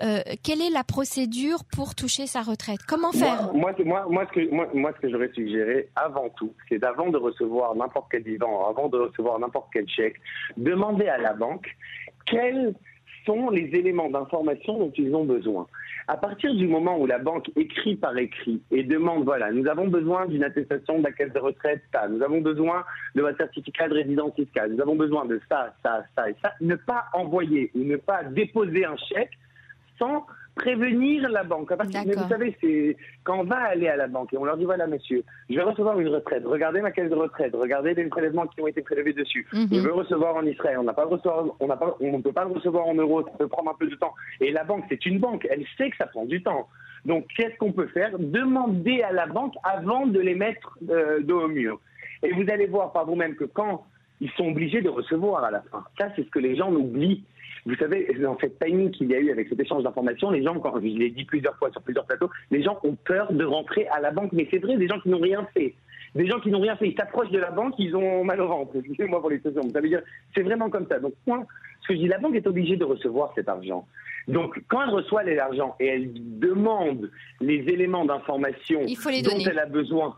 euh, 0.02 0.20
quelle 0.42 0.60
est 0.60 0.70
la 0.70 0.84
procédure 0.84 1.64
pour 1.64 1.94
toucher 1.94 2.26
sa 2.26 2.42
retraite? 2.42 2.80
Comment 2.88 3.12
faire? 3.12 3.52
moi, 3.54 3.72
moi, 3.84 4.06
moi, 4.08 4.26
ce 4.28 4.40
que, 4.40 4.50
moi, 4.50 4.68
moi, 4.74 4.92
ce 4.96 5.00
que 5.00 5.10
j'aurais 5.10 5.30
suggéré 5.34 5.88
avant 5.96 6.28
tout, 6.30 6.52
c'est 6.68 6.78
d'avant 6.78 7.08
de 7.10 7.18
recevoir 7.18 7.74
n'importe 7.74 8.08
quel 8.10 8.22
vivant, 8.22 8.68
avant 8.68 8.88
de 8.88 8.98
recevoir 8.98 9.38
n'importe 9.38 9.68
quel 9.72 9.88
chèque, 9.88 10.16
demander 10.56 11.06
à 11.06 11.18
la 11.18 11.32
banque 11.32 11.68
quels 12.26 12.74
sont 13.26 13.50
les 13.50 13.70
éléments 13.74 14.10
d'information 14.10 14.78
dont 14.78 14.92
ils 14.96 15.14
ont 15.14 15.24
besoin. 15.24 15.66
À 16.06 16.16
partir 16.16 16.54
du 16.54 16.66
moment 16.66 16.98
où 16.98 17.06
la 17.06 17.18
banque 17.18 17.50
écrit 17.56 17.96
par 17.96 18.16
écrit 18.18 18.60
et 18.70 18.82
demande, 18.82 19.24
voilà, 19.24 19.50
nous 19.52 19.66
avons 19.66 19.88
besoin 19.88 20.26
d'une 20.26 20.44
attestation 20.44 20.98
de 20.98 21.04
la 21.04 21.28
de 21.28 21.38
retraite, 21.38 21.82
ça, 21.92 22.08
nous 22.08 22.22
avons 22.22 22.40
besoin 22.40 22.84
de 23.14 23.22
votre 23.22 23.38
certificat 23.38 23.88
de 23.88 23.94
résidence 23.94 24.34
fiscale, 24.34 24.72
nous 24.72 24.82
avons 24.82 24.96
besoin 24.96 25.24
de 25.24 25.40
ça, 25.48 25.74
ça, 25.82 26.04
ça 26.14 26.28
et 26.28 26.36
ça, 26.42 26.52
ne 26.60 26.74
pas 26.74 27.06
envoyer 27.14 27.70
ou 27.74 27.80
ne 27.80 27.96
pas 27.96 28.22
déposer 28.24 28.84
un 28.84 28.96
chèque 28.96 29.32
sans 29.98 30.26
prévenir 30.54 31.28
la 31.28 31.44
banque. 31.44 31.70
mais 31.70 32.14
vous 32.14 32.28
savez, 32.28 32.56
c'est 32.60 32.96
quand 33.24 33.40
on 33.40 33.44
va 33.44 33.56
aller 33.56 33.88
à 33.88 33.96
la 33.96 34.06
banque 34.06 34.32
et 34.32 34.38
on 34.38 34.44
leur 34.44 34.56
dit 34.56 34.64
voilà 34.64 34.86
monsieur, 34.86 35.24
je 35.50 35.56
vais 35.56 35.62
recevoir 35.62 35.98
une 35.98 36.08
retraite, 36.08 36.44
regardez 36.46 36.80
ma 36.80 36.90
caisse 36.90 37.10
de 37.10 37.14
retraite, 37.14 37.54
regardez 37.54 37.94
les 37.94 38.04
prélèvements 38.04 38.46
qui 38.46 38.60
ont 38.60 38.66
été 38.66 38.82
prélevés 38.82 39.12
dessus. 39.12 39.46
Mhm. 39.52 39.68
Je 39.72 39.80
veux 39.80 39.92
recevoir 39.92 40.36
en 40.36 40.46
Israël, 40.46 40.78
on 40.78 40.84
n'a 40.84 40.92
pas 40.92 41.04
recevoir, 41.04 41.46
on 41.60 41.66
n'a 41.66 41.76
pas, 41.76 41.96
on 42.00 42.18
ne 42.18 42.22
peut 42.22 42.32
pas 42.32 42.44
le 42.44 42.52
recevoir 42.52 42.86
en 42.86 42.94
euros, 42.94 43.22
ça 43.24 43.32
peut 43.38 43.48
prendre 43.48 43.70
un 43.70 43.74
peu 43.74 43.88
de 43.88 43.96
temps. 43.96 44.14
Et 44.40 44.52
la 44.52 44.64
banque, 44.64 44.84
c'est 44.88 45.04
une 45.06 45.18
banque, 45.18 45.46
elle 45.50 45.64
sait 45.76 45.90
que 45.90 45.96
ça 45.96 46.06
prend 46.06 46.24
du 46.24 46.42
temps. 46.42 46.68
Donc 47.04 47.26
qu'est-ce 47.36 47.56
qu'on 47.58 47.72
peut 47.72 47.88
faire? 47.88 48.18
Demander 48.18 49.02
à 49.02 49.12
la 49.12 49.26
banque 49.26 49.54
avant 49.62 50.06
de 50.06 50.20
les 50.20 50.34
mettre 50.34 50.78
euh, 50.88 51.20
dos 51.20 51.42
au 51.42 51.48
mur. 51.48 51.80
Et 52.22 52.32
vous 52.32 52.44
allez 52.50 52.66
voir 52.66 52.92
par 52.92 53.06
vous-même 53.06 53.34
que 53.34 53.44
quand 53.44 53.84
ils 54.20 54.30
sont 54.32 54.48
obligés 54.48 54.80
de 54.80 54.88
recevoir 54.88 55.44
à 55.44 55.50
la 55.50 55.62
fin, 55.62 55.84
ça 55.98 56.08
c'est 56.14 56.22
ce 56.24 56.30
que 56.30 56.38
les 56.38 56.56
gens 56.56 56.72
oublient 56.72 57.24
vous 57.66 57.74
savez, 57.76 58.06
dans 58.20 58.38
cette 58.38 58.58
timing 58.58 58.90
qu'il 58.90 59.10
y 59.10 59.14
a 59.14 59.18
eu 59.18 59.30
avec 59.30 59.48
cet 59.48 59.58
échange 59.58 59.82
d'informations, 59.82 60.30
les 60.30 60.42
gens, 60.42 60.58
quand 60.58 60.74
je 60.76 60.86
l'ai 60.86 61.10
dit 61.10 61.24
plusieurs 61.24 61.56
fois 61.56 61.70
sur 61.72 61.80
plusieurs 61.80 62.04
plateaux, 62.04 62.30
les 62.50 62.62
gens 62.62 62.78
ont 62.84 62.94
peur 62.94 63.32
de 63.32 63.44
rentrer 63.44 63.86
à 63.88 64.00
la 64.00 64.10
banque. 64.10 64.32
Mais 64.32 64.46
c'est 64.50 64.58
vrai, 64.58 64.76
des 64.76 64.86
gens 64.86 65.00
qui 65.00 65.08
n'ont 65.08 65.20
rien 65.20 65.46
fait. 65.54 65.74
Des 66.14 66.26
gens 66.26 66.38
qui 66.40 66.50
n'ont 66.50 66.60
rien 66.60 66.76
fait, 66.76 66.88
ils 66.88 66.96
s'approchent 66.96 67.30
de 67.30 67.38
la 67.38 67.50
banque, 67.50 67.74
ils 67.78 67.96
ont 67.96 68.22
mal 68.22 68.40
au 68.40 68.48
ventre. 68.48 68.76
Excusez-moi 68.76 69.20
pour 69.20 69.30
l'expression. 69.30 69.62
Ça 69.70 69.80
veut 69.80 69.88
dire, 69.88 70.02
c'est 70.34 70.42
vraiment 70.42 70.68
comme 70.68 70.86
ça. 70.88 71.00
Donc, 71.00 71.14
moi, 71.26 71.44
ce 71.82 71.88
que 71.88 71.94
je 71.94 72.00
dis, 72.00 72.08
la 72.08 72.18
banque 72.18 72.36
est 72.36 72.46
obligée 72.46 72.76
de 72.76 72.84
recevoir 72.84 73.32
cet 73.34 73.48
argent. 73.48 73.86
Donc, 74.28 74.62
quand 74.68 74.82
elle 74.82 74.90
reçoit 74.90 75.22
l'argent 75.24 75.74
et 75.80 75.86
elle 75.86 76.10
demande 76.38 77.10
les 77.40 77.60
éléments 77.68 78.04
d'information 78.04 78.80
dont 78.80 79.38
elle 79.46 79.58
a 79.58 79.66
besoin, 79.66 80.16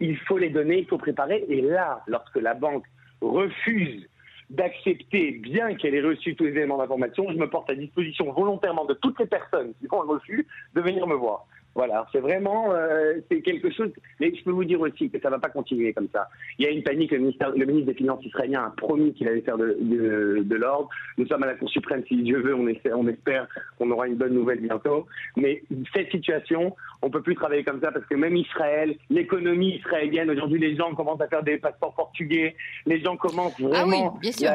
il 0.00 0.16
faut 0.18 0.38
les 0.38 0.50
donner, 0.50 0.78
il 0.78 0.86
faut 0.86 0.98
préparer. 0.98 1.44
Et 1.48 1.60
là, 1.60 2.02
lorsque 2.06 2.36
la 2.36 2.54
banque 2.54 2.84
refuse 3.20 4.08
d'accepter, 4.50 5.32
bien 5.32 5.74
qu'elle 5.74 5.94
ait 5.94 6.02
reçu 6.02 6.36
tous 6.36 6.44
les 6.44 6.50
éléments 6.50 6.78
d'information, 6.78 7.26
je 7.30 7.36
me 7.36 7.48
porte 7.48 7.68
à 7.70 7.74
disposition 7.74 8.32
volontairement 8.32 8.84
de 8.84 8.94
toutes 8.94 9.18
les 9.18 9.26
personnes 9.26 9.72
qui 9.80 9.86
ont 9.90 10.00
reçu 10.00 10.46
de 10.74 10.80
venir 10.80 11.06
me 11.06 11.14
voir. 11.14 11.46
Voilà, 11.76 12.06
c'est 12.10 12.20
vraiment 12.20 12.72
euh, 12.72 13.20
c'est 13.30 13.42
quelque 13.42 13.70
chose. 13.70 13.90
Mais 14.18 14.34
je 14.34 14.42
peux 14.42 14.50
vous 14.50 14.64
dire 14.64 14.80
aussi 14.80 15.10
que 15.10 15.20
ça 15.20 15.28
ne 15.28 15.34
va 15.34 15.38
pas 15.38 15.50
continuer 15.50 15.92
comme 15.92 16.08
ça. 16.10 16.30
Il 16.58 16.64
y 16.64 16.68
a 16.68 16.70
une 16.70 16.82
panique. 16.82 17.10
Le, 17.12 17.18
ministère, 17.18 17.50
le 17.50 17.66
ministre 17.66 17.92
des 17.92 17.98
Finances 17.98 18.24
israélien 18.24 18.64
a 18.64 18.70
promis 18.74 19.12
qu'il 19.12 19.28
allait 19.28 19.42
faire 19.42 19.58
de, 19.58 19.76
de, 19.78 20.54
l'ordre. 20.56 20.88
Nous 21.18 21.26
sommes 21.26 21.42
à 21.42 21.46
la 21.46 21.54
Cour 21.54 21.68
suprême. 21.68 22.02
Si 22.08 22.16
Dieu 22.22 22.40
veut, 22.40 22.54
on, 22.54 22.66
essaie, 22.66 22.94
on 22.94 23.06
espère 23.08 23.46
qu'on 23.78 23.90
aura 23.90 24.06
une 24.06 24.14
bonne 24.14 24.32
nouvelle 24.32 24.60
bientôt. 24.60 25.06
Mais 25.36 25.62
cette 25.94 26.10
situation, 26.10 26.74
on 27.02 27.10
peut 27.10 27.20
plus 27.20 27.34
travailler 27.34 27.62
comme 27.62 27.82
ça 27.82 27.92
parce 27.92 28.06
que 28.06 28.14
même 28.14 28.36
Israël, 28.36 28.96
l'économie 29.10 29.76
israélienne, 29.76 30.30
aujourd'hui, 30.30 30.58
les 30.58 30.76
gens 30.76 30.94
commencent 30.94 31.20
à 31.20 31.28
faire 31.28 31.42
des 31.42 31.58
passeports 31.58 31.94
portugais. 31.94 32.56
Les 32.86 33.00
gens 33.02 33.18
commencent 33.18 33.60
vraiment. 33.60 34.14
Ah 34.14 34.14
oui, 34.14 34.20
bien 34.22 34.32
sûr 34.32 34.50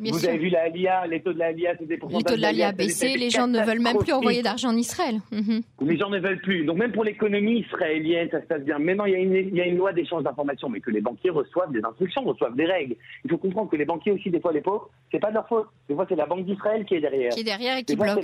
vous 0.00 0.26
avez 0.26 0.38
vu 0.38 0.48
la 0.48 0.68
LIA, 0.68 1.06
les 1.06 1.20
taux 1.20 1.32
de 1.32 1.38
la 1.38 1.52
LIA, 1.52 1.74
des 1.74 1.86
Les 1.86 1.98
taux 1.98 2.36
de 2.36 2.40
la 2.40 2.52
LIA 2.52 2.72
baissé, 2.72 3.16
les 3.16 3.30
gens 3.30 3.46
ne 3.46 3.60
veulent 3.60 3.80
même 3.80 3.98
plus 3.98 4.12
envoyer 4.12 4.42
d'argent 4.42 4.70
en 4.70 4.76
Israël. 4.76 5.20
Mhm. 5.32 5.62
Les 5.82 5.96
gens 5.98 6.10
ne 6.10 6.18
veulent 6.18 6.40
plus. 6.40 6.64
Donc 6.64 6.78
même 6.78 6.92
pour 6.92 7.04
l'économie 7.04 7.60
israélienne, 7.60 8.28
ça 8.30 8.40
se 8.40 8.46
passe 8.46 8.62
bien. 8.62 8.78
Maintenant, 8.78 9.04
il 9.04 9.12
y 9.12 9.16
a 9.16 9.18
une, 9.18 9.34
il 9.34 9.54
y 9.54 9.60
a 9.60 9.66
une 9.66 9.76
loi 9.76 9.92
d'échange 9.92 10.22
d'informations, 10.22 10.68
mais 10.68 10.80
que 10.80 10.90
les 10.90 11.00
banquiers 11.00 11.30
reçoivent 11.30 11.72
des 11.72 11.84
instructions, 11.84 12.22
reçoivent 12.24 12.56
des 12.56 12.66
règles. 12.66 12.96
Il 13.24 13.30
faut 13.30 13.38
comprendre 13.38 13.70
que 13.70 13.76
les 13.76 13.84
banquiers 13.84 14.12
aussi, 14.12 14.30
des 14.30 14.40
fois, 14.40 14.52
les 14.52 14.60
pauvres, 14.60 14.90
c'est 15.10 15.20
pas 15.20 15.28
de 15.28 15.34
leur 15.34 15.48
faute. 15.48 15.66
Des 15.88 15.94
fois, 15.94 16.06
c'est 16.08 16.16
la 16.16 16.26
Banque 16.26 16.44
d'Israël 16.44 16.84
qui 16.84 16.94
est 16.94 17.00
derrière. 17.00 17.30
Qui 17.30 17.40
est 17.40 17.44
derrière 17.44 17.78
et 17.78 17.84
qui 17.84 17.96
bloque. 17.96 18.18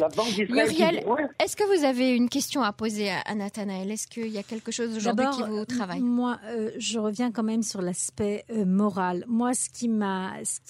Muriel, 0.51 1.05
est-ce 1.43 1.57
que 1.57 1.65
vous 1.77 1.85
avez 1.85 2.15
une 2.15 2.29
question 2.29 2.63
à 2.63 2.73
poser 2.73 3.11
à, 3.11 3.35
Nathanaël? 3.35 3.91
Est-ce 3.91 4.07
qu'il 4.07 4.29
y 4.29 4.39
a 4.39 4.43
quelque 4.43 4.73
chose 4.73 4.97
aujourd'hui 4.97 5.27
qui 5.37 5.43
vous 5.43 5.65
travaille? 5.65 6.01
Moi, 6.01 6.39
euh, 6.47 6.71
je 6.79 6.99
reviens 6.99 7.31
quand 7.31 7.43
même 7.43 7.63
sur 7.63 7.83
l'aspect 7.83 8.45
euh, 8.51 8.65
moral. 8.65 9.25
Moi, 9.29 9.55
ce 9.55 9.69
qui 9.71 9.89
m'a, 9.89 10.33
ce 10.45 10.61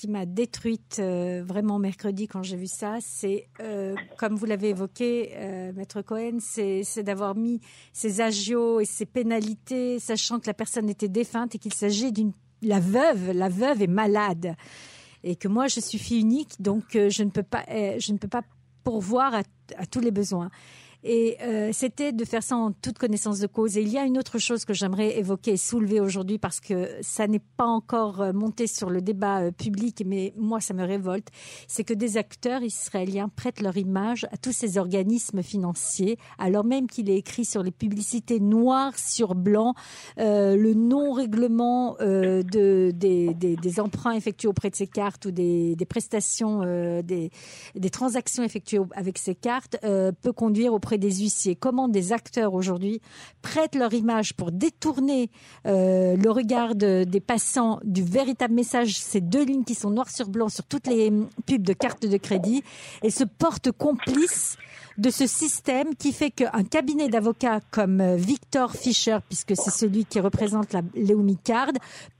euh, 0.98 1.42
vraiment 1.44 1.79
mercredi 1.79 2.26
quand 2.26 2.42
j'ai 2.42 2.57
vu 2.57 2.66
ça, 2.66 2.98
c'est, 3.00 3.48
comme 4.18 4.35
vous 4.35 4.46
l'avez 4.46 4.70
évoqué, 4.70 5.35
Maître 5.74 6.03
Cohen, 6.03 6.38
c'est, 6.40 7.03
d'avoir 7.03 7.35
mis 7.35 7.61
ces 7.92 8.20
agios 8.20 8.81
et 8.81 8.85
ces 8.85 9.07
pénalités, 9.07 9.98
sachant 9.98 10.40
que 10.40 10.46
la 10.46 10.55
personne 10.55 10.88
était 10.88 11.09
défunte 11.09 11.55
et 11.55 11.59
qu'il 11.59 11.74
s'agit 11.74 12.12
d'une 12.12 12.33
la 12.62 12.79
veuve, 12.79 13.31
la 13.31 13.48
veuve 13.48 13.81
est 13.81 13.87
malade 13.87 14.55
et 15.24 15.35
que 15.35 15.48
moi 15.48 15.66
je 15.66 15.81
suis 15.81 15.98
fille 15.98 16.20
unique, 16.20 16.61
donc 16.61 16.85
je 16.92 17.22
ne 17.22 17.31
peux 17.31 17.42
pas, 17.42 17.64
je 17.68 18.12
ne 18.12 18.18
peux 18.18 18.29
pas 18.29 18.42
pourvoir 18.85 19.35
à 19.35 19.87
tous 19.87 20.00
les 20.00 20.11
besoins. 20.11 20.50
Et 21.03 21.37
euh, 21.43 21.71
c'était 21.73 22.13
de 22.13 22.25
faire 22.25 22.43
ça 22.43 22.57
en 22.57 22.73
toute 22.73 22.99
connaissance 22.99 23.39
de 23.39 23.47
cause. 23.47 23.77
Et 23.77 23.83
il 23.83 23.89
y 23.89 23.99
a 23.99 24.05
une 24.05 24.19
autre 24.19 24.39
chose 24.39 24.65
que 24.65 24.75
j'aimerais 24.75 25.19
évoquer 25.19 25.53
et 25.53 25.57
soulever 25.57 26.01
aujourd'hui 26.01 26.39
parce 26.39 26.61
que 26.61 26.91
ça 27.01 27.27
n'est 27.27 27.43
pas 27.57 27.67
encore 27.67 28.21
euh, 28.21 28.33
monté 28.33 28.67
sur 28.67 28.91
le 28.91 29.01
débat 29.01 29.41
euh, 29.41 29.51
public, 29.51 30.03
mais 30.05 30.35
moi 30.37 30.61
ça 30.61 30.75
me 30.75 30.85
révolte, 30.85 31.29
c'est 31.69 31.85
que 31.85 31.95
des 31.95 32.17
acteurs 32.17 32.63
israéliens 32.63 33.31
prêtent 33.35 33.63
leur 33.63 33.77
image 33.77 34.25
à 34.31 34.37
tous 34.37 34.53
ces 34.53 34.77
organismes 34.77 35.43
financiers, 35.43 36.19
alors 36.39 36.65
même 36.65 36.87
qu'il 36.87 37.09
est 37.09 37.17
écrit 37.17 37.45
sur 37.45 37.63
les 37.63 37.71
publicités 37.71 38.41
noir 38.41 38.99
sur 38.99 39.35
blanc 39.35 39.75
le 40.17 40.73
non-règlement 40.75 41.97
de, 42.01 42.91
des, 42.91 43.35
des, 43.35 43.81
emprunts 43.81 44.13
effectués 44.13 44.49
auprès 44.49 44.71
de 44.71 44.77
ces 44.77 44.87
cartes 44.87 45.27
ou 45.27 45.31
des, 45.31 45.77
des 45.77 45.85
prestations, 45.85 46.61
des, 47.03 47.31
des 47.75 47.91
transactions 47.91 48.43
effectuées 48.43 48.81
avec 48.95 49.19
ces 49.19 49.35
cartes 49.35 49.79
peut 49.81 50.33
conduire 50.33 50.73
au 50.73 50.79
des 50.96 51.12
huissiers, 51.20 51.57
comment 51.57 51.88
des 51.88 52.12
acteurs 52.12 52.55
aujourd'hui 52.55 53.00
prêtent 53.42 53.74
leur 53.74 53.92
image 53.94 54.35
pour 54.35 54.53
détourner 54.53 55.31
euh, 55.66 56.16
le 56.16 56.31
regard 56.31 56.74
des 56.74 57.22
passants 57.24 57.81
du 57.85 58.03
véritable 58.03 58.55
message, 58.55 58.98
ces 58.98 59.20
deux 59.20 59.44
lignes 59.44 59.64
qui 59.64 59.74
sont 59.74 59.90
noires 59.90 60.11
sur 60.11 60.29
blanc 60.29 60.48
sur 60.48 60.64
toutes 60.64 60.87
les 60.87 61.09
hum, 61.09 61.29
pubs 61.46 61.62
de 61.62 61.72
cartes 61.72 62.07
de 62.07 62.16
crédit, 62.16 62.62
et 63.03 63.11
se 63.11 63.24
portent 63.24 63.72
complices 63.72 64.57
de 64.98 65.11
ce 65.11 65.26
système 65.26 65.94
qui 65.94 66.12
fait 66.12 66.31
qu'un 66.31 66.64
cabinet 66.64 67.09
d'avocats 67.09 67.61
comme 67.70 68.00
euh, 68.00 68.16
Victor 68.16 68.72
Fischer, 68.72 69.18
puisque 69.29 69.55
c'est 69.57 69.70
celui 69.70 70.05
qui 70.05 70.20
représente 70.20 70.72
la 70.72 70.83
Card, 71.44 71.72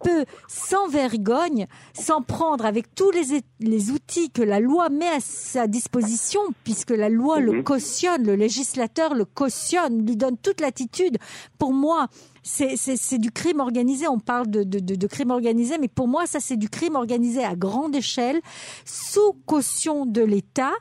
peut 0.03 0.25
sans 0.49 0.89
vergogne 0.89 1.67
s'en 1.95 2.23
prendre 2.23 2.65
avec 2.65 2.95
tous 2.95 3.11
les, 3.11 3.43
les 3.61 3.91
outils 3.91 4.31
que 4.31 4.43
la 4.43 4.61
loi 4.61 4.89
met 4.89 5.09
à 5.09 5.21
sa 5.21 5.67
disposition, 5.67 6.41
puisque 6.65 6.91
la 6.91 7.09
loi 7.09 7.41
le 7.41 7.53
mhm. 7.53 7.65
cautionne, 7.65 8.25
le 8.25 8.35
législateur 8.35 9.15
le 9.15 9.25
cautionne, 9.25 10.07
lui 10.07 10.17
donne 10.17 10.37
toute 10.37 10.61
l'attitude. 10.61 11.19
Pour 11.59 11.73
moi, 11.73 12.09
c'est 12.43 13.19
du 13.19 13.31
crime 13.31 13.61
organisé. 13.61 14.09
On 14.09 14.19
parle 14.19 14.49
de, 14.49 14.63
de, 14.63 14.79
de, 14.79 15.07
crime 15.07 15.31
organisé, 15.31 15.77
mais 15.79 15.89
pour 15.89 16.09
moi, 16.09 16.27
ça, 16.27 16.41
c'est 16.41 16.57
du 16.57 16.69
crime 16.69 16.97
organisé 16.97 17.45
à 17.45 17.55
grande 17.55 17.95
échelle, 17.95 18.41
sous 18.85 19.35
caution 19.47 20.07
de 20.07 20.23
l'État, 20.23 20.73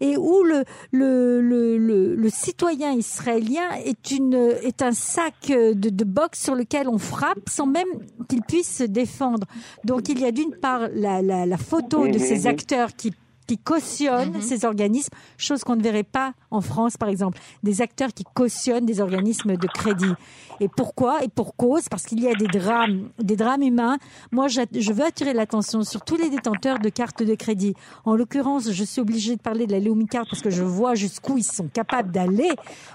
et 0.00 0.16
où 0.16 0.42
le, 0.42 0.64
le, 0.92 1.40
le, 1.40 2.14
le, 2.14 2.30
citoyen 2.30 2.92
israélien 2.92 3.70
est, 3.84 4.10
une, 4.10 4.34
est 4.62 4.82
un 4.82 4.92
sac 4.92 5.48
de, 5.48 5.72
de 5.72 6.04
boxe 6.04 6.42
sur 6.42 6.54
lequel 6.54 6.88
on 6.88 6.98
frappe 6.98 7.48
sans 7.48 7.66
même 7.66 7.88
qu'il 8.28 8.42
puisse 8.42 8.76
se 8.76 8.84
défendre. 8.84 9.46
Donc, 9.84 10.08
il 10.08 10.20
y 10.20 10.24
a 10.24 10.32
d'une 10.32 10.54
part 10.54 10.88
la, 10.94 11.22
la, 11.22 11.46
la 11.46 11.58
photo 11.58 12.06
de 12.06 12.18
ces 12.18 12.46
acteurs 12.46 12.94
qui 12.94 13.12
qui 13.48 13.58
cautionnent 13.58 14.34
mhm. 14.34 14.42
ces 14.42 14.64
organismes, 14.64 15.10
chose 15.38 15.64
qu'on 15.64 15.74
ne 15.74 15.82
verrait 15.82 16.04
pas 16.04 16.34
en 16.50 16.60
France, 16.60 16.96
par 16.96 17.08
exemple. 17.08 17.40
Des 17.62 17.82
acteurs 17.82 18.10
qui 18.14 18.22
cautionnent 18.22 18.86
des 18.86 19.00
organismes 19.00 19.56
de 19.56 19.66
crédit. 19.66 20.12
Et 20.60 20.68
pourquoi 20.68 21.24
Et 21.24 21.28
pour 21.28 21.56
cause, 21.56 21.88
parce 21.88 22.04
qu'il 22.04 22.20
y 22.20 22.28
a 22.28 22.34
des 22.34 22.46
drames, 22.46 23.08
des 23.18 23.36
drames 23.36 23.62
humains. 23.62 23.96
Moi, 24.32 24.48
je 24.48 24.92
veux 24.92 25.04
attirer 25.04 25.32
l'attention 25.32 25.82
sur 25.82 26.02
tous 26.02 26.16
les 26.16 26.28
détenteurs 26.28 26.78
de 26.78 26.90
cartes 26.90 27.22
de 27.22 27.34
crédit. 27.34 27.74
En 28.04 28.14
l'occurrence, 28.14 28.70
je 28.70 28.84
suis 28.84 29.00
obligée 29.00 29.36
de 29.36 29.40
parler 29.40 29.66
de 29.66 29.72
la 29.72 29.78
Léomi 29.78 30.06
Card 30.06 30.26
parce 30.30 30.42
que 30.42 30.50
je 30.50 30.62
vois 30.62 30.94
jusqu'où 30.94 31.38
ils 31.38 31.44
sont 31.44 31.68
capables 31.68 32.12
d'aller. 32.12 32.50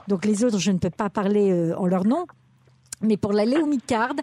Donc 0.07 0.25
les 0.25 0.43
autres, 0.43 0.59
je 0.59 0.71
ne 0.71 0.77
peux 0.77 0.91
pas 0.91 1.09
parler 1.09 1.51
euh, 1.51 1.75
en 1.77 1.87
leur 1.87 2.05
nom 2.05 2.25
mais 3.03 3.17
pour 3.17 3.33
la 3.33 3.43
Léomi 3.43 3.79
Card, 3.79 4.13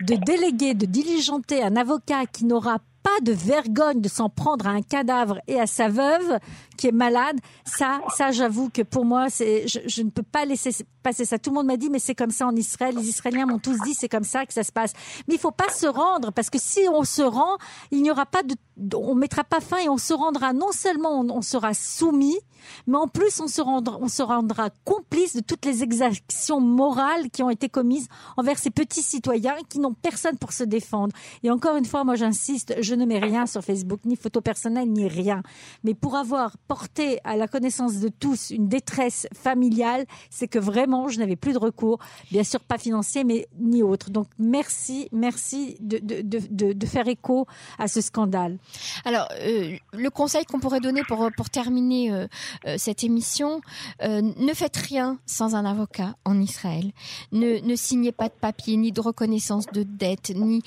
de 0.00 0.14
déléguer, 0.14 0.72
de 0.72 0.86
diligenter 0.86 1.62
un 1.62 1.76
avocat 1.76 2.24
qui 2.24 2.46
n'aura 2.46 2.78
pas 3.02 3.20
de 3.22 3.32
vergogne 3.32 4.00
de 4.00 4.08
s'en 4.08 4.28
prendre 4.28 4.66
à 4.66 4.70
un 4.70 4.82
cadavre 4.82 5.40
et 5.46 5.60
à 5.60 5.66
sa 5.66 5.88
veuve 5.88 6.38
qui 6.80 6.86
est 6.86 6.92
malade, 6.92 7.38
ça, 7.66 8.00
ça, 8.16 8.30
j'avoue 8.32 8.70
que 8.70 8.80
pour 8.80 9.04
moi, 9.04 9.26
je, 9.28 10.02
ne 10.02 10.08
peux 10.08 10.22
pas 10.22 10.46
laisser 10.46 10.70
passer 11.02 11.26
ça. 11.26 11.38
Tout 11.38 11.50
le 11.50 11.56
monde 11.56 11.66
m'a 11.66 11.76
dit, 11.76 11.90
mais 11.90 11.98
c'est 11.98 12.14
comme 12.14 12.30
ça 12.30 12.46
en 12.46 12.56
Israël. 12.56 12.94
Les 12.96 13.06
Israéliens 13.06 13.44
m'ont 13.44 13.58
tous 13.58 13.78
dit, 13.84 13.92
c'est 13.92 14.08
comme 14.08 14.24
ça 14.24 14.46
que 14.46 14.54
ça 14.54 14.62
se 14.62 14.72
passe. 14.72 14.94
Mais 15.28 15.34
il 15.34 15.40
faut 15.40 15.50
pas 15.50 15.68
se 15.68 15.86
rendre 15.86 16.32
parce 16.32 16.48
que 16.48 16.58
si 16.58 16.80
on 16.90 17.04
se 17.04 17.20
rend, 17.20 17.58
il 17.90 18.00
n'y 18.00 18.10
aura 18.10 18.24
pas 18.24 18.42
de, 18.42 18.54
on 18.96 19.14
mettra 19.14 19.44
pas 19.44 19.60
fin 19.60 19.78
et 19.78 19.88
on 19.88 19.98
se 19.98 20.14
rendra. 20.14 20.52
Non 20.52 20.72
seulement 20.72 21.20
on, 21.20 21.42
sera 21.42 21.74
soumis, 21.74 22.38
mais 22.86 22.96
en 22.96 23.08
plus 23.08 23.40
on 23.40 23.46
se 23.46 23.60
rendra, 23.60 23.98
on 24.00 24.08
se 24.08 24.22
rendra 24.22 24.70
complice 24.84 25.36
de 25.36 25.40
toutes 25.40 25.64
les 25.64 25.82
exactions 25.82 26.60
morales 26.60 27.30
qui 27.30 27.42
ont 27.42 27.50
été 27.50 27.68
commises 27.68 28.08
envers 28.36 28.58
ces 28.58 28.70
petits 28.70 29.02
citoyens 29.02 29.56
qui 29.68 29.80
n'ont 29.80 29.94
personne 29.94 30.38
pour 30.38 30.52
se 30.52 30.64
défendre. 30.64 31.14
Et 31.42 31.50
encore 31.50 31.76
une 31.76 31.84
fois, 31.84 32.04
moi 32.04 32.14
j'insiste, 32.14 32.74
je 32.80 32.94
ne 32.94 33.04
mets 33.04 33.18
rien 33.18 33.46
sur 33.46 33.62
Facebook, 33.62 34.00
ni 34.04 34.16
photo 34.16 34.40
personnelle, 34.40 34.90
ni 34.90 35.08
rien. 35.08 35.42
Mais 35.84 35.94
pour 35.94 36.16
avoir 36.16 36.56
porter 36.70 37.18
à 37.24 37.36
la 37.36 37.48
connaissance 37.48 37.98
de 37.98 38.08
tous 38.08 38.50
une 38.50 38.68
détresse 38.68 39.26
familiale, 39.34 40.06
c'est 40.30 40.46
que 40.46 40.60
vraiment, 40.60 41.08
je 41.08 41.18
n'avais 41.18 41.34
plus 41.34 41.52
de 41.52 41.58
recours, 41.58 41.98
bien 42.30 42.44
sûr 42.44 42.60
pas 42.60 42.78
financier, 42.78 43.24
mais 43.24 43.48
ni 43.58 43.82
autre. 43.82 44.10
Donc 44.10 44.28
merci, 44.38 45.08
merci 45.10 45.76
de, 45.80 45.98
de, 45.98 46.72
de, 46.72 46.86
faire 46.86 47.08
écho 47.08 47.48
à 47.80 47.88
ce 47.88 48.00
scandale. 48.00 48.56
Alors, 49.04 49.26
euh, 49.40 49.76
le 49.92 50.10
conseil 50.10 50.44
qu'on 50.44 50.60
pourrait 50.60 50.78
donner 50.78 51.02
pour, 51.08 51.28
pour 51.36 51.50
terminer 51.50 52.12
euh, 52.12 52.28
euh, 52.68 52.76
cette 52.78 53.02
émission, 53.02 53.60
ne 54.00 54.54
faites 54.54 54.76
rien 54.76 55.18
sans 55.26 55.56
un 55.56 55.64
avocat 55.64 56.14
en 56.24 56.40
Israël. 56.40 56.92
Ne, 57.32 57.58
ne 57.66 57.74
signez 57.74 58.12
pas 58.12 58.28
de 58.28 58.38
papier, 58.40 58.76
ni 58.76 58.92
de 58.92 59.00
reconnaissance 59.00 59.66
de 59.66 59.82
dette, 59.82 60.30
ni 60.36 60.62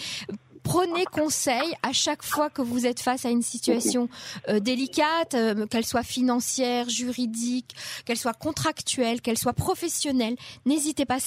prenez 0.64 1.06
conseil 1.06 1.74
à 1.84 1.92
chaque 1.92 2.24
fois 2.24 2.50
que 2.50 2.62
vous 2.62 2.86
êtes 2.86 3.00
face 3.00 3.26
à 3.26 3.30
une 3.30 3.42
situation 3.42 4.10
euh, 4.50 4.60
délicate, 4.60 5.36
euh, 5.36 5.68
qu'elle 5.68 5.86
soit 5.86 6.04
financière, 6.04 6.90
juridique, 6.90 7.76
qu'elle 8.06 8.18
soit 8.18 8.34
contractuelle, 8.34 9.22
qu'elle 9.22 9.38
soit 9.38 9.54
professionnelle. 9.54 10.36
N'hésitez 10.66 11.06
pas. 11.06 11.18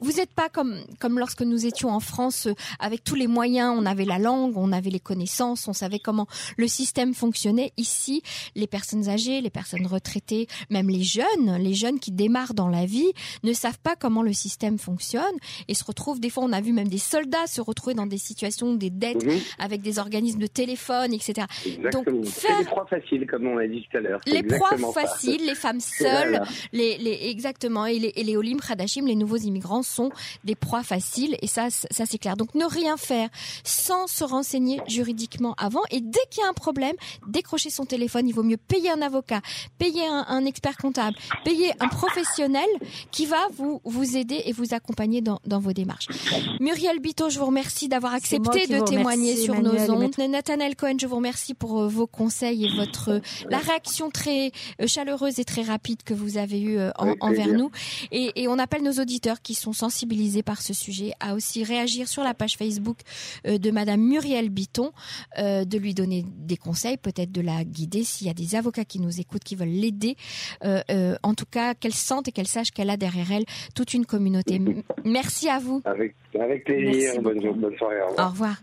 Vous 0.00 0.12
n'êtes 0.12 0.32
pas 0.32 0.48
comme 0.48 0.80
comme 1.00 1.18
lorsque 1.18 1.42
nous 1.42 1.66
étions 1.66 1.90
en 1.90 2.00
France 2.00 2.46
euh, 2.46 2.54
avec 2.78 3.04
tous 3.04 3.14
les 3.14 3.26
moyens. 3.26 3.74
On 3.76 3.84
avait 3.86 4.04
la 4.04 4.18
langue, 4.18 4.56
on 4.56 4.72
avait 4.72 4.90
les 4.90 5.00
connaissances, 5.00 5.68
on 5.68 5.72
savait 5.72 5.98
comment 5.98 6.26
le 6.56 6.68
système 6.68 7.14
fonctionnait. 7.14 7.72
Ici, 7.76 8.22
les 8.54 8.66
personnes 8.66 9.08
âgées, 9.08 9.40
les 9.40 9.50
personnes 9.50 9.86
retraitées, 9.86 10.46
même 10.70 10.88
les 10.88 11.02
jeunes, 11.02 11.56
les 11.58 11.74
jeunes 11.74 11.98
qui 11.98 12.12
démarrent 12.12 12.54
dans 12.54 12.68
la 12.68 12.86
vie, 12.86 13.12
ne 13.42 13.52
savent 13.52 13.78
pas 13.78 13.96
comment 13.96 14.22
le 14.22 14.32
système 14.32 14.78
fonctionne 14.78 15.24
et 15.68 15.74
se 15.74 15.84
retrouvent. 15.84 16.20
Des 16.20 16.30
fois, 16.30 16.44
on 16.44 16.52
a 16.52 16.60
vu 16.60 16.72
même 16.72 16.88
des 16.88 16.98
soldats 16.98 17.46
se 17.46 17.60
retrouver 17.60 17.94
dans 17.94 18.06
des 18.06 18.18
situations 18.18 18.74
des 18.84 18.90
dettes 18.90 19.24
mhm. 19.24 19.38
avec 19.58 19.80
des 19.80 19.98
organismes 19.98 20.40
de 20.40 20.46
téléphone, 20.46 21.12
etc. 21.12 21.46
Donc, 21.92 22.06
faire... 22.26 22.58
les 22.58 22.64
proies 22.64 22.86
faciles, 22.86 23.26
comme 23.26 23.46
on 23.46 23.58
a 23.58 23.66
dit 23.66 23.86
tout 23.90 23.96
à 23.96 24.00
l'heure. 24.00 24.20
Les 24.26 24.42
proies 24.42 24.76
faciles, 24.92 25.46
les 25.46 25.54
femmes 25.54 25.80
seules, 26.00 26.40
les, 26.72 26.98
les, 26.98 27.28
exactement, 27.30 27.86
et 27.86 27.98
les, 27.98 28.12
et 28.16 28.24
les 28.24 28.36
Olim 28.36 28.60
Khadashim, 28.60 29.06
les 29.06 29.14
nouveaux 29.14 29.36
immigrants, 29.36 29.82
sont 29.82 30.10
des 30.44 30.54
proies 30.54 30.82
faciles, 30.82 31.36
et 31.42 31.46
ça, 31.46 31.70
ça 31.70 32.04
c'est 32.06 32.18
clair. 32.18 32.36
Donc, 32.36 32.54
ne 32.54 32.64
rien 32.64 32.96
faire 32.96 33.28
sans 33.64 34.06
se 34.06 34.24
renseigner 34.24 34.80
juridiquement 34.86 35.54
avant, 35.58 35.82
et 35.90 36.00
dès 36.00 36.20
qu'il 36.30 36.42
y 36.42 36.46
a 36.46 36.48
un 36.48 36.54
problème, 36.54 36.96
décrocher 37.26 37.70
son 37.70 37.84
téléphone. 37.84 38.28
Il 38.28 38.34
vaut 38.34 38.42
mieux 38.42 38.56
payer 38.56 38.90
un 38.90 39.02
avocat, 39.02 39.40
payer 39.78 40.06
un, 40.06 40.24
un 40.28 40.44
expert 40.44 40.76
comptable, 40.76 41.16
payer 41.44 41.72
un 41.80 41.88
professionnel 41.88 42.68
qui 43.10 43.26
va 43.26 43.48
vous, 43.56 43.80
vous 43.84 44.16
aider 44.16 44.42
et 44.46 44.52
vous 44.52 44.74
accompagner 44.74 45.20
dans, 45.20 45.40
dans 45.46 45.60
vos 45.60 45.72
démarches. 45.72 46.06
Muriel 46.60 47.00
Bito, 47.00 47.28
je 47.30 47.38
vous 47.38 47.46
remercie 47.46 47.88
d'avoir 47.88 48.14
accepté 48.14 48.66
de 48.66 48.73
de 48.80 48.84
témoigner 48.84 49.36
sur 49.36 49.60
nos 49.60 49.90
ondes. 49.90 50.14
Nathanaël 50.28 50.76
Cohen, 50.76 50.96
je 51.00 51.06
vous 51.06 51.16
remercie 51.16 51.54
pour 51.54 51.80
euh, 51.80 51.88
vos 51.88 52.06
conseils 52.06 52.66
et 52.66 52.76
votre 52.76 53.20
la 53.48 53.58
réaction 53.58 54.10
très 54.10 54.52
chaleureuse 54.86 55.38
et 55.38 55.44
très 55.44 55.62
rapide 55.62 56.02
que 56.02 56.14
vous 56.14 56.38
avez 56.38 56.60
eue 56.60 56.78
envers 57.20 57.48
nous. 57.48 57.70
Et, 58.10 58.42
et, 58.42 58.48
on 58.48 58.58
appelle 58.58 58.82
nos 58.82 58.92
auditeurs 58.92 59.42
qui 59.42 59.54
sont 59.54 59.72
sensibilisés 59.72 60.42
par 60.42 60.62
ce 60.62 60.74
sujet 60.74 61.12
à 61.20 61.34
aussi 61.34 61.64
réagir 61.64 62.08
sur 62.08 62.22
la 62.22 62.34
page 62.34 62.56
Facebook 62.56 62.98
de 63.44 63.70
Madame 63.70 64.00
Muriel 64.00 64.50
Biton, 64.50 64.92
de 65.38 65.78
lui 65.78 65.94
donner 65.94 66.24
des 66.38 66.56
conseils, 66.56 66.96
peut-être 66.96 67.32
de 67.32 67.40
la 67.40 67.64
guider 67.64 68.04
s'il 68.04 68.26
y 68.26 68.30
a 68.30 68.34
des 68.34 68.54
avocats 68.54 68.84
qui 68.84 69.00
nous 69.00 69.20
écoutent, 69.20 69.44
qui 69.44 69.56
veulent 69.56 69.68
l'aider. 69.68 70.16
en 70.62 71.34
tout 71.34 71.46
cas, 71.50 71.74
qu'elle 71.74 71.94
sente 71.94 72.28
et 72.28 72.32
qu'elle 72.32 72.48
sache 72.48 72.70
qu'elle 72.70 72.90
a 72.90 72.96
derrière 72.96 73.32
elle 73.32 73.44
toute 73.74 73.94
une 73.94 74.06
communauté. 74.06 74.60
Merci 75.04 75.48
à 75.48 75.58
vous. 75.58 75.82
Avec, 75.84 76.14
avec 76.38 76.64
plaisir. 76.64 77.20
Bonne, 77.22 77.40
bonne 77.60 77.76
soirée. 77.76 78.00
Au 78.02 78.28
revoir. 78.28 78.56